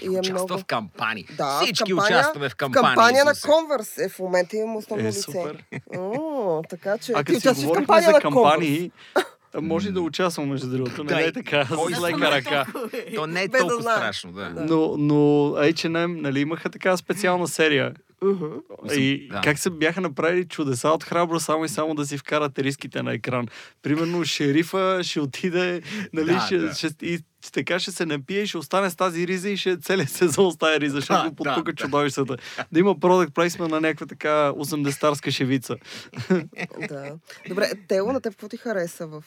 и 0.02 0.06
е 0.06 0.10
Участва 0.10 0.32
много... 0.34 0.58
в 0.58 0.64
кампании. 0.64 1.26
Да, 1.32 1.60
Всички 1.60 1.84
в 1.84 1.96
кампания, 1.96 2.18
участваме 2.18 2.48
в 2.48 2.52
В 2.52 2.56
кампании. 2.56 2.84
кампания 2.86 3.24
на. 3.24 3.34
Converse 3.34 4.06
е 4.06 4.08
в 4.08 4.18
момента 4.18 4.56
имам 4.56 4.76
основно 4.76 5.04
Е, 5.04 5.08
лице. 5.08 5.20
супер. 5.22 5.64
О, 5.96 6.62
така 6.70 6.98
че 6.98 7.12
А 7.12 7.16
ти 7.16 7.24
като 7.24 7.32
си 7.32 7.38
участваш 7.38 7.58
в 7.58 7.62
говорихме 7.62 7.86
кампания 7.86 8.12
за 8.12 8.20
кампании, 8.20 8.90
може 9.60 9.88
и 9.88 9.92
да 9.92 10.00
участвам, 10.00 10.48
между 10.48 10.68
другото. 10.68 11.04
Не 11.04 11.08
Дай, 11.08 11.22
дай 11.22 11.32
така, 11.34 11.66
кой 11.76 11.94
с 11.94 12.00
лека 12.00 12.30
ръка. 12.30 12.64
То 13.14 13.26
не 13.26 13.42
е 13.42 13.48
да 13.48 13.58
толкова 13.58 13.82
страшно, 13.82 14.32
да. 14.32 14.50
Но, 14.50 14.96
но 14.96 15.14
H&M, 15.52 16.20
нали, 16.20 16.40
имаха 16.40 16.70
така 16.70 16.96
специална 16.96 17.48
серия. 17.48 17.94
Мгм. 18.22 18.46
И 18.92 19.28
Да. 19.28 19.40
как 19.40 19.58
се 19.58 19.70
бяха 19.70 20.00
направили 20.00 20.44
чудеса 20.44 20.88
от 20.88 21.04
храбро, 21.04 21.40
само 21.40 21.64
и 21.64 21.68
само 21.68 21.94
да 21.94 22.06
си 22.06 22.18
вкарат 22.18 22.58
риските 22.58 23.02
на 23.02 23.12
екран. 23.12 23.46
Примерно 23.82 24.24
шерифа 24.24 25.00
ще 25.02 25.20
отиде, 25.20 25.82
нали, 26.12 26.32
Да, 26.32 26.40
ще, 26.40 26.58
да. 26.58 26.74
ще, 26.74 26.88
и 27.02 27.18
така 27.52 27.78
ще 27.78 27.90
се 27.92 28.06
напие 28.06 28.40
и 28.40 28.46
ще 28.46 28.58
остане 28.58 28.90
с 28.90 28.96
тази 28.96 29.26
риза 29.26 29.48
и 29.50 29.56
ще 29.56 29.76
целият 29.80 30.10
сезон 30.10 30.52
с 30.52 30.56
тази 30.56 30.80
риза, 30.80 30.94
защото 30.94 31.22
Да, 31.22 31.28
го 31.30 31.36
потука 31.36 31.72
да, 31.72 31.74
чудовищата. 31.74 32.36
Да 32.72 32.80
има 32.80 33.00
продукт 33.00 33.34
плейсмент 33.34 33.70
на 33.70 33.80
някаква 33.80 34.06
така 34.06 34.28
80-тарска 34.52 35.30
шевица. 35.30 35.76
Да. 36.88 37.12
Добре, 37.48 37.70
Тело, 37.88 38.12
на 38.12 38.20
теб 38.20 38.32
какво 38.32 38.48
ти 38.48 38.56
хареса 38.56 39.06
в 39.06 39.24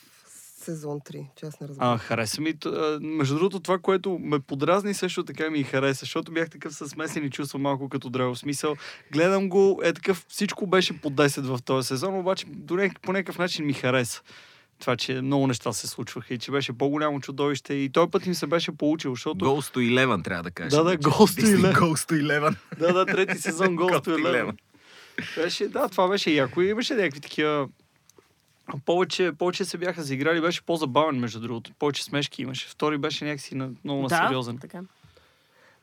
сезон 0.72 1.00
3? 1.00 1.26
Че 1.36 1.46
аз 1.46 1.60
не 1.60 1.68
разбирам. 1.68 1.94
А, 1.94 1.98
хареса 1.98 2.42
ми. 2.42 2.54
Между 3.02 3.36
другото, 3.36 3.60
това, 3.60 3.78
което 3.80 4.20
ме 4.22 4.40
подразни, 4.40 4.94
също 4.94 5.24
така 5.24 5.50
ми 5.50 5.64
хареса, 5.64 6.00
защото 6.00 6.32
бях 6.32 6.50
такъв 6.50 6.74
със 6.76 6.90
смесени 6.90 7.30
чувства, 7.32 7.60
малко 7.60 7.90
като 7.90 8.10
древо. 8.10 8.36
В 8.36 8.40
смисъл, 8.40 8.76
гледам 9.12 9.50
го, 9.50 9.82
е 9.84 9.94
такъв, 9.94 10.26
всичко 10.28 10.68
беше 10.68 11.02
по 11.02 11.10
10 11.10 11.42
в 11.42 11.62
този 11.64 11.88
сезон, 11.88 12.16
обаче 12.20 12.46
до 12.50 12.74
няк- 12.74 13.00
по 13.02 13.14
някакъв 13.14 13.38
начин 13.38 13.66
ми 13.66 13.74
хареса. 13.74 14.22
Това, 14.80 14.96
че 14.96 15.22
много 15.22 15.48
неща 15.48 15.74
се 15.74 15.88
случваха 15.88 16.34
и 16.34 16.38
че 16.38 16.52
беше 16.52 16.74
по-голямо 16.74 17.20
чудовище 17.22 17.74
и 17.74 17.90
този 17.90 18.12
път 18.12 18.26
им 18.26 18.34
се 18.34 18.48
беше 18.48 18.72
получил, 18.72 19.12
защото... 19.12 19.46
Ghost 19.46 19.76
to 19.76 19.94
Eleven, 19.94 20.24
трябва 20.24 20.44
да 20.44 20.52
кажа. 20.52 20.78
Да, 20.78 20.84
да, 20.84 20.98
Ghost 20.98 21.42
to 21.42 21.56
Eleven. 21.56 21.74
Ghost 21.76 22.12
to 22.12 22.22
Eleven. 22.24 22.56
Да, 22.80 22.94
да, 22.94 23.06
трети 23.06 23.38
сезон 23.38 23.68
Ghost 23.68 24.06
to. 24.06 24.24
Eleven. 24.24 24.58
Беше, 25.36 25.68
да, 25.68 25.90
това 25.90 26.08
беше 26.08 26.32
яко 26.32 26.62
и 26.62 26.70
имаше 26.70 26.94
някакви 26.94 27.20
такива... 27.20 27.68
Повече, 28.86 29.32
повече 29.40 29.66
се 29.66 29.78
бяха 29.78 30.04
заиграли, 30.04 30.42
беше 30.42 30.62
по-забавен, 30.62 31.20
между 31.20 31.40
другото. 31.40 31.72
Повече 31.80 32.04
смешки 32.04 32.42
имаше. 32.42 32.70
Втори 32.70 32.98
беше 32.98 33.26
някакси 33.26 33.56
на, 33.56 33.70
много 33.84 34.02
на 34.02 34.08
Да, 34.08 34.16
сериозен. 34.28 34.58
така. 34.58 34.82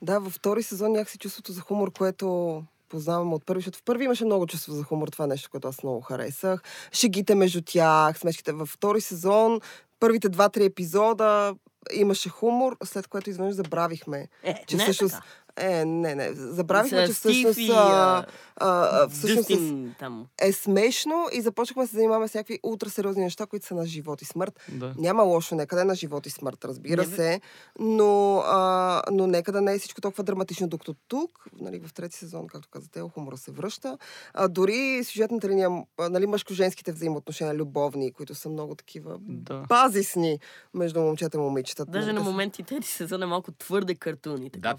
Да, 0.03 0.19
във 0.19 0.33
втори 0.33 0.63
сезон 0.63 0.93
някакси 0.93 1.19
чувството 1.19 1.53
за 1.53 1.61
хумор, 1.61 1.93
което 1.93 2.63
познавам 2.89 3.33
от 3.33 3.47
първи, 3.47 3.61
защото 3.61 3.79
в 3.79 3.83
първи 3.83 4.05
имаше 4.05 4.25
много 4.25 4.47
чувство 4.47 4.73
за 4.73 4.83
хумор. 4.85 5.09
Това 5.09 5.25
е 5.25 5.29
нещо, 5.29 5.51
което 5.51 5.69
аз 5.69 5.83
много 5.83 6.01
харесах. 6.01 6.63
Шегите 6.93 7.35
между 7.35 7.63
тях, 7.67 8.19
смешките. 8.19 8.53
Във 8.53 8.69
втори 8.69 9.01
сезон, 9.01 9.61
първите 10.01 10.29
два-три 10.29 10.65
епизода 10.65 11.55
имаше 11.93 12.29
хумор, 12.29 12.77
след 12.85 13.07
което 13.09 13.31
изведнъж 13.31 13.55
забравихме. 13.55 14.29
Е, 14.43 14.65
Че 14.67 14.77
не 14.77 14.83
е 14.83 14.87
всъщност... 14.87 15.15
така. 15.15 15.27
Е, 15.57 15.85
не, 15.85 16.15
не. 16.15 16.33
Забравихме, 16.33 17.07
че 17.07 17.13
всъщност, 17.13 17.59
и, 17.59 17.71
а, 17.73 18.25
а, 18.57 19.09
всъщност 19.09 19.49
Дъстин 19.49 19.95
там. 19.99 20.27
е 20.39 20.53
смешно 20.53 21.29
и 21.33 21.41
започнахме 21.41 21.83
да 21.83 21.89
се 21.89 21.97
занимаваме 21.97 22.29
с 22.29 22.35
някакви 22.35 22.59
ултрасериозни 22.63 23.23
неща, 23.23 23.47
които 23.47 23.67
са 23.67 23.75
на 23.75 23.87
живот 23.87 24.23
и 24.23 24.25
смърт. 24.25 24.61
Да. 24.69 24.95
Няма 24.99 25.23
лошо, 25.23 25.55
нека 25.55 25.77
да 25.77 25.83
е 25.83 25.85
на 25.85 25.95
живот 25.95 26.27
и 26.27 26.31
смърт, 26.31 26.65
разбира 26.65 27.03
Не, 27.03 27.17
се, 27.17 27.41
но, 27.79 28.39
а, 28.39 29.03
но 29.13 29.27
нека 29.27 29.53
да 29.53 29.61
не 29.61 29.75
е 29.75 29.79
всичко 29.79 30.01
толкова 30.01 30.25
драматично, 30.25 30.69
докато 30.69 30.95
тук, 31.09 31.31
нали, 31.61 31.81
в 31.81 31.93
трети 31.95 32.17
сезон, 32.17 32.47
както 32.47 32.69
казате, 32.71 33.01
хумора 33.15 33.37
се 33.37 33.51
връща. 33.51 33.99
А, 34.35 34.49
дори 34.49 35.05
сюжетната 35.05 35.49
линия, 35.49 35.71
нали, 36.11 36.27
мъжко-женските 36.27 36.93
взаимоотношения, 36.93 37.55
любовни, 37.55 38.13
които 38.13 38.35
са 38.35 38.49
много 38.49 38.75
такива 38.75 39.17
Да. 39.21 39.65
базисни 39.69 40.39
между 40.75 41.01
момчета 41.01 41.37
и 41.37 41.41
момичетата. 41.41 41.91
Даже 41.91 42.13
на 42.13 42.21
моменти 42.21 42.63
тези 42.63 42.89
сезон 42.89 43.23
е 43.23 43.27
малко 43.27 43.53
твърде 43.53 43.95
картуни. 43.95 44.51
Да, 44.51 44.61
Така. 44.61 44.75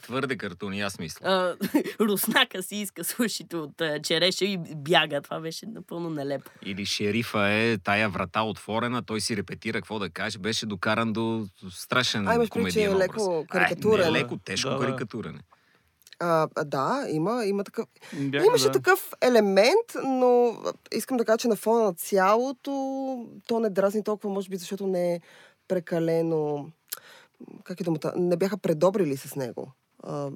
Твърде 0.67 0.77
картони, 0.77 0.81
аз 0.81 0.99
мисля. 0.99 1.25
А, 1.25 1.55
Руснака 2.01 2.63
си 2.63 2.75
иска 2.75 3.03
сушите 3.03 3.57
от 3.57 3.81
а, 3.81 4.01
череша 4.01 4.45
и 4.45 4.57
бяга. 4.75 5.21
Това 5.21 5.39
беше 5.39 5.65
напълно 5.65 6.09
нелепо. 6.09 6.51
Или 6.63 6.85
шерифа 6.85 7.49
е 7.49 7.77
тая 7.77 8.09
врата 8.09 8.41
отворена, 8.43 9.03
той 9.03 9.21
си 9.21 9.37
репетира 9.37 9.77
какво 9.77 9.99
да 9.99 10.09
каже. 10.09 10.37
Беше 10.39 10.65
докаран 10.65 11.13
до 11.13 11.47
страшен 11.69 12.27
А, 12.27 12.35
имаш 12.35 12.49
предвид, 12.49 12.73
че 12.73 12.79
е 12.79 12.85
комедиен 12.85 12.97
леко 13.03 13.23
образ. 13.23 13.47
карикатурен. 13.49 14.07
А, 14.07 14.11
не, 14.11 14.19
леко, 14.19 14.37
тежко 14.37 14.69
Да, 14.69 14.77
да. 14.77 14.81
карикатурен. 14.81 15.35
е. 15.35 15.39
А, 16.19 16.47
да, 16.65 17.05
има, 17.09 17.45
има 17.45 17.63
такъв. 17.63 17.85
Бяха, 18.13 18.45
Имаше 18.45 18.65
да. 18.65 18.71
такъв 18.71 19.11
елемент, 19.21 19.95
но 20.05 20.57
искам 20.93 21.17
да 21.17 21.25
кажа, 21.25 21.37
че 21.37 21.47
на 21.47 21.55
фона 21.55 21.83
на 21.83 21.93
цялото 21.93 22.71
то 23.47 23.59
не 23.59 23.69
дразни 23.69 24.03
толкова, 24.03 24.33
може 24.33 24.49
би, 24.49 24.57
защото 24.57 24.87
не 24.87 25.15
е 25.15 25.21
прекалено... 25.67 26.71
Как 27.63 27.81
е 27.81 27.83
думата? 27.83 28.13
Не 28.15 28.37
бяха 28.37 28.57
предобрили 28.57 29.17
с 29.17 29.35
него. 29.35 29.71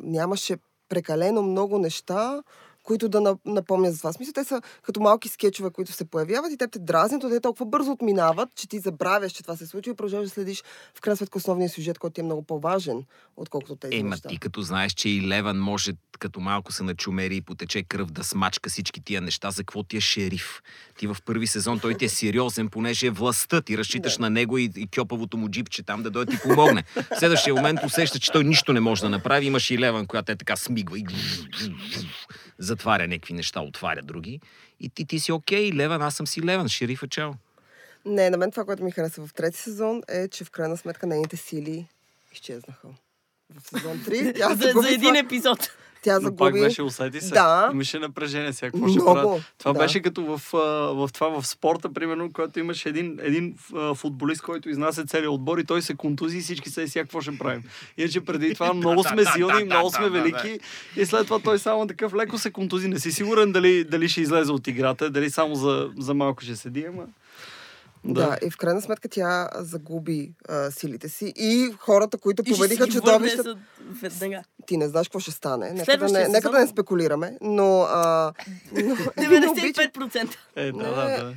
Нямаше 0.04 0.58
прекалено 0.88 1.42
много 1.42 1.78
неща, 1.78 2.44
които 2.90 3.10
да 3.10 3.22
на- 3.22 3.38
напомнят 3.46 3.94
за 3.94 4.00
това. 4.00 4.14
Смисъл, 4.14 4.34
те 4.34 4.44
са 4.44 4.62
като 4.84 5.00
малки 5.00 5.30
скетчове, 5.30 5.70
които 5.70 5.92
се 5.92 6.06
появяват 6.06 6.52
и 6.52 6.58
те 6.58 6.68
те 6.68 6.80
дразнят, 6.80 7.22
те 7.24 7.40
толкова 7.40 7.66
бързо 7.66 7.92
отминават, 7.92 8.50
че 8.56 8.68
ти 8.68 8.80
забравяш, 8.80 9.32
че 9.32 9.44
това 9.44 9.56
се 9.56 9.68
случва 9.68 9.92
и 9.92 9.96
продължаваш 9.96 10.28
да 10.28 10.34
следиш 10.34 10.64
в 10.96 11.02
крайна 11.02 11.18
сметка 11.18 11.38
основния 11.38 11.70
сюжет, 11.70 12.00
който 12.00 12.14
ти 12.14 12.22
е 12.22 12.24
много 12.24 12.44
по-важен, 12.44 13.04
отколкото 13.38 13.76
тези 13.76 13.96
Ема 13.96 14.10
неща. 14.10 14.30
ти 14.30 14.38
като 14.38 14.62
знаеш, 14.62 14.94
че 14.94 15.10
и 15.10 15.28
Леван 15.28 15.58
може 15.60 15.92
като 16.20 16.40
малко 16.40 16.72
се 16.72 16.84
начумери 16.84 17.36
и 17.36 17.42
потече 17.42 17.84
кръв 17.84 18.12
да 18.12 18.24
смачка 18.24 18.70
всички 18.70 19.02
тия 19.02 19.22
неща, 19.22 19.52
за 19.52 19.58
какво 19.58 19.84
ти 19.84 19.98
е 19.98 20.02
шериф. 20.02 20.62
Ти 20.98 21.08
в 21.08 21.18
първи 21.26 21.48
сезон 21.48 21.80
той 21.80 21.94
ти 21.94 22.06
е 22.06 22.10
сериозен, 22.10 22.70
понеже 22.70 23.08
е 23.08 23.12
властта. 23.12 23.62
Ти 23.62 23.78
разчиташ 23.78 24.14
Да. 24.14 24.22
на 24.22 24.30
него 24.30 24.58
и, 24.58 24.72
и 24.76 24.88
кьопавото 24.90 25.38
му 25.38 25.50
джипче 25.50 25.84
там 25.84 26.04
да 26.04 26.10
дойде 26.10 26.32
ти 26.32 26.40
помогне. 26.40 26.84
В 27.12 27.20
следващия 27.20 27.54
момент 27.56 27.80
усеща, 27.86 28.20
че 28.20 28.32
той 28.32 28.44
нищо 28.44 28.74
не 28.74 28.80
може 28.80 29.02
да 29.02 29.10
направи. 29.10 29.46
Имаш 29.46 29.72
и 29.72 29.80
Леван, 29.80 30.08
която 30.08 30.32
е 30.32 30.36
така 30.36 30.56
смигва 30.56 31.00
и 31.00 31.06
затваря 32.80 33.08
някакви 33.08 33.34
неща, 33.34 33.62
отваря 33.62 34.02
други. 34.02 34.40
И 34.80 34.90
ти, 34.90 35.06
ти 35.06 35.20
си 35.20 35.32
окей, 35.32 35.74
Леван, 35.74 36.02
аз 36.02 36.16
съм 36.16 36.28
си 36.28 36.42
Леван, 36.44 36.68
шерифа 36.68 37.08
чао. 37.08 37.32
Не, 38.06 38.30
на 38.30 38.38
мен 38.38 38.52
това, 38.52 38.66
което 38.66 38.84
ми 38.84 38.92
хареса 38.92 39.28
в 39.28 39.34
трети 39.34 39.58
сезон 39.58 40.02
е, 40.08 40.28
че 40.28 40.44
в 40.44 40.52
крайна 40.52 40.78
сметка 40.78 41.08
нейните 41.08 41.38
сили 41.38 41.88
изчезнаха. 42.34 42.88
В 43.60 43.70
сезон 43.70 43.98
3 43.98 44.38
тя 44.38 44.56
За, 44.56 44.82
за 44.82 44.90
един 44.90 45.16
епизод. 45.16 45.72
Тя 46.02 46.20
Но 46.20 46.36
пак 46.36 46.48
загуби... 46.48 46.62
беше, 46.62 46.84
усети 46.84 47.22
се. 47.22 47.34
Да. 47.34 47.70
Имаше 47.74 48.00
напрежение 48.00 48.54
сега. 48.54 48.72
Какво 48.72 48.88
ще 48.88 49.00
правят? 49.00 49.42
Това 49.58 49.74
да. 49.74 49.80
беше 49.80 50.00
като 50.00 50.38
в, 50.38 50.42
в 50.94 51.10
това 51.14 51.42
в 51.42 51.48
спорта, 51.48 51.94
примерно, 51.94 52.32
когато 52.34 52.60
имаше 52.60 52.90
един, 52.90 53.20
един 53.22 53.56
футболист, 53.96 54.42
който 54.42 54.70
изнася 54.70 55.06
целият 55.06 55.32
отбор 55.32 55.58
и 55.58 55.64
той 55.64 55.82
се 55.82 55.96
контузи 55.96 56.38
и 56.38 56.42
всички 56.42 56.70
се 56.70 56.88
сега 56.88 57.04
какво 57.04 57.22
ще 57.22 57.38
правим. 57.38 57.64
Иначе 57.98 58.22
преди 58.22 58.54
това 58.54 58.74
много 58.74 59.04
сме 59.04 59.26
силни, 59.26 59.64
много 59.64 59.90
сме 59.90 60.10
велики 60.10 60.60
и 60.96 61.06
след 61.06 61.26
това 61.26 61.40
той 61.40 61.60
само 61.60 61.88
такъв 61.88 62.14
леко 62.14 62.38
се 62.38 62.52
контузи. 62.52 62.88
Не 62.88 63.00
си 63.00 63.12
сигурен 63.12 63.52
дали, 63.52 63.84
дали 63.84 64.10
ще 64.10 64.22
излезе 64.22 64.52
от 64.52 64.68
играта, 64.68 65.10
дали 65.10 65.30
само 65.30 65.56
за, 65.56 65.90
за 65.98 66.14
малко 66.14 66.44
ще 66.44 66.56
седи, 66.56 66.86
ама... 66.86 67.04
Да. 68.04 68.38
и 68.46 68.50
в 68.50 68.58
крайна 68.58 68.82
сметка 68.82 69.10
тя 69.10 69.50
загуби 69.56 70.34
а, 70.50 70.72
силите 70.72 71.10
си 71.10 71.34
и 71.36 71.74
хората, 71.80 72.18
които 72.18 72.44
И 72.46 72.52
победиха 72.52 72.88
чудовищата, 72.88 73.58
веднага. 73.94 74.44
ти 74.66 74.78
не 74.78 74.88
знаеш 74.88 75.08
какво 75.08 75.20
ще 75.20 75.32
стане. 75.32 75.72
Нека 75.72 75.98
да 75.98 76.10
не, 76.10 76.28
нека 76.28 76.50
да 76.50 76.60
не 76.60 76.68
спекулираме, 76.68 77.38
но... 77.42 77.82
А, 77.82 78.34
но 78.74 78.82
не 78.82 78.94
обичам... 79.50 79.56
95%. 79.56 80.36
Е, 80.56 80.72
да, 80.72 80.78
Не. 80.78 80.84
да, 80.84 80.96
да. 80.96 81.34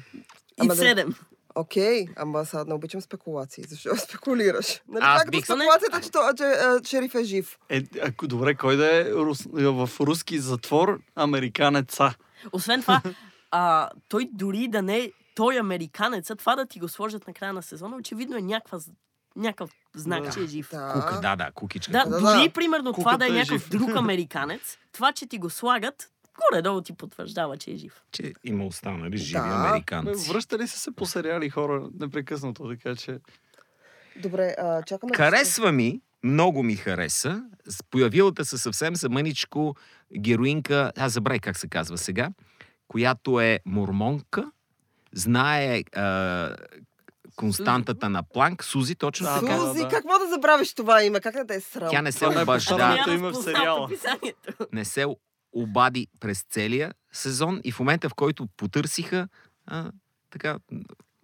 И 0.57 0.59
Ама 0.59 0.75
да. 0.75 0.83
7. 0.83 1.15
Окей, 1.55 2.07
ама 2.17 2.45
сега 2.45 2.65
не 2.65 2.75
обичам 2.75 3.01
спекулации. 3.01 3.65
Защо 3.69 3.97
спекулираш? 3.99 4.83
Нали, 4.89 5.25
до 5.25 5.31
бих- 5.31 5.45
спекулацията, 5.45 6.01
че, 6.01 6.11
че 6.37 6.45
а, 6.45 6.81
шериф 6.85 7.15
е 7.15 7.25
жив? 7.25 7.59
Е, 7.69 7.83
ако 8.03 8.27
добре, 8.27 8.55
кой 8.55 8.77
да 8.77 9.01
е 9.01 9.11
рус, 9.11 9.43
в 9.53 9.91
руски 10.01 10.39
затвор 10.39 11.01
американеца? 11.17 12.15
Освен 12.53 12.81
това, 12.83 13.03
а, 13.51 13.91
той 14.09 14.29
дори 14.33 14.69
да 14.69 14.83
не 14.83 14.99
е 14.99 15.13
той 15.35 15.59
американец, 15.59 16.31
а 16.31 16.37
това 16.37 16.57
да 16.57 16.67
ти 16.67 16.79
го 16.79 16.89
сложат 16.89 17.27
на 17.27 17.35
края 17.35 17.53
на 17.53 17.63
сезона, 17.63 17.97
очевидно 17.97 18.37
е 18.37 18.43
някаква, 18.43 18.79
някакъв 19.37 19.71
знак, 19.95 20.23
Да. 20.23 20.31
че 20.31 20.41
е 20.41 20.47
жив. 20.47 20.69
Да. 20.71 20.93
Кука, 20.95 21.21
да, 21.21 21.37
да, 21.37 21.51
кукичка. 21.51 21.93
Да, 21.93 22.05
Да, 22.05 22.21
дори 22.21 22.49
да. 22.49 22.53
примерно 22.53 22.93
това 22.93 23.17
да 23.17 23.27
е 23.27 23.29
е 23.29 23.33
някакъв 23.33 23.61
жив. 23.63 23.71
друг 23.71 23.91
американец, 23.97 24.79
това, 24.93 25.13
че 25.13 25.27
ти 25.27 25.39
го 25.39 25.51
слагат, 25.51 26.11
горе-долу 26.41 26.81
ти 26.81 26.93
потвърждава, 26.93 27.57
че 27.57 27.71
е 27.71 27.77
жив. 27.77 28.03
че 28.13 28.33
има 28.45 28.67
останали 28.67 29.17
живи 29.17 29.41
Да. 29.41 29.67
Американци. 29.69 30.31
Връщали 30.33 30.69
са 30.69 30.79
се 30.79 30.91
по 30.91 31.07
сериали 31.07 31.51
хора 31.51 31.89
непрекъснато, 32.01 32.69
така 32.69 32.97
че... 32.97 33.19
Добре, 34.17 34.55
а, 34.59 34.83
чакаме... 34.83 35.11
да 35.11 35.17
Харесва 35.17 35.73
ми, 35.73 36.01
много 36.23 36.63
ми 36.63 36.77
хареса, 36.77 37.43
появилата 37.91 38.45
се 38.45 38.59
съвсем 38.59 38.97
за 38.97 39.09
мъничко 39.09 39.75
героинка, 40.19 40.93
аз 40.97 41.13
забравих 41.13 41.41
как 41.41 41.59
се 41.59 41.69
казва 41.69 41.99
сега, 41.99 42.31
която 42.89 43.41
е 43.41 43.61
мормонка, 43.67 44.51
знае 45.15 45.83
а, 45.97 46.57
константата 47.37 48.09
на 48.11 48.23
Планк, 48.23 48.65
Сузи, 48.65 48.95
точно 48.95 49.27
Да, 49.27 49.41
така. 49.41 49.53
да, 49.57 49.67
Сузи, 49.67 49.83
да. 49.83 49.89
какво 49.89 50.19
да 50.19 50.29
забравиш 50.29 50.75
това 50.75 51.03
име? 51.03 51.21
Как 51.21 51.35
да 51.35 51.47
те 51.47 51.55
е 51.55 51.61
срам? 51.61 51.89
Тя 51.91 52.03
не 52.03 52.13
се 52.13 52.25
е 52.25 52.29
обажда, 52.29 53.05
има 53.09 53.31
в 53.31 53.43
сериала. 53.43 53.89
не 54.73 54.85
се 54.85 55.07
обади 55.53 56.07
през 56.21 56.45
целия 56.51 56.93
сезон 57.13 57.61
и 57.65 57.73
в 57.73 57.79
момента, 57.79 58.09
в 58.09 58.15
който 58.15 58.47
потърсиха 58.57 59.29
а, 59.67 59.91
така, 60.31 60.59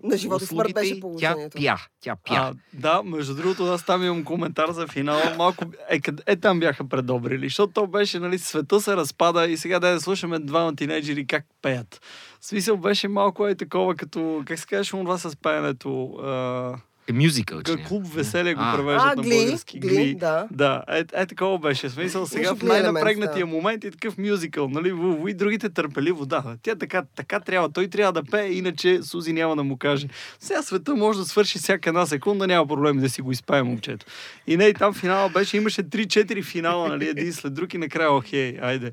На 0.02 0.16
живота 0.16 0.46
смърт 0.46 0.74
беше 0.74 0.94
й, 0.94 0.94
тя 0.94 1.00
положението. 1.00 1.58
пя, 1.58 1.76
тя 2.00 2.16
пя. 2.24 2.34
А, 2.34 2.54
да, 2.72 3.02
между 3.02 3.34
другото, 3.34 3.64
аз 3.64 3.84
там 3.84 4.04
имам 4.04 4.24
коментар 4.24 4.70
за 4.70 4.86
финала. 4.86 5.34
Малко, 5.38 5.64
е, 5.90 6.00
е 6.26 6.36
там 6.36 6.60
бяха 6.60 6.88
предобрили, 6.88 7.46
защото 7.46 7.72
то 7.72 7.86
беше, 7.86 8.18
нали, 8.18 8.38
света 8.38 8.80
се 8.80 8.96
разпада 8.96 9.46
и 9.46 9.56
сега 9.56 9.78
да 9.78 10.00
слушаме 10.00 10.38
двама 10.38 10.76
тинейджери 10.76 11.26
как 11.26 11.44
пеят. 11.62 12.00
В 12.40 12.46
смисъл 12.46 12.76
беше 12.76 13.08
малко 13.08 13.46
е 13.46 13.54
такова, 13.54 13.94
като, 13.94 14.42
как 14.46 14.58
се 14.58 14.66
казваше 14.66 14.90
това 14.90 15.18
с 15.18 15.36
пеенето? 15.36 16.12
А, 16.12 16.74
Е, 17.08 17.12
мюзикъл, 17.12 17.62
че 17.62 17.76
клуб 17.76 18.06
веселие 18.14 18.54
го 18.54 18.62
превеждат 18.74 19.16
на 19.16 19.22
Гли, 19.22 19.38
български. 19.38 19.78
Гли, 19.78 20.14
да. 20.14 20.48
Да, 20.50 20.82
е, 20.88 21.04
е 21.12 21.26
такова 21.26 21.58
беше. 21.58 21.90
Смисъл 21.90 22.26
сега 22.26 22.54
в 22.54 22.58
Гли 22.58 22.68
най-напрегнатия 22.68 23.46
да. 23.46 23.52
момент 23.52 23.84
и 23.84 23.90
такъв 23.90 24.18
мюзикъл, 24.18 24.68
нали? 24.68 24.92
В, 24.92 25.16
в, 25.22 25.28
и 25.28 25.34
другите 25.34 25.68
търпеливо, 25.68 26.26
да. 26.26 26.56
Тя 26.62 26.74
така, 26.74 27.02
така 27.16 27.40
трябва, 27.40 27.68
той 27.68 27.88
трябва 27.88 28.12
да 28.12 28.22
пее, 28.30 28.52
иначе 28.52 29.02
Сузи 29.02 29.32
няма 29.32 29.56
да 29.56 29.64
му 29.64 29.76
каже. 29.76 30.08
Сега 30.40 30.62
света 30.62 30.94
може 30.94 31.18
да 31.18 31.24
свърши 31.24 31.58
всяка 31.58 31.90
една 31.90 32.06
секунда, 32.06 32.46
няма 32.46 32.66
проблем 32.66 32.98
да 32.98 33.08
си 33.08 33.22
го 33.22 33.32
изпее 33.32 33.62
момчето. 33.62 34.06
И 34.46 34.56
не, 34.56 34.64
и 34.64 34.74
там 34.74 34.94
финала 34.94 35.28
беше, 35.28 35.56
имаше 35.56 35.82
3-4 35.82 36.44
финала, 36.44 36.88
нали? 36.88 37.08
Един 37.08 37.32
след 37.32 37.54
друг 37.54 37.74
и 37.74 37.78
накрая, 37.78 38.12
охей, 38.12 38.58
айде. 38.62 38.92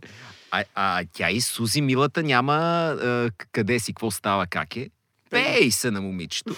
А, 0.51 0.63
а 0.75 1.03
тя 1.13 1.31
и 1.31 1.41
Сузи 1.41 1.81
Милата 1.81 2.23
няма 2.23 2.53
а, 2.53 3.29
къде 3.51 3.79
си, 3.79 3.93
какво 3.93 4.11
става, 4.11 4.47
как 4.47 4.75
е. 4.75 4.89
Пей 5.35 5.71
се 5.71 5.91
на 5.91 6.01
момичето. 6.01 6.55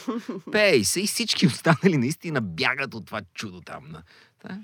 Пей 0.51 0.83
се 0.83 1.01
и 1.01 1.07
всички 1.07 1.47
останали 1.47 1.97
наистина 1.97 2.41
бягат 2.41 2.93
от 2.93 3.05
това 3.05 3.21
чудо 3.33 3.61
там. 3.61 3.83
На. 3.89 4.03
Да. 4.45 4.57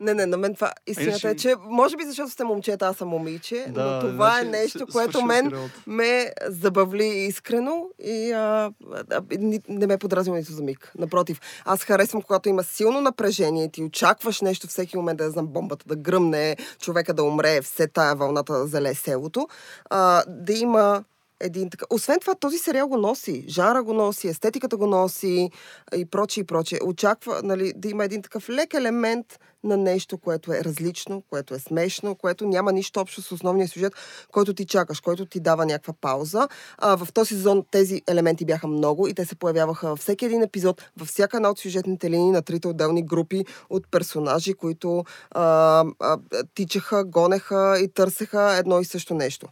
Не, 0.00 0.14
не, 0.14 0.26
на 0.26 0.36
мен 0.36 0.54
това 0.54 0.72
истината 0.86 1.28
е, 1.30 1.36
че 1.36 1.54
може 1.60 1.96
би 1.96 2.04
защото 2.04 2.30
сте 2.30 2.44
момчета, 2.44 2.86
аз 2.86 2.96
съм 2.96 3.08
момиче, 3.08 3.66
но 3.68 3.74
това 4.00 4.40
е 4.40 4.42
значи, 4.42 4.50
нещо, 4.52 4.78
с- 4.80 4.92
което 4.92 5.22
мен 5.22 5.52
ме 5.86 6.30
забавли 6.42 7.04
искрено 7.06 7.84
и 8.00 8.32
а, 8.32 8.72
а, 9.10 9.22
ни- 9.32 9.60
не 9.68 9.86
ме 9.86 9.98
подразни 9.98 10.34
нито 10.34 10.52
за 10.52 10.62
миг. 10.62 10.92
Напротив, 10.98 11.40
аз 11.64 11.84
харесвам, 11.84 12.22
когато 12.22 12.48
има 12.48 12.64
силно 12.64 13.00
напрежение 13.00 13.64
и 13.64 13.72
ти 13.72 13.82
очакваш 13.82 14.40
нещо 14.40 14.66
всеки 14.66 14.96
момент, 14.96 15.18
да 15.18 15.24
я 15.24 15.30
знам, 15.30 15.46
бомбата 15.46 15.84
да 15.88 15.96
гръмне, 15.96 16.56
човека 16.80 17.14
да 17.14 17.22
умре, 17.22 17.62
все 17.62 17.86
тая 17.88 18.14
вълната 18.14 18.52
да 18.52 18.66
зале 18.66 18.94
селото, 18.94 19.48
а, 19.86 20.22
да 20.28 20.52
има 20.52 21.04
един 21.40 21.70
така. 21.70 21.84
Освен 21.90 22.20
това, 22.20 22.34
този 22.34 22.58
сериал 22.58 22.88
го 22.88 22.96
носи. 22.96 23.44
Жара 23.48 23.82
го 23.82 23.92
носи, 23.92 24.28
естетиката 24.28 24.76
го 24.76 24.86
носи 24.86 25.50
и 25.96 26.04
прочее, 26.04 26.42
и 26.42 26.46
прочее. 26.46 26.78
Очаква 26.84 27.40
нали, 27.44 27.72
да 27.76 27.88
има 27.88 28.04
един 28.04 28.22
такъв 28.22 28.48
лек 28.48 28.74
елемент 28.74 29.38
на 29.64 29.76
нещо, 29.76 30.18
което 30.18 30.52
е 30.52 30.64
различно, 30.64 31.22
което 31.30 31.54
е 31.54 31.58
смешно, 31.58 32.14
което 32.14 32.46
няма 32.46 32.72
нищо 32.72 33.00
общо 33.00 33.22
с 33.22 33.32
основния 33.32 33.68
сюжет, 33.68 33.92
който 34.32 34.54
ти 34.54 34.66
чакаш, 34.66 35.00
който 35.00 35.26
ти 35.26 35.40
дава 35.40 35.66
някаква 35.66 35.94
пауза. 36.00 36.48
А, 36.78 36.96
в 36.96 37.08
този 37.12 37.34
сезон 37.34 37.64
тези 37.70 38.02
елементи 38.08 38.44
бяха 38.44 38.66
много 38.66 39.08
и 39.08 39.14
те 39.14 39.24
се 39.24 39.34
появяваха 39.34 39.88
във 39.88 39.98
всеки 39.98 40.24
един 40.24 40.42
епизод, 40.42 40.90
във 40.96 41.08
всяка 41.08 41.36
една 41.36 41.50
от 41.50 41.58
сюжетните 41.58 42.10
линии 42.10 42.30
на 42.30 42.42
трите 42.42 42.68
отделни 42.68 43.02
групи 43.02 43.44
от 43.70 43.90
персонажи, 43.90 44.54
които 44.54 45.04
а, 45.30 45.84
а, 46.00 46.18
тичаха, 46.54 47.04
гонеха 47.04 47.78
и 47.80 47.88
търсеха 47.88 48.56
едно 48.56 48.80
и 48.80 48.84
също 48.84 49.14
нещо. 49.14 49.48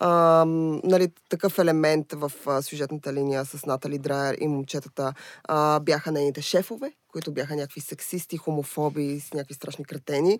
А, 0.00 0.44
нали, 0.84 1.08
такъв 1.28 1.58
елемент 1.58 2.12
в 2.12 2.32
а, 2.46 2.62
сюжетната 2.62 3.12
линия 3.12 3.44
с 3.44 3.66
Натали 3.66 3.98
Драйер 3.98 4.36
и 4.40 4.48
момчетата 4.48 5.14
а, 5.44 5.80
бяха 5.80 6.12
нейните 6.12 6.42
шефове, 6.42 6.92
които 7.16 7.32
бяха 7.32 7.56
някакви 7.56 7.80
сексисти, 7.80 8.36
хомофоби, 8.36 9.20
с 9.20 9.34
някакви 9.34 9.54
страшни 9.54 9.84
кретени. 9.84 10.38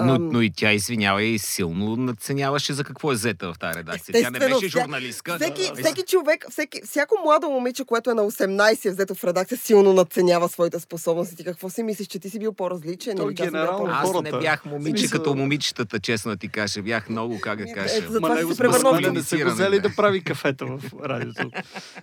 Но, 0.00 0.18
но 0.18 0.42
и 0.42 0.50
тя, 0.50 0.72
извинява, 0.72 1.22
и 1.22 1.38
силно 1.38 1.96
наценяваше 1.96 2.72
за 2.72 2.84
какво 2.84 3.12
е 3.12 3.14
взета 3.14 3.52
в 3.52 3.58
тази 3.58 3.78
редакция. 3.78 4.12
Тя 4.14 4.30
не 4.30 4.38
беше 4.38 4.68
журналистка. 4.68 5.36
Всеки, 5.36 5.62
Да, 5.62 5.72
да. 5.72 5.82
всеки 5.82 6.02
човек, 6.02 6.46
всеки, 6.50 6.80
всяко 6.84 7.14
младо 7.24 7.48
момиче, 7.48 7.84
което 7.84 8.10
е 8.10 8.14
на 8.14 8.22
18 8.22 8.86
е 8.86 8.90
взето 8.90 9.14
в 9.14 9.24
редакция, 9.24 9.58
силно 9.58 9.92
надценява 9.92 10.48
своите 10.48 10.80
способности. 10.80 11.36
Ти 11.36 11.44
какво 11.44 11.70
си 11.70 11.82
мислиш, 11.82 12.06
че 12.06 12.18
ти 12.18 12.30
си 12.30 12.38
бил 12.38 12.52
по-различен? 12.52 13.16
Той 13.16 13.26
или 13.26 13.36
че 13.36 13.44
аз? 13.44 13.54
Аз 13.88 14.06
не 14.06 14.12
хората. 14.12 14.38
бях 14.38 14.64
момиче 14.64 14.98
Смисъл- 14.98 15.18
като 15.18 15.34
момичетата, 15.34 16.00
честно 16.00 16.30
да 16.30 16.36
ти 16.36 16.48
кажа. 16.48 16.82
Бях 16.82 17.08
много, 17.08 17.40
как 17.40 17.56
да 17.56 17.62
Еми, 17.62 17.74
кажа. 17.74 17.94
ето, 17.96 18.12
затова 18.12 18.34
него 18.34 18.48
се 18.48 18.54
с 18.54 18.58
превърнал 18.58 18.80
в 18.82 18.94
Маскален 18.94 19.14
не 19.14 19.22
са 19.22 19.36
го 19.38 19.50
взели 19.50 19.80
да 19.80 19.94
прави 19.96 20.24
кафета 20.24 20.66
в 20.66 20.80
радиото. 21.04 21.50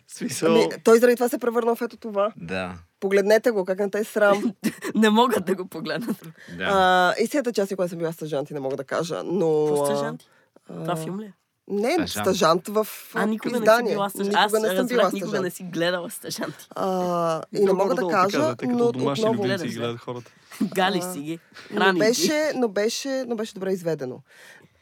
Смисъл... 0.08 0.56
Ами, 0.56 0.68
той 0.84 1.00
заради 1.00 1.16
това 1.16 1.30
се 1.30 1.38
превърнал 1.38 1.76
в 1.76 1.82
ето 1.82 1.98
това. 1.98 2.32
Да, 2.38 2.74
Погледнете 3.04 3.52
го, 3.52 3.66
как 3.66 3.80
не 3.80 3.90
те 3.90 4.00
е 4.00 4.04
срам. 4.04 4.54
Не 4.96 5.10
могат 5.10 5.46
да 5.46 5.56
го 5.56 5.66
погледнат. 5.66 6.18
да. 6.58 6.64
а, 6.64 7.14
истината 7.20 7.54
част, 7.54 7.70
когато 7.70 7.90
съм 7.90 8.00
била 8.00 8.12
стъжант 8.12 8.50
и 8.50 8.54
не 8.54 8.60
мога 8.60 8.78
да 8.78 8.84
кажа, 8.84 9.24
но... 9.24 9.66
Какво 9.68 10.84
Това 10.84 10.96
филм 10.96 11.20
ли? 11.20 11.26
е? 11.26 11.34
Не, 11.68 11.92
Стъжант. 11.94 12.10
стъжант 12.10 12.68
в 12.68 12.88
А, 13.14 13.26
никога 13.26 13.50
не 13.50 13.58
си 13.58 13.62
издание. 13.62 13.92
била. 13.94 14.10
Никога 14.16 14.38
Аз 14.38 14.52
не 14.54 14.60
съм 14.68 14.88
била 14.88 15.04
никога 15.04 15.20
стъжант. 15.20 15.44
не 15.44 15.50
си 15.50 15.64
гледала 15.64 16.10
стъжанти. 16.10 16.68
А, 16.72 17.42
и 17.54 17.60
не 17.60 17.74
мога 17.74 17.96
да 17.96 18.08
кажа, 18.08 18.40
така, 18.40 18.56
тъй 18.56 18.68
но 18.68 18.78
като 18.78 18.92
домашни 18.92 19.26
отново... 19.26 19.58
се. 19.60 19.68
гледат 19.68 20.00
хората. 20.00 20.32
Галиш 20.64 21.04
си 21.04 21.20
ги. 21.20 21.40
Но 21.72 21.78
Храни 21.78 22.00
беше, 22.00 22.52
но, 22.56 22.68
беше, 22.68 23.24
но 23.28 23.36
беше 23.36 23.54
добре 23.54 23.72
изведено. 23.72 24.20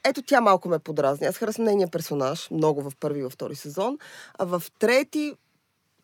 Ето 0.04 0.22
тя 0.22 0.42
малко 0.42 0.70
ме 0.70 0.80
подразни. 0.80 1.28
Аз 1.28 1.38
харесвам 1.38 1.66
нейния 1.66 1.88
персонаж 1.88 2.52
много 2.52 2.82
в 2.82 2.94
първи 3.00 3.20
и 3.20 3.24
във 3.24 3.34
втори 3.34 3.56
сезон. 3.56 3.98
А 4.40 4.46
в 4.46 4.64
трети, 4.80 5.34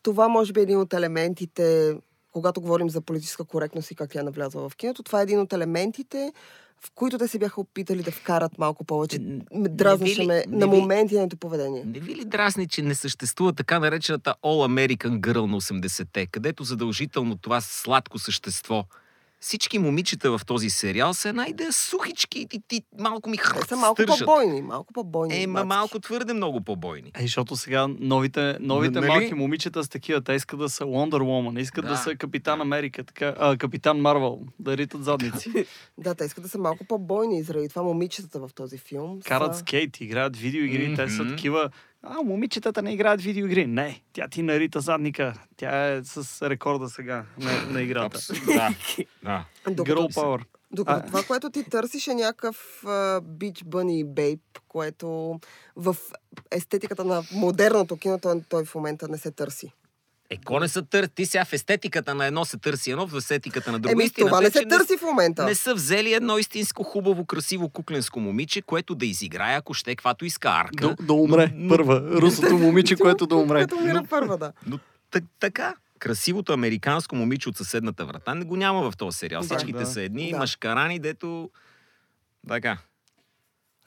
това 0.02 0.28
може 0.28 0.52
би 0.52 0.60
е 0.60 0.62
един 0.62 0.80
от 0.80 0.94
елементите, 0.94 1.96
когато 2.38 2.60
говорим 2.60 2.90
за 2.90 3.00
политическа 3.00 3.44
коректност 3.44 3.90
и 3.90 3.94
как 3.94 4.10
тя 4.10 4.22
навлязла 4.22 4.68
в 4.68 4.76
киното, 4.76 5.02
това 5.02 5.20
е 5.20 5.22
един 5.22 5.40
от 5.40 5.52
елементите, 5.52 6.32
в 6.84 6.90
които 6.94 7.18
те 7.18 7.28
се 7.28 7.38
бяха 7.38 7.60
опитали 7.60 8.02
да 8.02 8.10
вкарат 8.10 8.58
малко 8.58 8.84
повече. 8.84 9.18
Н- 9.18 9.40
Ме 10.26 10.44
на 10.48 10.66
моменти 10.66 11.14
нейното 11.14 11.36
поведение. 11.36 11.84
Не 11.84 12.00
ви 12.00 12.14
ли 12.14 12.24
дразни, 12.24 12.68
че 12.68 12.82
не 12.82 12.94
съществува 12.94 13.52
така 13.52 13.78
наречената 13.78 14.34
All 14.42 14.68
American 14.68 15.20
Girl 15.20 15.46
на 15.46 15.60
80-те, 15.60 16.26
където 16.26 16.64
задължително 16.64 17.36
това 17.36 17.60
сладко 17.60 18.18
същество 18.18 18.84
всички 19.40 19.78
момичета 19.78 20.30
в 20.30 20.46
този 20.46 20.70
сериал 20.70 21.14
са 21.14 21.28
една 21.28 21.46
идея 21.46 21.72
сухички 21.72 22.46
и 22.52 22.60
ти 22.68 22.82
малко 22.98 23.30
ми 23.30 23.36
Те 23.36 23.42
хръст, 23.42 23.68
са 23.68 23.76
малко 23.76 24.02
стържат. 24.02 24.26
по-бойни, 24.26 24.62
малко 24.62 24.92
по-бойни. 24.92 25.42
Ема 25.42 25.52
мацки. 25.52 25.66
малко 25.68 26.00
твърде 26.00 26.32
много 26.32 26.60
по-бойни. 26.60 27.12
Е, 27.16 27.22
защото 27.22 27.56
сега 27.56 27.88
новите, 27.90 28.56
новите 28.60 29.00
Нали? 29.00 29.08
малки 29.08 29.34
момичета 29.34 29.84
с 29.84 29.88
такива, 29.88 30.20
те 30.20 30.32
искат 30.32 30.58
да 30.58 30.68
са 30.68 30.84
Wonder 30.84 31.10
Woman, 31.12 31.60
искат 31.60 31.84
да, 31.84 31.90
Да. 31.90 31.96
са 31.96 32.14
Капитан 32.16 32.60
Америка, 32.60 33.04
така, 33.04 33.34
а, 33.38 33.56
Капитан 33.56 33.98
Марвел, 33.98 34.40
да 34.58 34.76
ритат 34.76 35.04
задници. 35.04 35.52
Да, 35.98 36.14
те 36.14 36.24
искат 36.24 36.42
да 36.42 36.50
са 36.50 36.58
малко 36.58 36.84
по-бойни. 36.84 37.38
и 37.38 37.42
Заради 37.42 37.68
това 37.68 37.82
момичетата 37.82 38.40
в 38.40 38.50
този 38.54 38.78
филм 38.78 39.20
Карат 39.20 39.54
са... 39.54 39.60
скейт, 39.60 40.00
играят 40.00 40.36
видеоигри, 40.36 40.94
те 40.96 41.08
са 41.08 41.26
такива. 41.26 41.70
А, 42.02 42.22
момичетата 42.22 42.82
не 42.82 42.92
играят 42.92 43.22
видеоигри. 43.22 43.66
Не, 43.66 44.02
тя 44.12 44.28
ти 44.28 44.42
нарита 44.42 44.80
задника. 44.80 45.34
Тя 45.56 45.86
е 45.92 46.04
с 46.04 46.48
рекорда 46.50 46.88
сега 46.88 47.24
на, 47.38 47.62
на 47.72 47.82
играта. 47.82 48.18
Абс- 48.18 48.46
да, 48.46 48.74
да. 49.22 49.44
Докато, 49.70 50.00
Girl 50.00 50.14
Power. 50.14 50.44
докато 50.72 51.00
А- 51.00 51.06
това, 51.06 51.22
което 51.22 51.50
ти 51.50 51.64
търсиш 51.64 52.06
е 52.08 52.14
някакъв 52.14 52.84
бич 53.22 53.64
бъни 53.64 54.04
бейб, 54.04 54.40
което 54.68 55.40
в 55.76 55.96
естетиката 56.50 57.04
на 57.04 57.22
модерното 57.32 57.96
кино 57.96 58.18
той, 58.18 58.40
той 58.48 58.64
в 58.64 58.74
момента 58.74 59.08
не 59.08 59.18
се 59.18 59.30
търси. 59.30 59.72
Е, 60.30 60.36
ко 60.36 60.60
не 60.60 60.68
са 60.68 60.82
тър... 60.82 61.06
Ти 61.06 61.26
сега 61.26 61.44
в 61.44 61.52
естетиката 61.52 62.14
на 62.14 62.26
едно 62.26 62.44
се 62.44 62.58
търси 62.58 62.90
едно, 62.90 63.06
в 63.06 63.16
естетиката 63.16 63.72
на 63.72 63.78
друго. 63.78 63.92
Еми, 63.92 64.04
Истината 64.04 64.28
това 64.28 64.38
е, 64.38 64.44
не 64.44 64.50
се 64.50 64.58
че 64.58 64.68
търси 64.68 64.96
в 64.96 65.02
момента. 65.02 65.44
Не 65.44 65.54
са 65.54 65.74
взели 65.74 66.12
едно 66.12 66.38
истинско, 66.38 66.82
хубаво, 66.82 67.24
красиво 67.24 67.68
кукленско 67.68 68.20
момиче, 68.20 68.62
което 68.62 68.94
да 68.94 69.06
изиграе, 69.06 69.56
ако 69.56 69.74
ще, 69.74 69.90
каквато 69.90 70.24
иска 70.24 70.48
арка. 70.48 70.88
Да, 70.88 70.96
да 71.00 71.12
умре 71.12 71.52
Но- 71.54 71.68
първа. 71.68 72.00
Русото 72.12 72.58
момиче, 72.58 72.96
което 72.96 73.26
да 73.26 73.36
умре. 73.36 73.60
Като 73.60 73.76
умира 73.76 74.02
първа, 74.10 74.38
да. 74.38 74.52
Но 74.66 74.78
так, 75.10 75.24
така, 75.40 75.74
красивото 75.98 76.52
американско 76.52 77.16
момиче 77.16 77.48
от 77.48 77.56
съседната 77.56 78.04
врата 78.06 78.34
не 78.34 78.44
го 78.44 78.56
няма 78.56 78.90
в 78.90 78.96
този 78.96 79.18
сериал. 79.18 79.40
Да. 79.40 79.46
Всичките 79.46 79.78
Да. 79.78 79.86
са 79.86 80.02
едни 80.02 80.30
Да. 80.30 80.38
машкарани, 80.38 80.98
дето... 80.98 81.50
Така. 82.48 82.78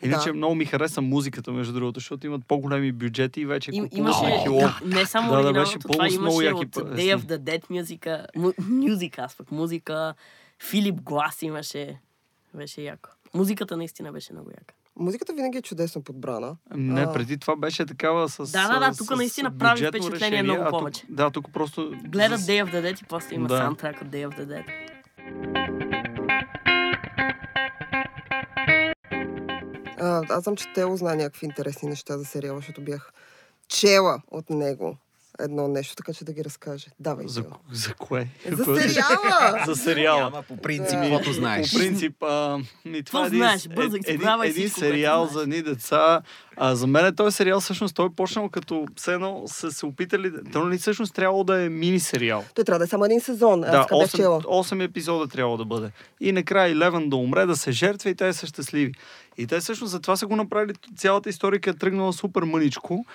Иначе 0.03 0.29
Да. 0.29 0.33
много 0.33 0.55
ми 0.55 0.65
хареса 0.65 1.01
музиката, 1.01 1.51
между 1.51 1.73
другото, 1.73 1.99
защото 1.99 2.27
имат 2.27 2.45
по-големи 2.45 2.91
бюджети 2.91 3.41
и 3.41 3.45
вече 3.45 3.71
Им, 3.73 3.87
имаше, 3.91 4.43
да, 4.49 4.79
не 4.85 5.05
само 5.05 5.31
Да, 5.31 5.43
да, 5.43 5.53
беше 5.53 5.79
това 5.79 6.07
имаше 6.07 6.45
яки 6.45 6.55
от 6.57 6.71
песни. 6.73 6.87
Day 6.87 7.17
of 7.17 7.19
the 7.19 7.37
Dead 7.39 7.63
музика, 7.71 8.27
му, 8.35 8.51
музика, 8.61 9.21
аз 9.21 9.35
пък 9.35 9.51
музика, 9.51 10.13
Филип 10.61 10.95
Глас 10.95 11.41
имаше, 11.41 11.97
беше 12.53 12.81
яко. 12.81 13.09
Музиката 13.33 13.77
наистина 13.77 14.11
беше 14.11 14.33
много 14.33 14.49
яка. 14.51 14.73
Музиката 14.95 15.33
винаги 15.33 15.57
е 15.57 15.61
чудесно 15.61 16.01
подбрана. 16.01 16.55
Не, 16.75 17.01
А. 17.01 17.13
преди 17.13 17.37
това 17.37 17.55
беше 17.55 17.85
такава 17.85 18.29
с. 18.29 18.51
Да, 18.51 18.67
да, 18.69 18.79
да, 18.81 18.97
тук 18.97 19.15
наистина 19.17 19.57
прави 19.57 19.77
впечатление 19.79 20.11
решение, 20.11 20.43
много 20.43 20.61
а 20.61 20.65
тук- 20.65 20.71
повече. 20.71 21.03
Да, 21.09 21.29
тук 21.29 21.53
просто. 21.53 21.93
Гледат 22.03 22.39
Day 22.39 22.65
of 22.65 22.73
the 22.73 22.81
Dead 22.83 23.01
и 23.01 23.05
после 23.05 23.35
има 23.35 23.47
Да. 23.47 23.57
саундтрак 23.57 24.01
от 24.01 24.07
Day 24.07 24.27
of 24.27 24.39
the 24.39 24.45
Dead. 24.47 26.00
Аз 30.29 30.43
съм 30.43 30.55
четела, 30.55 30.97
знае 30.97 31.15
някакви 31.15 31.45
интересни 31.45 31.89
неща 31.89 32.17
за 32.17 32.25
сериала, 32.25 32.57
защото 32.57 32.81
бях 32.81 33.13
чела 33.67 34.21
от 34.31 34.49
него 34.49 34.97
едно 35.41 35.67
нещо, 35.67 35.95
така 35.95 36.13
че 36.13 36.25
да 36.25 36.33
ги 36.33 36.43
разкаже. 36.45 36.87
Давай. 36.99 37.27
За, 37.27 37.43
за 37.71 37.93
кое? 37.93 38.27
За 38.51 38.65
сериала! 38.65 39.63
За 39.65 39.75
сериала. 39.75 40.21
Ама 40.21 40.43
по 40.43 40.57
принцип, 40.57 40.91
Да. 40.91 41.01
каквото 41.01 41.33
знаеш. 41.33 41.71
По 41.71 41.77
принцип, 41.77 42.23
а, 42.23 42.59
и 42.85 43.03
това 43.03 43.23
е 43.23 43.27
един, 43.27 43.37
знаеш? 43.39 43.67
Бързо 43.67 43.95
е- 43.95 43.99
един, 44.07 44.27
един 44.29 44.51
всичко, 44.51 44.79
което 44.79 44.79
сериал 44.79 45.25
за 45.25 45.41
едни 45.41 45.61
деца. 45.61 46.21
А, 46.57 46.75
за 46.75 46.87
мен 46.87 47.15
този 47.15 47.35
сериал 47.35 47.59
всъщност 47.59 47.95
той 47.95 48.05
е 48.05 48.15
почнал 48.15 48.49
като 48.49 48.85
все 48.95 49.13
едно 49.13 49.43
са 49.47 49.71
се 49.71 49.85
опитали. 49.85 50.31
Той 50.53 50.63
нали 50.63 50.77
всъщност 50.77 51.13
трябвало 51.13 51.43
да 51.43 51.63
е 51.63 51.69
мини 51.69 51.99
сериал. 51.99 52.43
Той 52.55 52.63
трябва 52.63 52.79
да 52.79 52.85
е 52.85 52.87
само 52.87 53.05
един 53.05 53.21
сезон. 53.21 53.61
Да, 53.61 53.71
така 53.71 53.97
бях 53.97 54.07
8, 54.07 54.15
чела. 54.17 54.41
8 54.41 54.83
епизода 54.83 55.27
трябва 55.27 55.57
да 55.57 55.65
бъде. 55.65 55.91
И 56.19 56.31
накрая 56.31 56.75
Левен 56.75 57.09
да 57.09 57.15
умре, 57.15 57.45
да 57.45 57.55
се 57.55 57.71
жертва 57.71 58.09
и 58.09 58.15
те 58.15 58.33
са 58.33 58.47
щастливи. 58.47 58.91
И 59.37 59.47
те 59.47 59.59
всъщност 59.59 59.91
за 59.91 59.99
това 59.99 60.15
са 60.15 60.27
го 60.27 60.35
направили. 60.35 60.73
Цялата 60.97 61.29
историка 61.29 61.69
е 61.69 61.73
тръгнала 61.73 62.13
супер 62.13 62.43
мъничко. 62.43 63.05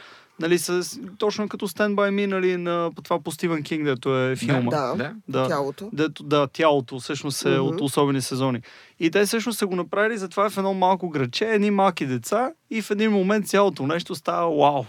Нали, 0.41 0.59
с, 0.59 1.01
точно 1.18 1.49
като 1.49 1.68
Stand 1.68 1.95
By 1.95 2.11
Me, 2.11 2.26
нали, 2.26 2.57
на 2.57 2.91
по 2.97 3.03
това 3.03 3.20
по 3.20 3.30
Стивен 3.30 3.62
Кинг, 3.62 3.84
дето 3.84 4.18
е 4.18 4.37
филма. 4.37 4.70
Да, 4.70 4.95
Да. 4.97 5.12
да. 5.28 5.49
тялото. 5.49 5.91
Дето, 5.93 6.22
да, 6.22 6.47
тялото 6.47 7.01
всъщност 7.01 7.45
е 7.45 7.49
Мгм. 7.49 7.61
от 7.61 7.80
особени 7.80 8.22
сезони. 8.22 8.61
И 9.01 9.11
те 9.11 9.26
всъщност 9.26 9.59
са 9.59 9.66
го 9.66 9.76
направили 9.76 10.18
затова 10.18 10.51
в 10.51 10.57
едно 10.57 10.74
малко 10.74 11.09
градче, 11.09 11.45
едни 11.45 11.70
малки 11.70 12.07
деца 12.07 12.51
и 12.70 12.82
в 12.82 12.91
един 12.91 13.11
момент 13.12 13.47
цялото 13.47 13.87
нещо 13.87 14.14
става 14.14 14.57
вау. 14.57 14.84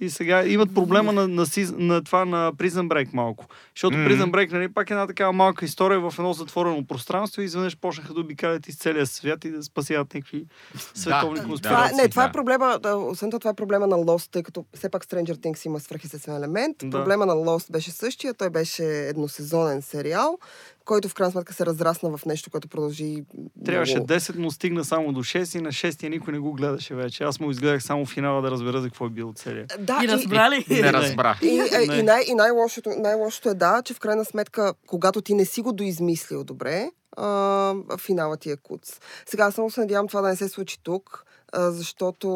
И 0.00 0.10
сега 0.10 0.46
имат 0.46 0.74
проблема 0.74 1.12
на, 1.12 1.28
на, 1.28 1.46
на 1.72 2.04
това 2.04 2.24
на 2.24 2.52
Prison 2.52 2.88
Break 2.88 3.08
малко. 3.12 3.46
Защото 3.74 3.96
Мгм. 3.98 4.08
Prison 4.08 4.30
Break, 4.30 4.52
нали, 4.52 4.72
пак 4.72 4.90
е 4.90 4.92
една 4.92 5.06
такава 5.06 5.32
малка 5.32 5.64
история 5.64 6.00
в 6.00 6.14
едно 6.18 6.32
затворено 6.32 6.86
пространство 6.86 7.42
и 7.42 7.44
изведнъж 7.44 7.76
почнаха 7.76 8.14
да 8.14 8.20
обикалят 8.20 8.68
из 8.68 8.76
целия 8.78 9.06
свят 9.06 9.44
и 9.44 9.50
да 9.50 9.62
спасяват 9.62 10.14
някакви 10.14 10.44
световни 10.94 11.40
Да, 11.40 11.46
конспирации. 11.46 11.96
не, 11.96 12.08
това 12.08 12.22
да. 12.22 12.28
е 12.28 12.32
проблема, 12.32 12.78
да, 12.82 12.96
освен 12.96 13.30
това, 13.30 13.38
това 13.38 13.50
е 13.50 13.54
проблема 13.54 13.86
на 13.86 13.96
Lost, 13.96 14.30
тъй 14.32 14.42
като 14.42 14.64
все 14.74 14.88
пак 14.88 15.06
Stranger 15.06 15.36
Things 15.36 15.66
има 15.66 15.80
свръхестествен 15.80 16.36
елемент. 16.36 16.76
Да. 16.82 16.90
Проблема 16.90 17.26
на 17.26 17.34
Lost 17.34 17.72
беше 17.72 17.90
същия, 17.90 18.34
той 18.34 18.50
беше 18.50 18.84
едносезонен 18.84 19.82
сериал, 19.82 20.38
който 20.84 21.08
в 21.08 21.14
крайна 21.14 21.32
сметка 21.32 21.54
се 21.54 21.66
разрасна 21.66 22.16
в 22.16 22.26
нещо, 22.26 22.50
което 22.50 22.68
продължи 22.68 23.24
Трябваше 23.64 23.94
много. 23.94 24.08
10, 24.08 24.34
но 24.38 24.50
стигна 24.50 24.84
само 24.84 25.12
до 25.12 25.20
6 25.20 25.58
и 25.58 25.62
на 25.62 25.68
6 25.68 26.08
никой 26.08 26.32
не 26.32 26.38
го 26.38 26.52
гледаше 26.52 26.94
вече. 26.94 27.24
Аз 27.24 27.40
му 27.40 27.50
изгледах 27.50 27.82
само 27.82 28.06
финала 28.06 28.42
да 28.42 28.50
разбера 28.50 28.80
за 28.80 28.86
какво 28.86 29.06
е 29.06 29.10
бил 29.10 29.32
целия. 29.34 29.66
Да, 29.78 29.98
И 30.02 30.04
и, 30.04 30.08
разбрали? 30.08 30.64
Не 30.70 30.92
разбра. 30.92 31.38
и, 31.42 31.46
и, 31.84 31.88
Не. 31.88 31.94
и, 31.96 32.02
най- 32.02 32.24
и 32.28 32.34
най-лошото, 32.34 32.90
най-лошото 32.98 33.48
е 33.48 33.54
да, 33.54 33.82
че 33.84 33.94
в 33.94 33.98
крайна 34.00 34.24
сметка, 34.24 34.74
когато 34.86 35.20
ти 35.20 35.34
не 35.34 35.44
си 35.44 35.60
го 35.62 35.72
доизмислил 35.72 36.44
добре, 36.44 36.90
а, 37.16 37.74
финалът 37.98 38.40
ти 38.40 38.50
е 38.50 38.56
куц. 38.56 39.00
Сега 39.26 39.50
само 39.50 39.70
се 39.70 39.80
надявам 39.80 40.08
това 40.08 40.20
да 40.20 40.28
не 40.28 40.36
се 40.36 40.48
случи 40.48 40.78
тук, 40.82 41.24
а, 41.52 41.70
защото 41.70 42.28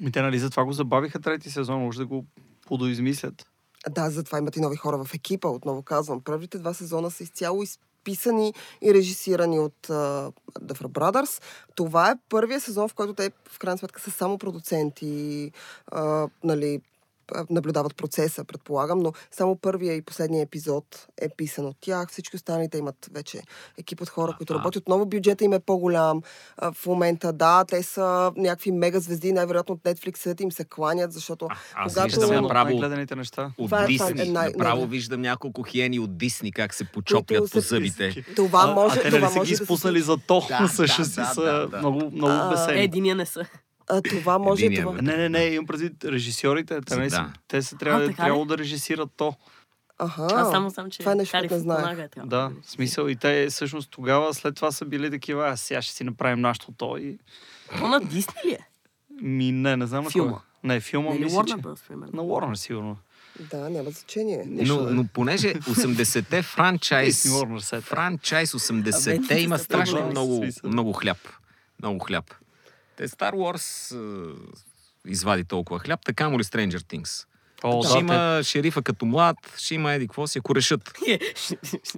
Ми 0.00 0.12
те 0.12 0.22
нали 0.22 0.38
затова 0.38 0.64
го 0.64 0.72
забавиха 0.72 1.20
трети 1.20 1.50
сезон, 1.50 1.80
може 1.80 1.98
да 1.98 2.06
го 2.06 2.24
подоизмислят. 2.66 3.46
Да, 3.90 4.10
затова 4.10 4.38
имат 4.38 4.56
и 4.56 4.60
нови 4.60 4.76
хора 4.76 5.04
в 5.04 5.14
екипа, 5.14 5.48
отново 5.48 5.82
казвам. 5.82 6.20
Първите 6.20 6.58
два 6.58 6.74
сезона 6.74 7.10
са 7.10 7.22
изцяло 7.22 7.62
изписани 7.62 8.54
и 8.82 8.94
режисирани 8.94 9.58
от 9.58 9.86
uh, 9.86 10.32
Duffer 10.60 10.86
Brothers. 10.86 11.42
Това 11.74 12.10
е 12.10 12.18
първия 12.28 12.60
сезон, 12.60 12.88
в 12.88 12.94
който 12.94 13.14
те 13.14 13.30
в 13.48 13.58
крайна 13.58 13.78
сметка 13.78 14.00
са 14.00 14.10
само 14.10 14.38
продуценти, 14.38 15.52
uh, 15.92 16.30
нали, 16.44 16.80
наблюдават 17.50 17.96
процеса, 17.96 18.44
предполагам, 18.44 18.98
но 18.98 19.12
само 19.30 19.56
първия 19.56 19.94
и 19.94 20.02
последния 20.02 20.42
епизод 20.42 20.84
е 21.18 21.28
писан 21.28 21.66
от 21.66 21.76
тях. 21.80 22.08
Всички 22.08 22.36
останалите 22.36 22.78
имат 22.78 23.08
вече 23.12 23.42
екип 23.78 24.00
от 24.00 24.08
хора, 24.08 24.34
които 24.36 24.52
А. 24.52 24.56
работят. 24.56 24.80
Отново 24.80 25.06
бюджета 25.06 25.44
им 25.44 25.52
е 25.52 25.60
по-голям. 25.60 26.22
А, 26.56 26.72
В 26.72 26.86
момента, 26.86 27.32
да, 27.32 27.64
те 27.64 27.82
са 27.82 28.32
някакви 28.36 28.70
мега 28.72 29.00
звезди, 29.00 29.32
най-вероятно 29.32 29.74
от 29.74 29.82
Netflix 29.82 30.08
им 30.38 30.52
се 30.52 30.64
кланят, 30.64 31.12
защото 31.12 31.46
А, 31.46 31.54
аз 31.76 31.94
когато- 31.94 32.06
виждам 32.06 32.36
от 32.36 32.42
направо 32.42 32.64
най-гледаните 32.66 33.16
неща. 33.16 33.52
от 33.58 33.66
Това 33.66 33.80
е- 33.80 33.84
е 33.84 33.86
Дисни. 33.86 34.28
най- 34.28 34.48
Направо 34.48 34.78
най- 34.78 34.88
виждам 34.88 35.20
няколко 35.20 35.62
хиени 35.62 35.98
от 35.98 36.18
Дисни 36.18 36.52
как 36.52 36.74
се 36.74 36.84
почоплят 36.84 37.52
по 37.52 37.60
зъбите. 37.60 38.24
това 38.36 38.62
а, 38.62 38.74
може, 38.74 38.98
а 38.98 39.02
те 39.02 39.08
това 39.08 39.20
нали 39.20 39.30
са 39.30 39.38
може 39.38 39.46
ги 39.46 39.52
да 39.52 39.56
се 39.56 39.62
изпуснали 39.62 40.00
за 40.00 40.16
то, 40.18 40.46
Да, 40.50 40.68
всъщност 40.68 41.10
да, 41.10 41.24
си 41.24 41.28
да, 41.28 41.34
са 41.34 41.42
да, 41.42 41.66
да. 41.66 41.78
много, 41.78 42.10
много 42.10 42.32
А, 42.32 42.66
Е, 42.70 42.82
единия 42.82 43.16
не 43.16 43.26
са. 43.26 43.44
А, 43.90 44.02
това 44.02 44.38
може 44.38 44.64
Единия 44.64 44.82
това. 44.82 44.94
бе. 44.94 45.02
Не, 45.02 45.16
не, 45.16 45.28
не, 45.28 45.44
имам 45.44 45.66
предвид 45.66 46.04
режисьорите. 46.04 46.80
Те, 46.80 46.96
не, 46.96 47.10
са, 47.10 47.16
да. 47.16 47.32
те 47.48 47.62
са 47.62 47.76
трябва, 47.76 48.00
А, 48.04 48.06
така 48.06 48.22
ли? 48.22 48.26
трябвало 48.26 48.44
да 48.44 48.58
режисират 48.58 49.10
то. 49.16 49.34
Аха. 49.98 50.28
Аз 50.34 50.50
само 50.50 50.70
знам, 50.70 50.90
че 50.90 50.98
това 50.98 51.12
е 51.12 51.14
нещо, 51.14 51.36
не 51.50 51.58
знаех. 51.58 52.10
Трябва 52.10 52.28
Да, 52.28 52.50
в 52.62 52.70
смисъл 52.70 53.08
и 53.08 53.16
те 53.16 53.46
всъщност 53.50 53.90
тогава 53.90 54.34
след 54.34 54.54
това 54.54 54.72
са 54.72 54.84
били 54.84 55.10
такива, 55.10 55.48
а 55.48 55.56
сега 55.56 55.82
ще 55.82 55.94
си 55.94 56.04
направим 56.04 56.40
нашото 56.40 56.72
то 56.72 56.96
и... 56.96 57.18
То 57.78 57.88
на 57.88 58.00
Дисни 58.00 58.40
ли 58.46 58.52
е? 58.52 58.58
Ми, 59.22 59.52
не, 59.52 59.76
не 59.76 59.86
знам 59.86 60.04
на 60.04 60.10
Филма. 60.10 60.32
кой. 60.32 60.40
Не, 60.64 60.80
филма 60.80 61.14
Или 61.14 61.24
мисля, 61.24 61.44
че... 61.46 61.54
На 61.54 62.22
Warner, 62.22 62.54
сигурно. 62.54 62.96
Да, 63.50 63.70
няма 63.70 63.90
значение. 63.90 64.44
Но, 64.46 64.76
да 64.76 64.90
е. 64.90 64.92
но 64.94 65.04
понеже 65.04 65.54
80-те 65.54 66.42
франчайз, 66.42 67.26
франчайз 67.80 68.54
Абе, 68.54 68.82
80-те 68.82 69.34
ти 69.34 69.40
има 69.40 69.58
страшно 69.58 70.06
много, 70.06 70.44
много 70.64 70.92
хляб. 70.92 71.18
Много 71.82 71.98
хляб. 71.98 72.34
Те 72.98 73.08
Star 73.08 73.32
Wars 73.32 73.94
е, 75.06 75.10
извади 75.10 75.44
толкова 75.44 75.78
хляб, 75.80 76.00
така 76.04 76.28
му 76.28 76.38
ли 76.38 76.44
Stranger 76.44 76.78
Things? 76.78 77.26
О, 77.62 77.82
ще 77.82 77.92
да, 77.92 77.98
има 77.98 78.40
шерифа 78.42 78.82
като 78.82 79.06
млад, 79.06 79.36
ще 79.58 79.74
има 79.74 79.92
еди 79.92 80.06
какво 80.08 80.26
си, 80.26 80.38
ако 80.38 80.54
решат. 80.54 80.92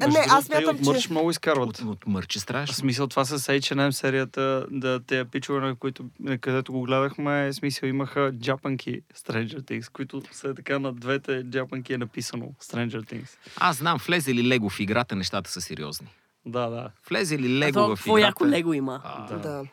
А, 0.00 0.06
не, 0.06 0.26
аз 0.28 0.44
смятам, 0.44 0.76
от 0.76 0.82
мърч 0.82 1.02
че... 1.02 1.10
много 1.10 1.30
изкарват. 1.30 1.78
От, 1.78 1.80
от 1.80 2.06
мърче 2.06 2.38
В 2.38 2.42
страшно. 2.42 2.74
смисъл 2.74 3.06
това 3.06 3.24
с 3.24 3.38
H&M 3.38 3.90
серията, 3.90 4.66
да 4.70 5.00
те 5.06 5.24
пичове, 5.24 5.60
на 5.60 5.76
които, 5.76 6.04
на 6.20 6.38
където 6.38 6.72
го 6.72 6.82
гледахме, 6.82 7.48
в 7.48 7.54
смисъл 7.54 7.86
имаха 7.86 8.32
джапанки 8.32 9.00
Stranger 9.14 9.60
Things, 9.60 9.90
които 9.92 10.22
са 10.32 10.54
така 10.54 10.78
на 10.78 10.92
двете 10.92 11.42
джапанки 11.42 11.92
е 11.92 11.98
написано 11.98 12.46
Stranger 12.62 13.12
Things. 13.12 13.28
Аз 13.56 13.76
знам, 13.76 13.98
влезе 14.06 14.34
ли 14.34 14.48
Лего 14.48 14.68
в 14.68 14.80
играта, 14.80 15.16
нещата 15.16 15.50
са 15.50 15.60
сериозни. 15.60 16.08
Да, 16.46 16.68
да. 16.68 16.90
Влезе 17.10 17.38
ли 17.38 17.46
А 17.56 17.58
Лего 17.58 17.72
то, 17.74 17.96
в 17.96 17.98
какво 17.98 18.18
яко 18.18 18.44
играта? 18.44 18.58
лего 18.58 18.72
има? 18.72 19.00
А, 19.04 19.26
Да. 19.26 19.38
Да. 19.38 19.64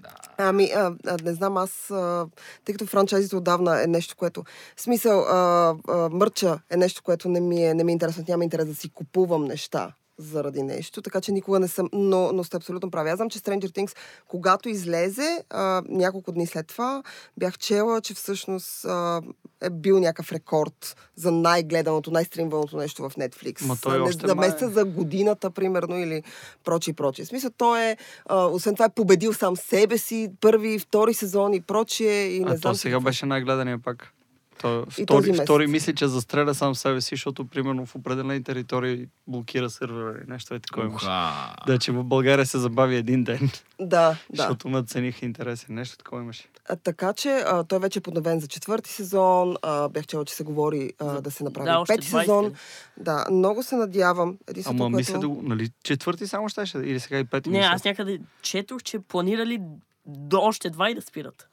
Да. 0.00 0.08
Ами, 0.38 0.70
а, 0.74 0.92
а, 1.06 1.16
не 1.24 1.34
знам, 1.34 1.56
аз, 1.56 1.90
а, 1.90 2.26
тъй 2.64 2.72
като 2.72 2.86
франчайзите 2.86 3.36
отдавна 3.36 3.82
е 3.82 3.86
нещо, 3.86 4.16
което... 4.16 4.44
В 4.76 4.80
смисъл, 4.80 5.20
а, 5.20 5.74
а, 5.88 6.08
мърча 6.08 6.60
е 6.70 6.76
нещо, 6.76 7.02
което 7.02 7.28
не 7.28 7.40
ми 7.40 7.64
е, 7.64 7.74
не 7.74 7.84
ми 7.84 7.92
е 7.92 7.94
интересно. 7.94 8.24
Няма 8.28 8.44
интерес 8.44 8.66
да 8.66 8.74
си 8.74 8.90
купувам 8.90 9.44
неща 9.44 9.92
заради 10.20 10.62
нещо, 10.62 11.02
така 11.02 11.20
че 11.20 11.32
никога 11.32 11.60
не 11.60 11.68
съм... 11.68 11.88
Но, 11.92 12.32
но 12.32 12.44
сте 12.44 12.56
абсолютно 12.56 12.90
прави. 12.90 13.10
Аз 13.10 13.16
знам, 13.16 13.30
че 13.30 13.38
Stranger 13.38 13.68
Things, 13.70 13.96
когато 14.28 14.68
излезе, 14.68 15.44
а, 15.50 15.82
няколко 15.88 16.32
дни 16.32 16.46
след 16.46 16.66
това, 16.66 17.02
бях 17.36 17.58
чела, 17.58 18.00
че 18.00 18.14
всъщност 18.14 18.84
а, 18.84 19.22
е 19.60 19.70
бил 19.70 20.00
някакъв 20.00 20.32
рекорд 20.32 20.96
за 21.16 21.30
най-гледаното, 21.32 22.10
най-стримваното 22.10 22.76
нещо 22.76 23.08
в 23.08 23.14
Netflix. 23.14 23.66
Ма 23.66 23.76
той 23.82 23.98
не, 23.98 24.04
още 24.04 24.26
за 24.26 24.34
май- 24.34 24.46
месеца 24.46 24.68
за 24.68 24.84
годината, 24.84 25.50
примерно, 25.50 25.98
или 25.98 26.22
прочие, 26.64 26.94
прочие. 26.94 27.24
В 27.24 27.28
смисъл, 27.28 27.50
той 27.56 27.80
е, 27.82 27.96
а, 28.26 28.46
освен 28.46 28.74
това, 28.74 28.84
е 28.84 28.94
победил 28.94 29.32
сам 29.32 29.56
себе 29.56 29.98
си, 29.98 30.30
първи, 30.40 30.78
втори 30.78 31.14
сезон 31.14 31.54
и 31.54 31.60
прочие. 31.60 32.24
И 32.26 32.40
не 32.40 32.50
А 32.52 32.56
знам 32.56 32.72
то 32.72 32.78
сега 32.78 32.94
какво. 32.96 33.04
беше 33.04 33.26
най-гледания 33.26 33.78
пак. 33.78 34.12
То, 34.60 34.86
И 34.98 35.06
този 35.06 35.22
втори, 35.22 35.30
месец. 35.30 35.44
втори 35.44 35.66
мисли, 35.66 35.94
че 35.94 36.08
застреля 36.08 36.54
сам 36.54 36.74
себе 36.74 37.00
си, 37.00 37.08
защото 37.10 37.44
примерно 37.44 37.86
в 37.86 37.94
определени 37.96 38.44
територии 38.44 39.06
блокира 39.26 39.70
сервера 39.70 40.10
или 40.12 40.24
нещо 40.28 40.54
е 40.54 40.58
такова. 40.60 40.86
Уха. 40.86 41.32
Да, 41.66 41.78
че 41.78 41.92
в 41.92 42.04
България 42.04 42.46
се 42.46 42.58
забави 42.58 42.96
един 42.96 43.24
ден, 43.24 43.50
Да, 43.80 43.86
да. 43.86 44.16
защото 44.32 44.68
надцениха 44.68 45.26
интереси. 45.26 45.66
Нещо 45.68 45.96
такова 45.98 46.22
имаше. 46.22 46.44
А, 46.68 46.76
така 46.76 47.12
че 47.12 47.42
а, 47.46 47.64
той 47.64 47.78
вече 47.78 47.98
е 47.98 48.02
подновен 48.02 48.40
за 48.40 48.48
четвърти 48.48 48.90
сезон. 48.90 49.56
А, 49.62 49.88
бях 49.88 50.06
чела, 50.06 50.24
че 50.24 50.34
се 50.34 50.44
говори 50.44 50.92
а, 50.98 51.04
За- 51.04 51.22
да 51.22 51.30
се 51.30 51.44
направи 51.44 51.66
да, 51.66 51.84
пети 51.88 52.08
20. 52.08 52.20
сезон. 52.20 52.52
Да, 52.96 53.26
много 53.30 53.62
се 53.62 53.76
надявам. 53.76 54.38
Единственото, 54.48 54.82
Ама 54.84 54.86
което... 54.86 54.96
мисля 54.96 55.18
да 55.18 55.28
го... 55.28 55.40
Нали, 55.42 55.68
четвърти 55.84 56.26
само 56.26 56.48
щеше? 56.48 56.78
Или 56.78 57.00
сега 57.00 57.18
и 57.18 57.24
пети 57.24 57.50
Не, 57.50 57.58
мисля? 57.58 57.70
аз 57.72 57.84
някъде 57.84 58.18
четох, 58.42 58.82
че 58.82 58.98
планирали 58.98 59.60
до 60.06 60.40
още 60.40 60.70
два 60.70 60.90
и 60.90 60.94
да 60.94 61.02
спират. 61.02 61.48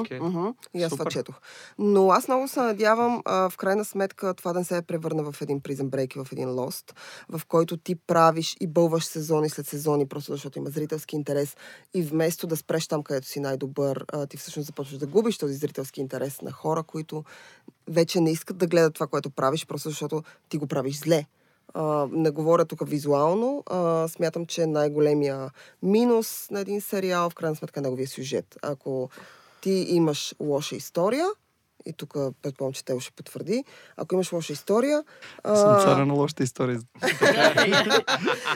Окей. 0.00 0.20
мгм. 0.20 0.46
И 0.74 0.82
аз 0.82 0.92
това 0.92 1.04
четох. 1.04 1.40
Но 1.78 2.10
аз 2.10 2.28
много 2.28 2.48
се 2.48 2.60
надявам, 2.60 3.22
а, 3.24 3.50
в 3.50 3.56
крайна 3.56 3.84
сметка, 3.84 4.34
това 4.34 4.52
да 4.52 4.58
не 4.58 4.64
се 4.64 4.82
превърне 4.82 5.22
в 5.22 5.34
един 5.40 5.60
Prison 5.60 5.88
Break 5.88 6.16
и 6.16 6.24
в 6.24 6.32
един 6.32 6.48
Lost, 6.48 6.92
в 7.28 7.46
който 7.48 7.76
ти 7.76 7.94
правиш 7.94 8.56
и 8.60 8.66
бълваш 8.66 9.04
сезони 9.04 9.50
след 9.50 9.66
сезони, 9.66 10.08
просто 10.08 10.32
защото 10.32 10.58
има 10.58 10.70
зрителски 10.70 11.16
интерес. 11.16 11.56
И 11.94 12.02
вместо 12.02 12.46
да 12.46 12.56
спреш 12.56 12.86
там, 12.86 13.02
където 13.02 13.26
си 13.26 13.40
най-добър, 13.40 14.04
а, 14.12 14.26
ти 14.26 14.36
всъщност 14.36 14.66
започваш 14.66 14.98
да 14.98 15.06
губиш 15.06 15.38
този 15.38 15.54
зрителски 15.54 16.00
интерес 16.00 16.42
на 16.42 16.52
хора, 16.52 16.82
които 16.82 17.24
вече 17.88 18.20
не 18.20 18.30
искат 18.30 18.58
да 18.58 18.66
гледат 18.66 18.94
това, 18.94 19.06
което 19.06 19.30
правиш, 19.30 19.66
просто 19.66 19.88
защото 19.88 20.22
ти 20.48 20.58
го 20.58 20.66
правиш 20.66 20.98
зле. 20.98 21.26
А, 21.74 22.06
не 22.12 22.30
говоря 22.30 22.64
тук 22.64 22.88
визуално. 22.88 23.62
А, 23.66 24.08
смятам, 24.08 24.46
че 24.46 24.66
най-големия 24.66 25.50
минус 25.82 26.48
на 26.50 26.60
един 26.60 26.80
сериал, 26.80 27.30
в 27.30 27.34
крайна 27.34 27.56
сметка, 27.56 27.80
е 27.80 27.82
неговия 27.82 28.08
сюжет. 28.08 28.58
Ако 28.62 29.10
ти 29.60 29.86
имаш 29.88 30.34
лоша 30.40 30.76
история, 30.76 31.26
и 31.86 31.92
тук 31.92 32.14
предполагам, 32.42 32.72
че 32.72 32.84
те 32.84 33.00
ще 33.00 33.12
потвърди, 33.12 33.64
ако 33.96 34.14
имаш 34.14 34.32
лоша 34.32 34.52
история... 34.52 35.04
Съм 35.44 35.80
царя 35.80 36.06
на 36.06 36.14
лошата 36.14 36.42
история. 36.42 36.80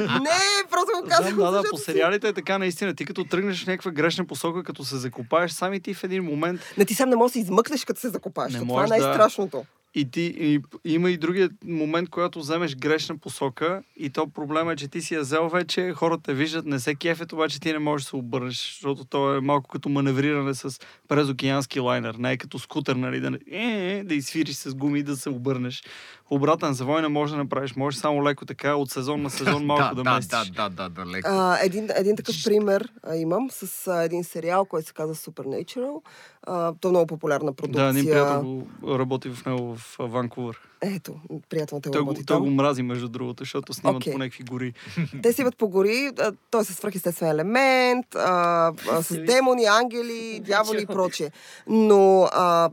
Не, 0.00 0.68
просто 0.70 0.90
го 1.02 1.08
казвам. 1.08 1.36
Да, 1.36 1.50
да, 1.50 1.62
по 1.70 1.76
сериалите 1.76 2.28
е 2.28 2.32
така 2.32 2.58
наистина. 2.58 2.94
Ти 2.94 3.04
като 3.04 3.24
тръгнеш 3.24 3.64
в 3.64 3.66
някаква 3.66 3.90
грешна 3.90 4.26
посока, 4.26 4.62
като 4.62 4.84
се 4.84 4.96
закопаеш, 4.96 5.52
сами 5.52 5.80
ти 5.80 5.94
в 5.94 6.04
един 6.04 6.24
момент 6.24 6.60
Не, 6.78 6.84
ти 6.84 6.94
сам 6.94 7.08
не 7.08 7.16
можеш 7.16 7.32
да 7.32 7.32
се 7.32 7.40
измъкнеш, 7.40 7.84
като 7.84 8.00
се 8.00 8.08
закопаш. 8.08 8.52
Не 8.52 8.58
това 8.58 8.84
е 8.84 8.86
най-страшното. 8.86 9.64
И, 9.98 10.10
ти, 10.10 10.34
и, 10.38 10.60
има 10.84 11.10
и 11.10 11.16
другия 11.16 11.50
момент, 11.64 12.10
когато 12.10 12.38
вземеш 12.38 12.76
грешна 12.76 13.18
посока 13.18 13.82
и 13.96 14.10
то 14.10 14.26
проблема 14.26 14.72
е, 14.72 14.76
че 14.76 14.88
ти 14.88 15.00
си 15.00 15.14
я 15.14 15.20
взел 15.20 15.48
вече, 15.48 15.92
хората 15.92 16.34
виждат, 16.34 16.66
не 16.66 16.80
се 16.80 16.94
кефят, 16.94 17.32
обаче 17.32 17.60
ти 17.60 17.72
не 17.72 17.78
можеш 17.78 18.04
да 18.04 18.08
се 18.08 18.16
обърнеш, 18.16 18.78
защото 18.80 19.04
то 19.04 19.34
е 19.34 19.40
малко 19.40 19.68
като 19.68 19.88
маневриране 19.88 20.54
с 20.54 20.80
през 21.08 21.28
океански 21.28 21.80
лайнер, 21.80 22.14
не 22.14 22.32
е 22.32 22.36
като 22.36 22.58
скутер, 22.58 22.96
нали, 22.96 23.20
да, 23.20 23.38
е, 23.50 23.96
е, 23.98 24.04
да 24.04 24.14
изсвириш 24.14 24.56
с 24.56 24.74
гуми 24.74 24.98
и 24.98 25.02
да 25.02 25.16
се 25.16 25.30
обърнеш. 25.30 25.84
Обратен 26.30 26.72
завой 26.72 27.02
не 27.02 27.08
можеш 27.08 27.30
да 27.30 27.38
направиш, 27.38 27.76
можеш 27.76 28.00
само 28.00 28.24
леко 28.24 28.46
така 28.46 28.74
от 28.74 28.90
сезон 28.90 29.22
на 29.22 29.30
сезон 29.30 29.64
малко 29.66 29.94
да, 29.94 30.02
да, 30.02 30.14
местиш. 30.14 30.50
да, 30.50 30.68
да, 30.68 30.88
да, 30.88 30.88
да, 30.88 31.10
леко. 31.10 31.28
А, 31.32 31.58
един, 31.62 31.88
един 31.96 32.16
такъв 32.16 32.34
пример 32.44 32.92
а, 33.02 33.16
имам 33.16 33.48
с 33.50 33.86
а, 33.86 34.02
един 34.02 34.24
сериал, 34.24 34.64
който 34.64 34.88
се 34.88 34.94
казва 34.94 35.14
Supernatural. 35.14 36.02
А, 36.42 36.72
то 36.80 36.88
е 36.88 36.90
много 36.90 37.06
популярна 37.06 37.52
продукция. 37.52 37.92
Да, 37.92 37.98
един 37.98 38.10
приятел 38.10 38.66
работи 38.84 39.30
в 39.30 39.46
него 39.46 39.76
в 39.76 39.85
Ванкувър. 39.98 40.60
Ето, 40.80 41.14
приятел 41.48 41.80
те 41.80 41.90
работи 41.90 42.26
той 42.26 42.40
го 42.40 42.50
мрази, 42.50 42.82
между 42.82 43.08
другото, 43.08 43.42
защото 43.42 43.72
снимат 43.72 43.96
Окей. 43.96 44.12
по 44.12 44.18
някакви 44.18 44.44
гори. 44.44 44.72
Те 45.22 45.32
си 45.32 45.40
идват 45.40 45.56
по 45.56 45.68
гори, 45.68 46.10
той 46.50 46.60
е 46.60 46.64
със 46.64 46.76
свръхестествен 46.76 47.30
елемент, 47.30 48.14
а, 48.14 48.72
а, 48.90 49.02
с 49.02 49.24
демони, 49.24 49.64
ангели, 49.64 50.40
дяволи 50.40 50.82
и 50.82 50.86
прочие. 50.86 51.30
Но 51.66 52.28
а, 52.32 52.70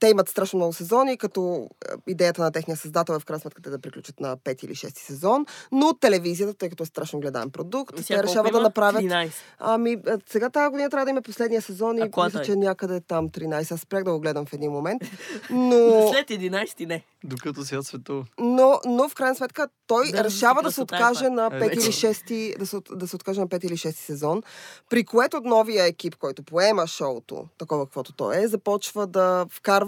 те 0.00 0.08
имат 0.08 0.28
страшно 0.28 0.56
много 0.56 0.72
сезони, 0.72 1.16
като 1.18 1.68
а, 1.88 1.96
идеята 2.06 2.42
на 2.42 2.52
техния 2.52 2.76
създател 2.76 3.12
е 3.14 3.18
в 3.18 3.24
крайна 3.24 3.40
сметка 3.40 3.62
те 3.62 3.70
да 3.70 3.78
приключат 3.78 4.20
на 4.20 4.36
пети 4.36 4.66
или 4.66 4.74
шести 4.74 5.02
сезон, 5.02 5.46
но 5.72 5.94
телевизията, 5.94 6.54
тъй 6.54 6.68
като 6.68 6.82
е 6.82 6.86
страшно 6.86 7.20
гледаем 7.20 7.50
продукт, 7.50 7.96
те 7.96 8.02
Сега 8.02 8.22
решават 8.22 8.52
да 8.52 8.60
направят... 8.60 9.02
13. 9.02 9.30
Ами, 9.58 9.96
а, 10.06 10.18
сега 10.30 10.50
тази 10.50 10.70
година 10.70 10.90
трябва 10.90 11.04
да 11.04 11.10
има 11.10 11.22
последния 11.22 11.62
сезон 11.62 11.98
и 11.98 12.02
мисля, 12.16 12.40
е? 12.40 12.44
че 12.44 12.56
някъде 12.56 13.00
там 13.00 13.28
13. 13.28 13.72
Аз 13.72 13.80
спрях 13.80 14.04
да 14.04 14.12
го 14.12 14.20
гледам 14.20 14.46
в 14.46 14.52
един 14.52 14.70
момент. 14.70 15.02
Но, 15.50 16.10
След 16.12 16.28
11 16.28 16.86
не. 16.86 17.04
Докато 17.24 17.64
свят 17.64 17.86
светува. 17.86 18.24
но, 18.38 18.80
но 18.86 19.08
в 19.08 19.14
крайна 19.14 19.34
сметка 19.34 19.68
той 19.86 20.12
Да, 20.12 20.24
решава 20.24 20.62
да 20.62 20.72
се 20.72 20.80
е 20.80 20.82
откаже 20.82 21.28
на 21.30 21.46
Е, 21.46 21.58
пети 21.58 21.74
или 21.74 21.84
вече. 21.84 21.92
шести, 21.92 22.54
да 22.58 22.66
се, 22.66 22.76
да 22.92 23.08
се 23.08 23.16
откаже 23.16 23.40
на 23.40 23.48
пети 23.48 23.66
или 23.66 23.76
шести 23.76 24.02
сезон, 24.02 24.42
при 24.90 25.04
което 25.04 25.40
новия 25.44 25.84
екип, 25.84 26.16
който 26.16 26.42
поема 26.42 26.86
шоуто, 26.86 27.44
такова 27.58 27.86
каквото 27.86 28.12
то 28.12 28.32
е, 28.32 28.48
започва 28.48 29.06
да 29.06 29.46
вкарва 29.50 29.87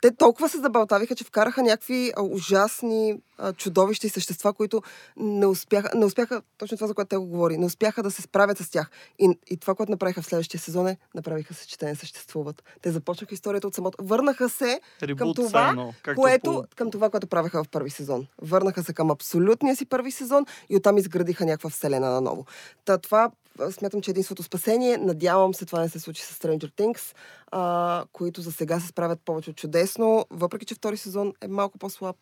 те 0.00 0.10
толкова 0.10 0.48
се 0.48 0.58
забълтавиха, 0.58 1.14
че 1.14 1.24
вкараха 1.24 1.62
някакви 1.62 2.12
а, 2.16 2.22
ужасни 2.22 3.20
а, 3.38 3.52
чудовища 3.52 4.06
и 4.06 4.10
същества, 4.10 4.52
които 4.52 4.82
не 5.16 5.46
успяха, 5.46 5.90
не 5.94 6.04
успяха, 6.04 6.42
точно 6.58 6.76
това, 6.76 6.86
за 6.86 6.94
което 6.94 7.08
те 7.08 7.16
го 7.16 7.26
говори, 7.26 7.58
не 7.58 7.66
успяха 7.66 8.02
да 8.02 8.10
се 8.10 8.22
справят 8.22 8.58
с 8.58 8.70
тях. 8.70 8.90
И, 9.18 9.38
и 9.50 9.56
това, 9.56 9.74
което 9.74 9.90
направиха 9.92 10.22
в 10.22 10.26
следващия 10.26 10.60
сезон 10.60 10.88
е, 10.88 10.96
направиха 11.14 11.54
се, 11.54 11.66
че 11.66 11.78
те 11.78 11.86
не 11.86 11.94
съществуват. 11.94 12.64
Те 12.82 12.90
започнаха 12.90 13.34
историята 13.34 13.66
от 13.66 13.74
самото. 13.74 14.04
Върнаха 14.04 14.48
се 14.48 14.80
към 15.00 15.08
Ребут 15.08 15.38
все 15.38 15.46
това, 15.46 15.68
едно, 15.68 15.94
което, 16.14 16.52
по- 16.52 16.64
към 16.76 16.90
това, 16.90 17.10
което 17.10 17.26
правеха 17.26 17.64
в 17.64 17.68
първи 17.68 17.90
сезон. 17.90 18.26
Върнаха 18.42 18.82
се 18.82 18.92
към 18.92 19.10
абсолютния 19.10 19.76
си 19.76 19.86
първи 19.86 20.10
сезон 20.10 20.46
и 20.68 20.76
оттам 20.76 20.98
изградиха 20.98 21.44
някаква 21.44 21.70
вселена 21.70 22.10
на 22.10 22.20
ново. 22.20 22.46
Та 22.84 22.98
това 22.98 23.30
смятам, 23.70 24.00
че 24.00 24.10
е 24.10 24.12
единството 24.12 24.42
спасение. 24.42 24.96
Надявам 24.96 25.54
се 25.54 25.66
това 25.66 25.80
не 25.80 25.88
се 25.88 26.00
случи 26.00 26.22
с 26.22 26.38
Stranger 26.38 26.72
Things, 26.72 27.14
а, 27.52 28.04
които 28.12 28.40
за 28.40 28.52
сега 28.52 28.80
се 28.80 28.86
справят 28.86 29.20
повече 29.24 29.50
от 29.50 29.56
чудесно, 29.56 30.26
въпреки 30.30 30.66
че 30.66 30.74
втори 30.74 30.96
сезон 30.96 31.32
е 31.40 31.48
малко 31.48 31.78
по-слаб. 31.78 32.16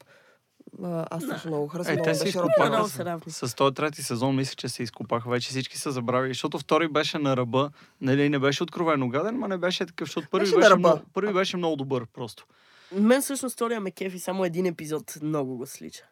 А, 0.83 1.07
аз 1.11 1.23
страшно 1.23 1.51
много 1.51 1.69
харесвам. 1.69 1.99
Е, 1.99 2.03
те 2.03 2.15
се. 2.15 2.39
Много 2.69 2.89
с-. 3.31 3.49
С 3.49 3.55
този 3.55 3.75
трети 3.75 4.03
сезон 4.03 4.37
мисля, 4.37 4.55
че 4.55 4.69
се 4.69 4.83
изкопаха. 4.83 5.31
Вече 5.31 5.49
всички 5.49 5.79
са 5.79 5.93
забравили, 5.93 6.31
защото 6.31 6.59
втори 6.59 6.89
беше 6.89 7.19
на 7.19 7.37
ръба. 7.37 7.71
Нали, 8.01 8.29
не 8.29 8.39
беше 8.39 8.63
откровено 8.63 9.09
гаден, 9.09 9.39
но 9.39 9.49
не 9.49 9.59
беше 9.59 9.87
такъв, 9.87 10.09
защото 10.09 10.29
първи 10.31 10.45
Беше 10.45 10.57
беше, 10.57 10.69
на 10.69 10.71
ръба. 10.71 10.89
много, 10.89 11.03
първи 11.15 11.33
беше 11.33 11.57
много 11.57 11.77
добър 11.77 12.07
просто. 12.07 12.47
Мен 12.93 13.23
всъщност 13.23 13.55
втория 13.55 13.81
ме 13.81 13.91
кефи 13.91 14.19
само 14.19 14.45
един 14.45 14.67
епизод 14.67 15.19
много 15.23 15.57
го 15.57 15.67
слича. 15.67 16.05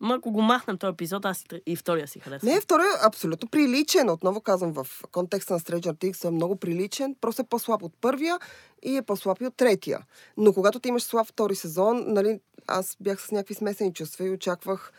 Ма 0.00 0.14
ако 0.14 0.30
го 0.30 0.42
махнем 0.42 0.78
този 0.78 0.92
епизод, 0.92 1.24
аз 1.24 1.44
и, 1.66 1.76
втория 1.76 2.08
си 2.08 2.20
харесвам. 2.20 2.52
Не, 2.52 2.60
втория 2.60 2.86
е 2.86 3.06
абсолютно 3.06 3.48
приличен. 3.48 4.10
Отново 4.10 4.40
казвам, 4.40 4.72
в 4.72 4.86
контекста 5.12 5.52
на 5.52 5.60
Stranger 5.60 5.94
Things 5.94 6.28
е 6.28 6.30
много 6.30 6.56
приличен. 6.56 7.16
Просто 7.20 7.42
е 7.42 7.44
по-слаб 7.44 7.82
от 7.82 7.92
първия 8.00 8.38
и 8.82 8.96
е 8.96 9.02
по-слаб 9.02 9.40
и 9.40 9.46
от 9.46 9.56
третия. 9.56 10.00
Но 10.36 10.52
когато 10.52 10.80
ти 10.80 10.88
имаш 10.88 11.02
слаб 11.02 11.26
втори 11.26 11.54
сезон, 11.54 12.04
нали, 12.06 12.40
аз 12.66 12.96
бях 13.00 13.22
с 13.22 13.30
някакви 13.30 13.54
смесени 13.54 13.92
чувства 13.92 14.26
и 14.26 14.30
очаквах... 14.30 14.92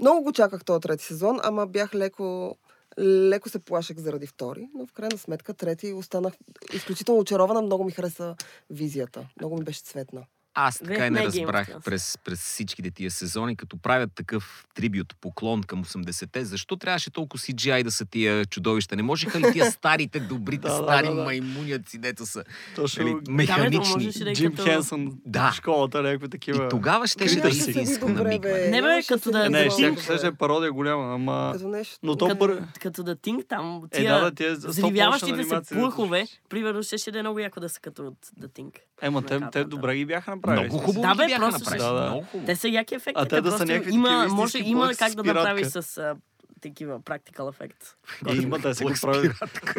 Много 0.00 0.22
го 0.22 0.32
чаках 0.32 0.64
този 0.64 0.80
трети 0.80 1.04
сезон, 1.04 1.38
ама 1.42 1.66
бях 1.66 1.94
леко 1.94 2.56
леко 2.98 3.48
се 3.48 3.58
плашех 3.58 3.98
заради 3.98 4.26
втори, 4.26 4.68
но 4.74 4.86
в 4.86 4.92
крайна 4.92 5.18
сметка 5.18 5.54
трети 5.54 5.92
останах 5.92 6.34
изключително 6.72 7.20
очарована. 7.20 7.62
Много 7.62 7.84
ми 7.84 7.92
хареса 7.92 8.36
визията. 8.70 9.28
Много 9.40 9.56
ми 9.56 9.64
беше 9.64 9.82
цветна. 9.82 10.22
Аз 10.54 10.78
така 10.78 11.06
и 11.06 11.10
не 11.10 11.24
разбрах 11.24 11.68
през, 11.84 12.18
през 12.24 12.40
всичките 12.40 12.90
тия 12.90 13.10
сезони, 13.10 13.56
като 13.56 13.76
правят 13.76 14.10
такъв 14.14 14.64
трибют, 14.74 15.16
поклон 15.20 15.62
към 15.62 15.84
80-те, 15.84 16.44
защо 16.44 16.76
трябваше 16.76 17.10
толкова 17.10 17.38
CGI 17.38 17.84
да 17.84 17.90
са 17.90 18.04
тия 18.04 18.44
чудовища? 18.44 18.96
Не 18.96 19.02
можеха 19.02 19.40
ли 19.40 19.52
тия 19.52 19.70
старите, 19.70 20.20
добрите, 20.20 20.62
Да, 20.68 20.68
да, 20.68 20.82
стари 20.82 21.06
да, 21.06 21.14
да. 21.14 21.22
маймуняци, 21.22 21.98
дето 21.98 22.26
са 22.26 22.44
Точно 22.76 23.04
нали, 23.04 23.16
Да, 23.22 23.32
механични? 23.32 24.10
да 24.24 24.30
е 24.30 24.34
Джим 24.34 24.50
като... 24.50 24.64
Хенсън 24.64 25.12
Да. 25.26 25.50
в 25.50 25.54
школата, 25.54 26.02
някакви 26.02 26.28
такива. 26.28 26.66
И 26.66 26.68
тогава 26.68 27.06
ще 27.06 27.24
да 27.24 27.32
е 27.32 27.34
Нямаше 27.36 27.60
се 27.60 27.66
види 27.66 27.80
истинско 27.80 28.06
добре, 28.06 28.38
бе. 28.38 28.70
Не, 28.70 28.82
бе, 28.82 29.02
като 29.08 29.30
да 29.30 29.46
е 29.46 29.48
Не, 29.48 29.70
ще 29.70 29.82
Тинг. 29.82 30.00
се 30.00 30.26
е 30.26 30.32
пародия 30.32 30.72
голяма, 30.72 31.14
ама... 31.14 31.54
Но 32.02 32.16
то 32.16 32.26
Като, 32.26 32.38
бър... 32.38 32.62
като 32.80 33.02
да 33.02 33.16
Тинг 33.16 33.44
там, 33.48 33.82
Е, 33.92 33.96
тия 33.96 34.20
да, 34.20 34.30
да, 34.30 34.68
взривяващите 34.68 35.44
се 35.44 35.60
плъхове, 35.74 36.26
примерно, 36.48 36.82
ще, 36.82 36.98
ще 36.98 37.10
да 37.10 37.18
е 37.18 37.22
много 37.22 37.38
яко 37.38 37.60
да 37.60 37.68
са 37.68 37.80
като 37.80 38.02
The 38.40 38.46
Thing. 38.46 38.72
Ема, 39.02 39.22
те, 39.52 39.64
добре 39.64 39.96
ги 39.96 40.04
бяха 40.04 40.32
направили. 40.42 40.68
Много 40.68 40.84
хубаво 40.84 41.02
Да, 41.02 41.14
бе, 41.14 41.26
бяха 41.26 41.40
просто 41.40 41.60
направили. 41.60 41.82
Да, 41.82 41.92
да. 41.92 42.10
Много 42.10 42.26
хубаво. 42.26 42.46
Те 42.46 42.56
са 42.56 42.68
яки 42.68 42.94
ефекти. 42.94 43.22
А 43.22 43.26
те 43.26 43.40
да 43.40 43.58
са 43.58 43.66
някакви 43.66 43.94
има, 43.94 44.08
такива 44.08 44.36
може, 44.36 44.58
има 44.58 44.94
как 44.98 45.10
с 45.12 45.14
да 45.14 45.24
направиш 45.24 45.66
с 45.66 45.98
а, 45.98 46.14
такива 46.62 47.00
practical 47.00 47.48
ефект. 47.48 47.96
И 48.32 48.36
има 48.36 48.58
да 48.58 48.74
се 48.74 48.84
спиратка. 48.96 49.74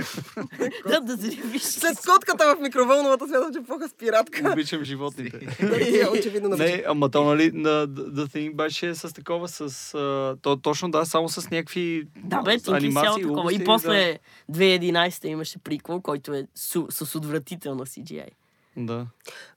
да, 0.87 1.01
да 1.01 1.17
се 1.17 1.29
виж. 1.29 1.61
След 1.61 1.97
котката 2.05 2.55
в 2.55 2.61
микровълновата 2.61 3.27
смятам, 3.27 3.53
че 3.53 3.61
плаха 3.61 3.89
спиратка. 3.89 4.51
Обичам 4.51 4.83
животните. 4.83 5.39
Да, 5.61 5.75
е 6.01 6.19
очевидно 6.19 6.49
Не, 6.49 6.83
ама 6.87 7.09
то, 7.09 7.23
нали, 7.23 7.51
на 7.51 7.87
The 7.87 8.27
Thing 8.27 8.55
беше 8.55 8.95
с 8.95 9.13
такова, 9.13 9.47
с... 9.47 9.91
То, 10.41 10.55
точно 10.55 10.91
да, 10.91 11.05
само 11.05 11.29
с 11.29 11.49
някакви 11.49 12.07
Да, 12.23 12.41
бе, 12.41 12.57
анимации, 12.67 13.23
И 13.51 13.63
после 13.63 14.19
2011 14.51 15.25
имаше 15.25 15.57
приквел, 15.57 16.01
който 16.01 16.33
е 16.33 16.47
с 16.55 17.15
отвратително 17.15 17.85
CGI. 17.85 18.29
Да. 18.77 19.07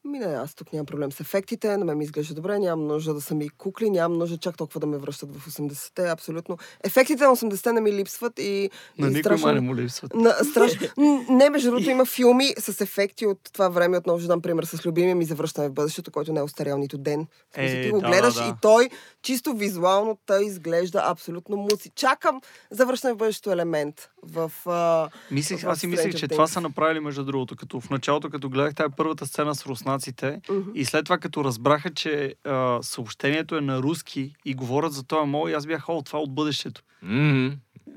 Ми 0.05 0.19
не, 0.19 0.27
аз 0.27 0.55
тук 0.55 0.73
нямам 0.73 0.87
проблем 0.87 1.13
с 1.13 1.21
ефектите, 1.21 1.77
на 1.77 1.85
мен 1.85 1.99
ми 1.99 2.05
изглежда 2.05 2.35
добре, 2.35 2.59
нямам 2.59 2.87
нужда 2.87 3.15
да 3.15 3.21
са 3.21 3.35
ми 3.35 3.49
кукли, 3.49 3.91
нямам 3.91 4.19
нужда 4.19 4.39
чак 4.39 4.57
толкова 4.57 4.81
да 4.81 4.87
ме 4.87 4.99
връщат 4.99 5.37
в 5.37 5.47
80-те, 5.51 6.09
абсолютно. 6.09 6.59
Ефектите 6.85 7.25
на 7.25 7.37
80-те 7.37 7.73
не 7.73 7.81
ми 7.81 7.93
липсват 7.93 8.39
и, 8.39 8.71
На 8.99 9.07
и 9.07 9.11
никой 9.11 9.21
страшно... 9.21 9.53
не 9.53 9.61
му 9.61 9.77
липсват. 9.77 10.15
На, 10.15 10.31
страшно. 10.31 10.89
Не, 11.31 11.51
между 11.51 11.71
другото, 11.71 11.91
има 11.91 12.05
филми 12.05 12.55
с 12.59 12.81
ефекти 12.81 13.27
от 13.27 13.39
това 13.53 13.69
време. 13.69 13.99
Отново 13.99 14.19
ще 14.19 14.29
дам 14.29 14.43
пример 14.43 14.65
с 14.65 14.87
любимия 14.87 15.17
ми 15.17 15.25
завръщане 15.25 15.69
в 15.69 15.73
бъдещето, 15.73 16.11
който 16.11 16.33
не 16.33 16.41
е 16.41 16.43
остарял 16.43 16.79
нито 16.79 16.99
ден. 16.99 17.27
Е, 17.55 17.83
ти 17.83 17.91
го 17.91 18.01
да, 18.01 18.07
гледаш 18.07 18.35
да, 18.35 18.41
да. 18.41 18.49
и 18.49 18.53
той 18.63 18.91
чисто 19.23 19.55
визуално 19.55 20.19
той 20.27 20.45
изглежда 20.45 21.03
абсолютно 21.07 21.57
муци. 21.57 21.91
Чакам 21.95 22.41
завръщане 22.71 23.15
в 23.15 23.17
бъдещето 23.17 23.53
елемент 23.53 24.09
в... 24.33 24.53
А... 24.67 25.09
Мислих, 25.31 25.61
в 25.61 25.69
аз 25.69 25.79
си 25.79 25.87
мислех, 25.87 26.15
че 26.15 26.29
това 26.29 26.47
са 26.47 26.61
направили 26.61 27.01
между 27.01 27.25
другото, 27.25 27.57
като 27.57 27.81
в 27.81 27.91
началото, 27.91 28.31
като 28.31 28.51
гледах 28.51 28.75
тази 28.75 28.95
първата 28.97 29.27
сцена 29.27 29.55
с 29.55 29.67
руснаците 29.67 30.41
Мгм. 30.51 30.71
и 30.75 30.85
след 30.85 31.05
това 31.05 31.19
като 31.19 31.45
разбраха, 31.45 31.95
че 31.95 32.35
а, 32.45 32.79
съобщението 32.83 33.57
е 33.57 33.61
на 33.61 33.79
руски 33.79 34.35
и 34.45 34.55
говорят 34.55 34.93
за 34.93 35.03
това 35.05 35.25
мол, 35.25 35.49
и 35.49 35.53
аз 35.53 35.67
бях, 35.67 35.89
о, 35.89 36.03
това 36.03 36.19
от 36.19 36.35
бъдещето. 36.35 36.83
Мгм. 37.03 37.49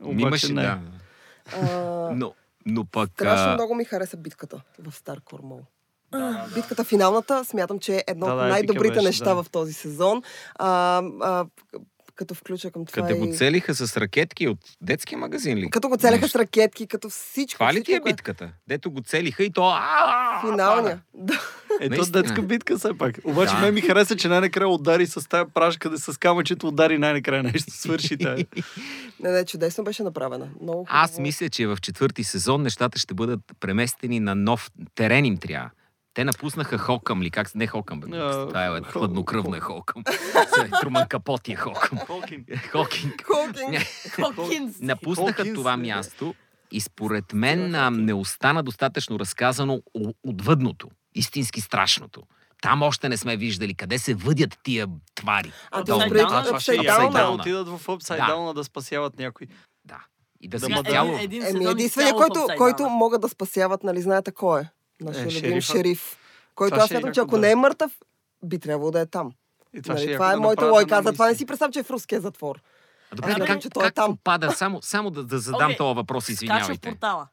Обаче 0.02 0.22
Имаше, 0.22 0.54
не. 0.54 0.62
да. 0.62 0.80
А... 1.62 2.12
Но, 2.16 2.34
но 2.66 2.86
пък... 2.86 3.10
Страшно 3.10 3.52
а, 3.52 3.54
много 3.54 3.76
ми 3.76 3.86
хареса 3.86 4.18
битката 4.18 4.62
в 4.80 4.96
Стар 4.96 5.22
Кормол. 5.22 5.62
Битката 6.56 6.84
финалната, 6.84 7.46
смятам, 7.46 7.80
че 7.80 7.96
е 7.96 8.04
едно 8.08 8.26
Да, 8.26 8.32
от 8.32 8.38
да, 8.38 8.44
епика 8.44 8.54
най-добрите 8.54 8.94
беше, 8.94 9.06
неща 9.06 9.34
да. 9.34 9.44
в 9.44 9.50
този 9.50 9.74
сезон. 9.74 10.24
А, 10.56 11.02
а, 11.22 11.46
като 12.20 12.36
включа 12.36 12.72
към 12.72 12.86
това 12.86 13.02
Къде 13.02 13.14
и... 13.16 13.20
го 13.20 13.34
целиха 13.34 13.76
с 13.76 13.98
ракетки 13.98 14.48
от 14.48 14.58
детския 14.82 15.18
магазин 15.18 15.58
ли? 15.58 15.70
Като 15.70 15.90
го 15.90 15.98
целяха 15.98 16.22
Нещо. 16.22 16.30
с 16.30 16.36
ракетки, 16.36 16.88
като 16.88 17.10
всичко. 17.10 17.58
Това 17.58 17.74
ли 17.74 17.84
ти 17.84 17.94
е 17.94 18.00
което- 18.00 18.16
битката? 18.16 18.52
Дето 18.68 18.92
го 18.92 19.02
целиха 19.02 19.44
и 19.44 19.52
то... 19.52 19.70
а, 19.74 20.42
Финалния. 20.42 21.02
Да. 21.14 21.42
Ето 21.82 21.96
Наистина. 21.96 22.22
детска 22.24 22.42
битка 22.42 22.78
все 22.78 22.90
пак. 22.98 23.16
Обаче 23.24 23.54
Да. 23.54 23.60
мен 23.62 23.74
ми 23.74 23.82
хареса, 23.82 24.16
че 24.16 24.28
най-накрая 24.28 24.70
удари 24.70 25.08
с 25.08 25.30
тази 25.30 25.52
прашка, 25.54 25.90
да 25.90 25.98
с 25.98 26.18
камъчето 26.18 26.68
удари 26.68 26.98
най-накрая 26.98 27.44
нещо, 27.44 27.72
свърши 27.72 28.18
тая. 28.18 28.46
Не, 29.20 29.32
не, 29.32 29.46
чудесно 29.46 29.84
беше 29.84 30.04
направена. 30.04 30.48
Много 30.62 30.86
Аз 30.90 31.20
мисля, 31.20 31.50
че 31.50 31.68
в 31.68 31.78
четвърти 31.82 32.24
сезон 32.24 32.62
нещата 32.62 33.00
ще 33.00 33.14
бъдат 33.14 33.40
преместени 33.60 34.20
на 34.20 34.36
нов 34.36 34.72
терен 34.96 35.26
им 35.26 35.38
трябва. 35.38 35.70
Те 36.20 36.26
напуснаха 36.26 36.78
Хокъм 36.78 37.22
ли? 37.22 37.32
Как? 37.32 37.50
се- 37.50 37.58
Не 37.58 37.68
Хокъм, 37.68 38.00
бе. 38.00 38.08
А, 38.14 38.48
Това 38.48 38.66
е 38.66 38.82
хладнокръвно 38.82 39.56
е 39.56 39.60
Хокъм. 39.60 40.04
Се, 40.56 40.70
Труман 40.82 41.08
Капоти 41.08 41.52
е 41.52 41.56
Хокъм. 41.56 41.98
Хокинг. 41.98 43.26
Хокинс. 44.26 44.80
Напуснаха 44.80 45.54
това 45.54 45.78
не. 45.78 45.88
място 45.88 46.36
и 46.72 46.82
според 46.82 47.34
мен 47.34 47.76
не 48.06 48.14
остана 48.14 48.64
достатъчно 48.64 49.20
разказано 49.20 49.82
отвъдното, 50.24 50.90
истински 51.16 51.62
страшното. 51.62 52.24
Там 52.62 52.82
още 52.82 53.10
не 53.10 53.18
сме 53.18 53.38
виждали 53.38 53.74
къде 53.74 53.98
се 54.00 54.14
въдят 54.14 54.60
тия 54.64 54.88
твари. 55.16 55.52
А 55.72 55.80
е 55.80 55.84
да 55.84 57.12
да. 57.12 57.30
отидат 57.30 57.68
в 57.68 57.88
Upside 57.88 58.18
Да. 58.18 58.28
Спасяват 58.64 59.20
някой. 59.20 59.48
Да. 59.86 60.00
И 60.42 60.48
да, 60.50 60.60
Да, 60.60 60.68
да. 60.68 60.74
изцяло... 60.74 61.18
един 61.18 61.46
Еми, 61.46 61.66
единственият, 61.66 62.18
който, 62.18 62.48
който 62.58 62.90
могат 62.90 63.22
да 63.22 63.30
спасяват, 63.30 63.84
нали, 63.84 64.02
знаете 64.02 64.32
кой 64.32 64.62
е? 64.62 64.70
Нашия 65.02 65.28
Е, 65.28 65.48
любим 65.48 65.62
шериф. 65.62 66.18
Който 66.56 66.76
аз 66.76 66.86
ще 66.86 66.94
е 66.94 66.98
смятам, 66.98 67.14
че 67.14 67.20
ако 67.20 67.32
да. 67.32 67.38
не 67.40 67.52
е 67.52 67.56
мъртъв, 67.56 67.92
би 68.44 68.60
трябвало 68.60 68.92
да 68.92 69.00
е 69.00 69.06
там. 69.06 69.32
И 69.74 69.82
това, 69.82 69.94
Нали, 69.94 70.04
ще 70.04 70.12
е 70.12 70.16
това 70.16 70.32
е 70.32 70.36
да 70.36 70.42
моята 70.42 70.72
една 70.82 71.02
затова 71.02 71.28
не 71.28 71.36
си 71.36 71.46
представям, 71.46 71.72
че 71.72 71.80
е 71.80 71.84
в 71.84 71.90
руския 71.90 72.22
затвор. 72.22 72.62
А, 73.12 73.16
Добре, 73.16 73.32
Аз 73.32 73.48
как, 73.48 73.62
че 73.62 73.70
той 73.70 73.84
е 73.84 73.86
как 73.86 73.96
там. 73.96 74.12
попада? 74.18 74.52
Само, 74.52 74.80
само 74.82 75.10
да, 75.10 75.24
да 75.24 75.40
задам 75.40 75.66
Окей. 75.66 75.78
този 75.78 75.96
въпрос, 75.96 76.24
Скача 76.24 76.36
в 76.36 76.42
извинявайте. 76.44 76.90
портала. 76.90 77.28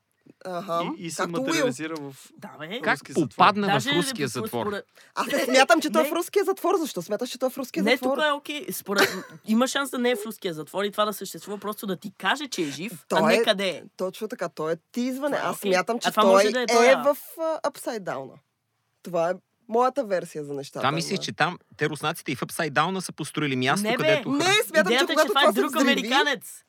Ага. 0.44 0.90
И, 0.98 1.06
и 1.06 1.10
се 1.10 1.16
Както 1.16 1.32
Уил. 1.32 1.42
материализира 1.44 1.94
в... 1.96 2.14
Да, 2.36 2.50
бе. 2.58 2.80
Как 2.80 2.94
Руски 2.94 3.12
затвор. 3.12 3.28
попадна 3.28 3.66
в 3.66 3.70
Даже 3.70 3.90
руския 3.90 4.28
според- 4.28 4.44
затвор? 4.44 4.66
според- 4.66 4.84
Аз 5.14 5.26
не 5.26 5.38
смятам, 5.44 5.80
че 5.80 5.90
той 5.90 6.02
е 6.02 6.04
в 6.04 6.10
Не. 6.10 6.16
руския 6.16 6.44
затвор. 6.44 6.76
Защо 6.76 7.02
смяташ, 7.02 7.30
че 7.30 7.38
той 7.38 7.46
е 7.46 7.50
в 7.50 7.58
руския 7.58 7.82
Не, 7.82 7.90
затвор? 7.90 8.16
тук 8.16 8.24
е 8.24 8.30
окей. 8.30 8.66
Според... 8.72 9.08
Има 9.44 9.68
шанс 9.68 9.90
да 9.90 9.98
не 9.98 10.10
е 10.10 10.16
в 10.16 10.26
руския 10.26 10.54
затвор 10.54 10.84
и 10.84 10.90
това 10.92 11.04
да 11.04 11.12
съществува, 11.12 11.58
просто 11.58 11.86
да 11.86 11.96
ти 11.96 12.12
каже, 12.12 12.48
че 12.48 12.62
е 12.62 12.66
жив, 12.66 13.04
Той 13.08 13.20
а 13.20 13.22
не 13.22 13.34
е- 13.34 13.42
къде 13.42 13.68
е. 13.68 13.82
Точно 13.96 14.28
така, 14.28 14.48
той 14.48 14.72
е 14.72 14.76
тизване. 14.92 15.36
Това 15.36 15.48
е 15.48 15.50
Аз 15.50 15.56
окей. 15.56 15.72
смятам, 15.72 15.98
че 15.98 16.10
той 16.12 16.52
да 16.52 16.60
е 16.60 16.62
е, 16.62 16.66
той, 16.66 16.94
в 16.94 17.16
Upside 17.64 18.00
Down. 18.00 18.30
Това 19.02 19.30
е 19.30 19.34
моята 19.68 20.04
версия 20.04 20.44
за 20.44 20.54
нещата. 20.54 20.78
Това 20.78 20.92
мислиш, 20.92 21.18
че 21.18 21.32
там 21.32 21.58
те 21.76 21.88
руснаците 21.88 22.32
и 22.32 22.36
в 22.36 22.40
Upside 22.40 22.70
Down 22.70 22.98
са 22.98 23.12
построили 23.12 23.56
място, 23.56 23.82
Не, 23.82 23.90
бе. 23.90 23.96
където... 23.96 24.28
Не, 24.30 24.44
смятам, 24.44 24.92
Идеята 24.92 25.06
че 25.06 25.12
е, 25.12 25.14
когато 25.14 25.28
това 25.28 25.40
това 25.40 25.50
е 25.50 25.52
друг 25.52 25.70
взриви, 25.70 25.90
американец. 25.92 26.64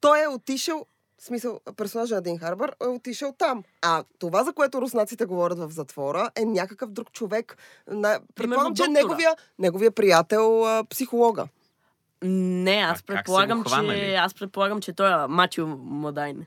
той 0.00 0.22
е 0.22 0.28
отишъл, 0.28 0.86
в 1.18 1.24
смисъл, 1.24 1.60
персонажа 1.76 2.14
на 2.14 2.22
Дин 2.22 2.38
Харбър 2.38 2.76
е 2.82 2.86
отишъл 2.86 3.34
там. 3.38 3.62
А 3.82 4.04
това, 4.18 4.44
за 4.44 4.52
което 4.52 4.80
руснаците 4.80 5.24
говорят 5.24 5.58
в 5.58 5.70
затвора, 5.70 6.30
е 6.36 6.44
някакъв 6.44 6.90
друг 6.90 7.12
човек. 7.12 7.56
На... 7.90 8.20
Предполагам, 8.34 8.74
че 8.74 8.84
е 8.84 8.88
неговия, 8.88 9.36
неговия 9.58 9.90
приятел, 9.90 10.66
а, 10.66 10.84
психолога. 10.84 11.48
Не, 12.22 12.76
аз 12.76 13.00
А 13.00 13.02
предполагам, 13.06 13.64
че, 13.64 14.14
аз 14.14 14.34
предполагам, 14.34 14.80
че 14.80 14.92
той 14.92 15.24
е 15.24 15.26
Матио 15.26 15.66
Мадайн. 15.66 16.46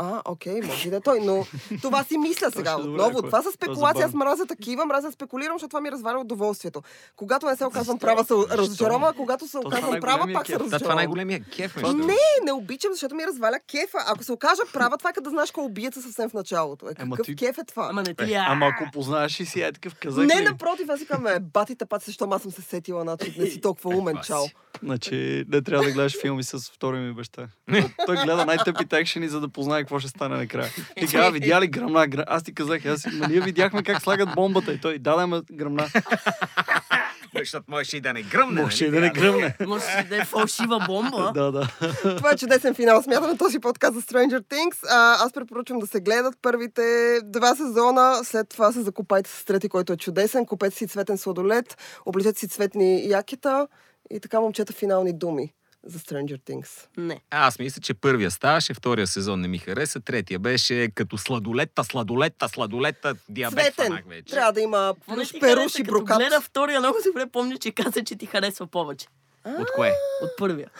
А, 0.00 0.22
окей, 0.24 0.60
може 0.62 0.90
да 0.90 0.96
е 0.96 1.00
той, 1.00 1.20
но 1.20 1.46
това 1.82 2.04
си 2.04 2.18
мисля 2.18 2.50
сега 2.50 2.70
е 2.70 2.76
добре, 2.76 2.88
отново. 2.92 3.18
е. 3.18 3.22
Това 3.22 3.42
са 3.42 3.48
е 3.48 3.52
спекулации, 3.52 4.02
аз 4.02 4.14
мразя 4.14 4.46
такива, 4.46 4.86
мразя 4.86 5.12
спекулирам, 5.12 5.54
защото 5.54 5.68
това 5.68 5.80
ми 5.80 5.90
разваля 5.90 6.18
удоволствието. 6.18 6.82
Когато 7.16 7.46
не 7.46 7.56
се 7.56 7.66
оказвам 7.66 7.98
права, 7.98 8.24
се 8.24 8.34
разочаровам, 8.50 9.04
а 9.04 9.12
когато 9.12 9.46
се 9.46 9.52
това 9.52 9.68
оказвам 9.68 9.94
е 9.94 10.00
права, 10.00 10.32
пак 10.32 10.46
се. 10.46 10.52
Да, 10.52 10.58
това 10.58 10.66
е 10.66 10.70
разочаровам. 10.70 10.96
най-големия 10.96 11.44
кеф. 11.46 11.76
Не, 11.76 12.14
не 12.44 12.52
обичам, 12.52 12.92
защото 12.92 13.14
ми 13.14 13.24
разваля 13.24 13.58
кефа. 13.62 13.98
Ако 14.06 14.24
се 14.24 14.32
окажа 14.32 14.62
права, 14.72 14.98
това 14.98 15.10
е 15.10 15.14
като 15.14 15.24
да 15.24 15.30
знаеш 15.30 15.50
кой 15.50 15.64
е 15.64 15.66
убиеца 15.66 16.02
съвсем 16.02 16.28
в 16.28 16.34
началото. 16.34 16.86
Е, 16.86 16.94
какъв 16.94 17.26
ти- 17.26 17.36
кеф 17.36 17.58
е 17.58 17.64
това? 17.64 17.86
Ама 17.90 18.02
не 18.02 18.14
ти 18.14 18.32
Е, 18.34 18.36
ама 18.38 18.66
ако 18.66 18.90
познаеш 18.92 19.40
и 19.40 19.46
си 19.46 19.60
е 19.60 19.72
такъв 19.72 19.94
казах 19.94 20.26
Не, 20.26 20.40
напротив, 20.40 20.88
аз 20.88 20.98
си 20.98 21.06
казвам, 21.06 21.26
е, 21.26 21.40
батите 21.40 21.86
пати, 21.86 22.04
защо 22.04 22.28
аз 22.30 22.42
съм 22.42 22.50
се 22.50 22.62
сетила, 22.62 23.02
значи 23.02 23.34
не 23.38 23.46
си 23.46 23.60
толкова 23.60 23.96
умен, 23.96 24.18
чао. 24.24 24.44
Значи 24.82 25.44
не 25.48 25.62
трябва 25.62 25.84
да 25.84 25.92
гледаш 25.92 26.20
филми 26.20 26.44
с 26.44 26.58
втория 26.60 27.02
ми 27.02 27.12
баща. 27.12 27.48
Той- 27.66 27.84
Той 28.06 28.16
гледа 28.16 28.46
най-тъпите 28.46 28.96
екшени, 28.98 29.28
за 29.28 29.40
да 29.40 29.48
познае 29.48 29.84
какво 29.88 29.98
ще 29.98 30.08
стане 30.08 30.36
накрая. 30.36 30.70
И 30.96 31.06
казва, 31.06 31.30
видя 31.30 31.60
ли 31.60 31.68
гръмна? 31.68 32.06
Гръм... 32.06 32.24
Аз 32.28 32.42
ти 32.42 32.54
казах, 32.54 32.86
аз, 32.86 33.06
ма 33.12 33.28
ние 33.28 33.40
видяхме 33.40 33.82
как 33.82 34.02
слагат 34.02 34.28
бомбата. 34.34 34.72
И 34.72 34.80
той, 34.80 34.98
да, 34.98 35.16
да, 35.16 35.26
ме 35.26 35.40
гръмна. 35.52 35.88
Защото 37.38 37.64
можеше 37.68 37.96
и 37.96 38.00
да 38.00 38.12
не 38.12 38.22
гръмне. 38.22 38.62
Може 38.62 38.84
и 38.84 38.90
нали? 38.90 39.00
да 39.00 39.06
не 39.06 39.10
гръмне. 39.10 39.56
Може 39.66 40.06
да 40.08 40.16
е 40.16 40.24
фалшива 40.24 40.84
бомба. 40.86 41.32
Да, 41.34 41.52
да. 41.52 41.68
Това 42.16 42.30
е 42.30 42.36
чудесен 42.36 42.74
финал. 42.74 43.02
Смятаме 43.02 43.36
този 43.36 43.58
подкаст 43.58 43.94
за 43.94 44.02
Stranger 44.02 44.40
Things. 44.40 44.76
А, 44.90 45.24
аз 45.24 45.32
препоръчвам 45.32 45.78
да 45.78 45.86
се 45.86 46.00
гледат 46.00 46.34
първите 46.42 47.18
два 47.24 47.54
сезона. 47.54 48.20
След 48.24 48.48
това 48.48 48.72
се 48.72 48.82
закупайте 48.82 49.30
с 49.30 49.44
трети, 49.44 49.68
който 49.68 49.92
е 49.92 49.96
чудесен. 49.96 50.46
Купете 50.46 50.76
си 50.76 50.86
цветен 50.86 51.18
сладолет, 51.18 51.76
обличете 52.06 52.38
си 52.38 52.48
цветни 52.48 53.08
якета 53.08 53.68
и 54.10 54.20
така 54.20 54.40
момчета 54.40 54.72
финални 54.72 55.18
думи 55.18 55.52
за 55.88 55.98
Stranger 55.98 56.40
Things. 56.40 56.68
Не. 56.96 57.20
Аз 57.30 57.58
мисля, 57.58 57.80
че 57.80 57.94
първия 57.94 58.30
ставаше, 58.30 58.74
втория 58.74 59.06
сезон 59.06 59.40
не 59.40 59.48
ми 59.48 59.58
хареса, 59.58 60.00
третия 60.00 60.38
беше 60.38 60.88
като 60.88 61.18
сладолета, 61.18 61.84
сладолета, 61.84 62.48
сладолета, 62.48 63.14
диабет 63.28 63.74
фанах 63.74 64.04
вече. 64.06 64.24
Трябва 64.24 64.52
да 64.52 64.60
има 64.60 64.94
плюс 65.06 65.32
перуш 65.32 65.74
и 65.74 65.78
Като 65.78 65.90
брокат. 65.90 66.18
гледа 66.18 66.40
втория, 66.40 66.80
много 66.80 66.96
добре 67.06 67.26
помня, 67.26 67.56
че 67.58 67.70
каза, 67.72 68.04
че 68.04 68.16
ти 68.16 68.26
харесва 68.26 68.66
повече 68.66 69.06
От 69.46 69.66
кое? 69.74 69.92
от 70.22 70.30
първия. 70.38 70.70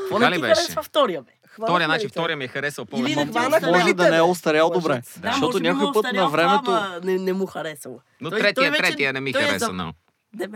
Какво 0.00 0.18
не 0.20 0.32
ти 0.32 0.40
беше? 0.40 0.54
харесва 0.54 0.82
втория, 0.82 1.22
бе? 1.22 1.30
Хванахме 1.46 1.74
Втория, 1.74 1.86
значи 1.86 2.08
втория 2.08 2.36
ми 2.36 2.44
е 2.44 2.48
харесал 2.48 2.82
Или 2.84 2.90
повече. 2.92 3.14
първия. 3.14 3.48
остарял. 3.48 3.72
Може 3.72 3.94
да 3.94 4.10
не 4.10 4.16
е 4.16 4.22
остарял 4.22 4.70
добре. 4.70 5.02
Да, 5.16 5.28
Защото 5.30 5.60
някой 5.60 5.86
му 5.86 5.92
път 5.92 6.06
на 6.12 6.28
времето... 6.28 6.78
Не, 7.02 7.18
не 7.18 7.32
му 7.32 7.46
харесало. 7.46 8.00
Но 8.20 8.30
Той- 8.30 8.38
третия, 8.38 8.54
той 8.54 8.70
вече- 8.70 8.82
третия 8.82 9.12
не 9.12 9.20
ми 9.20 9.32
той 9.32 9.42
е 9.42 9.44
хареса 9.44 9.66
за- 9.66 9.72
много. 9.72 9.92
Бе, 10.36 10.46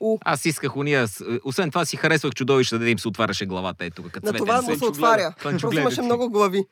У, 0.00 0.18
Аз 0.24 0.44
исках 0.44 0.76
уния, 0.76 1.02
е, 1.02 1.38
освен 1.44 1.70
това 1.70 1.84
си 1.84 1.96
харесвах 1.96 2.34
чудовище, 2.34 2.78
да 2.78 2.90
им 2.90 2.98
се 2.98 3.08
отваряше 3.08 3.46
главата, 3.46 3.84
ето 3.84 4.02
като 4.02 4.26
на 4.26 4.32
това 4.32 4.62
му 4.62 4.78
се 4.78 4.84
отваря. 4.84 5.34
Просто 5.42 5.72
имаше 5.72 6.02
много 6.02 6.30
глави. 6.30 6.64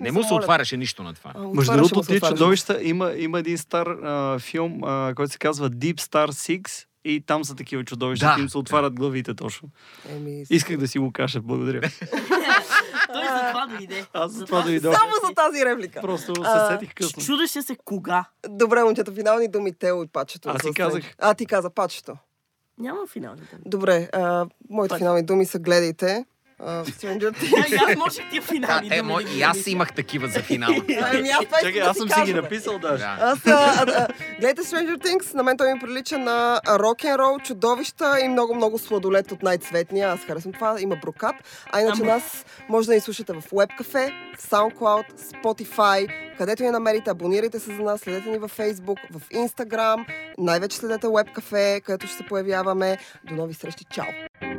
Не 0.00 0.12
му 0.12 0.22
се 0.24 0.34
отваряше 0.34 0.76
нищо 0.76 1.02
на 1.02 1.14
това. 1.14 1.32
Между 1.54 1.72
другото, 1.72 2.02
тия 2.02 2.20
чудовища, 2.20 2.78
има, 2.82 3.12
има 3.12 3.38
един 3.38 3.58
стар 3.58 3.86
а, 3.86 4.38
филм, 4.38 4.84
а, 4.84 5.12
който 5.16 5.32
се 5.32 5.38
казва 5.38 5.70
Deep 5.70 6.00
Star 6.00 6.28
6 6.28 6.84
и 7.04 7.20
там 7.26 7.44
са 7.44 7.56
такива 7.56 7.84
чудовища, 7.84 8.34
да, 8.36 8.42
им 8.42 8.48
се 8.48 8.58
отварят 8.58 8.94
главите 8.94 9.34
точно. 9.34 9.68
Еми, 10.08 10.44
Исках 10.50 10.76
да 10.76 10.88
си 10.88 10.98
го 10.98 11.12
кажа, 11.12 11.40
благодаря. 11.40 11.80
за 13.38 13.48
това 13.52 13.66
дойде. 13.66 14.06
Аз 14.12 14.32
за 14.32 14.44
това 14.46 14.62
дойдох. 14.62 14.94
Само 14.98 15.12
за 15.28 15.34
тази 15.34 15.64
реплика. 15.64 16.00
Просто 16.00 16.34
се 16.44 16.72
сетих 16.72 16.94
късно. 16.94 17.22
Чудеше 17.22 17.62
се 17.62 17.76
кога. 17.84 18.24
Добре, 18.48 18.84
момчета, 18.84 19.12
финални 19.12 19.48
думи, 19.48 19.72
Тео 19.72 20.02
и 20.02 20.06
Пачето. 20.06 20.48
Аз 20.48 20.62
за 20.62 20.70
казах. 20.76 21.02
А, 21.18 21.34
ти 21.34 21.46
каза 21.46 21.70
Пачето. 21.70 22.16
Няма 22.78 23.06
финални 23.06 23.40
думи. 23.40 23.62
Добре, 23.66 24.08
а, 24.12 24.46
моите 24.70 24.92
Пак. 24.92 24.98
финални 24.98 25.22
думи 25.22 25.46
са 25.46 25.58
гледайте 25.58 26.24
а, 26.66 26.84
Stranger 26.84 27.30
Things. 27.30 27.90
Аз 27.90 27.96
можех 27.96 28.30
тия 28.30 28.42
Да, 28.42 28.48
финални 28.48 28.88
е, 28.92 29.02
да 29.02 29.22
ги 29.22 29.38
И 29.38 29.42
аз 29.42 29.66
имах 29.66 29.92
такива 29.94 30.28
за 30.28 30.40
финал. 30.40 30.70
Ами, 31.02 31.28
Чакай, 31.62 31.80
аз 31.80 31.96
съм 31.96 32.08
ти 32.08 32.14
си 32.14 32.24
ги 32.24 32.34
написал 32.34 32.78
даже. 32.78 33.04
Аз, 33.04 33.38
гледайте 34.38 34.62
Stranger 34.62 34.96
Things, 34.96 35.34
на 35.34 35.42
мен 35.42 35.56
той 35.56 35.74
ми 35.74 35.80
прилича 35.80 36.18
на 36.18 36.60
рок-н-рол, 36.68 37.38
чудовища 37.38 38.20
и 38.24 38.28
много-много 38.28 38.78
сладолет 38.78 39.32
от 39.32 39.42
най-цветния. 39.42 40.08
Аз 40.08 40.20
харесвам 40.20 40.52
това, 40.52 40.76
има 40.80 40.96
брокат. 40.96 41.36
А 41.72 41.80
иначе 41.80 42.02
нас 42.02 42.44
може 42.68 42.86
да 42.86 42.94
ни 42.94 43.00
слушате 43.00 43.32
в 43.32 43.42
WebCafe, 43.42 44.12
SoundCloud, 44.38 45.04
Spotify, 45.18 46.08
където 46.38 46.62
ни 46.62 46.70
намерите, 46.70 47.10
абонирайте 47.10 47.58
се 47.58 47.74
за 47.74 47.82
нас, 47.82 48.00
следете 48.00 48.30
ни 48.30 48.38
във 48.38 48.58
Facebook, 48.58 48.98
в 49.12 49.28
Instagram, 49.28 50.04
най-вече 50.38 50.76
следете 50.76 51.06
WebCafe, 51.06 51.80
където 51.80 52.06
ще 52.06 52.16
се 52.16 52.26
появяваме. 52.26 52.98
До 53.24 53.34
нови 53.34 53.54
срещи, 53.54 53.84
чао! 53.90 54.49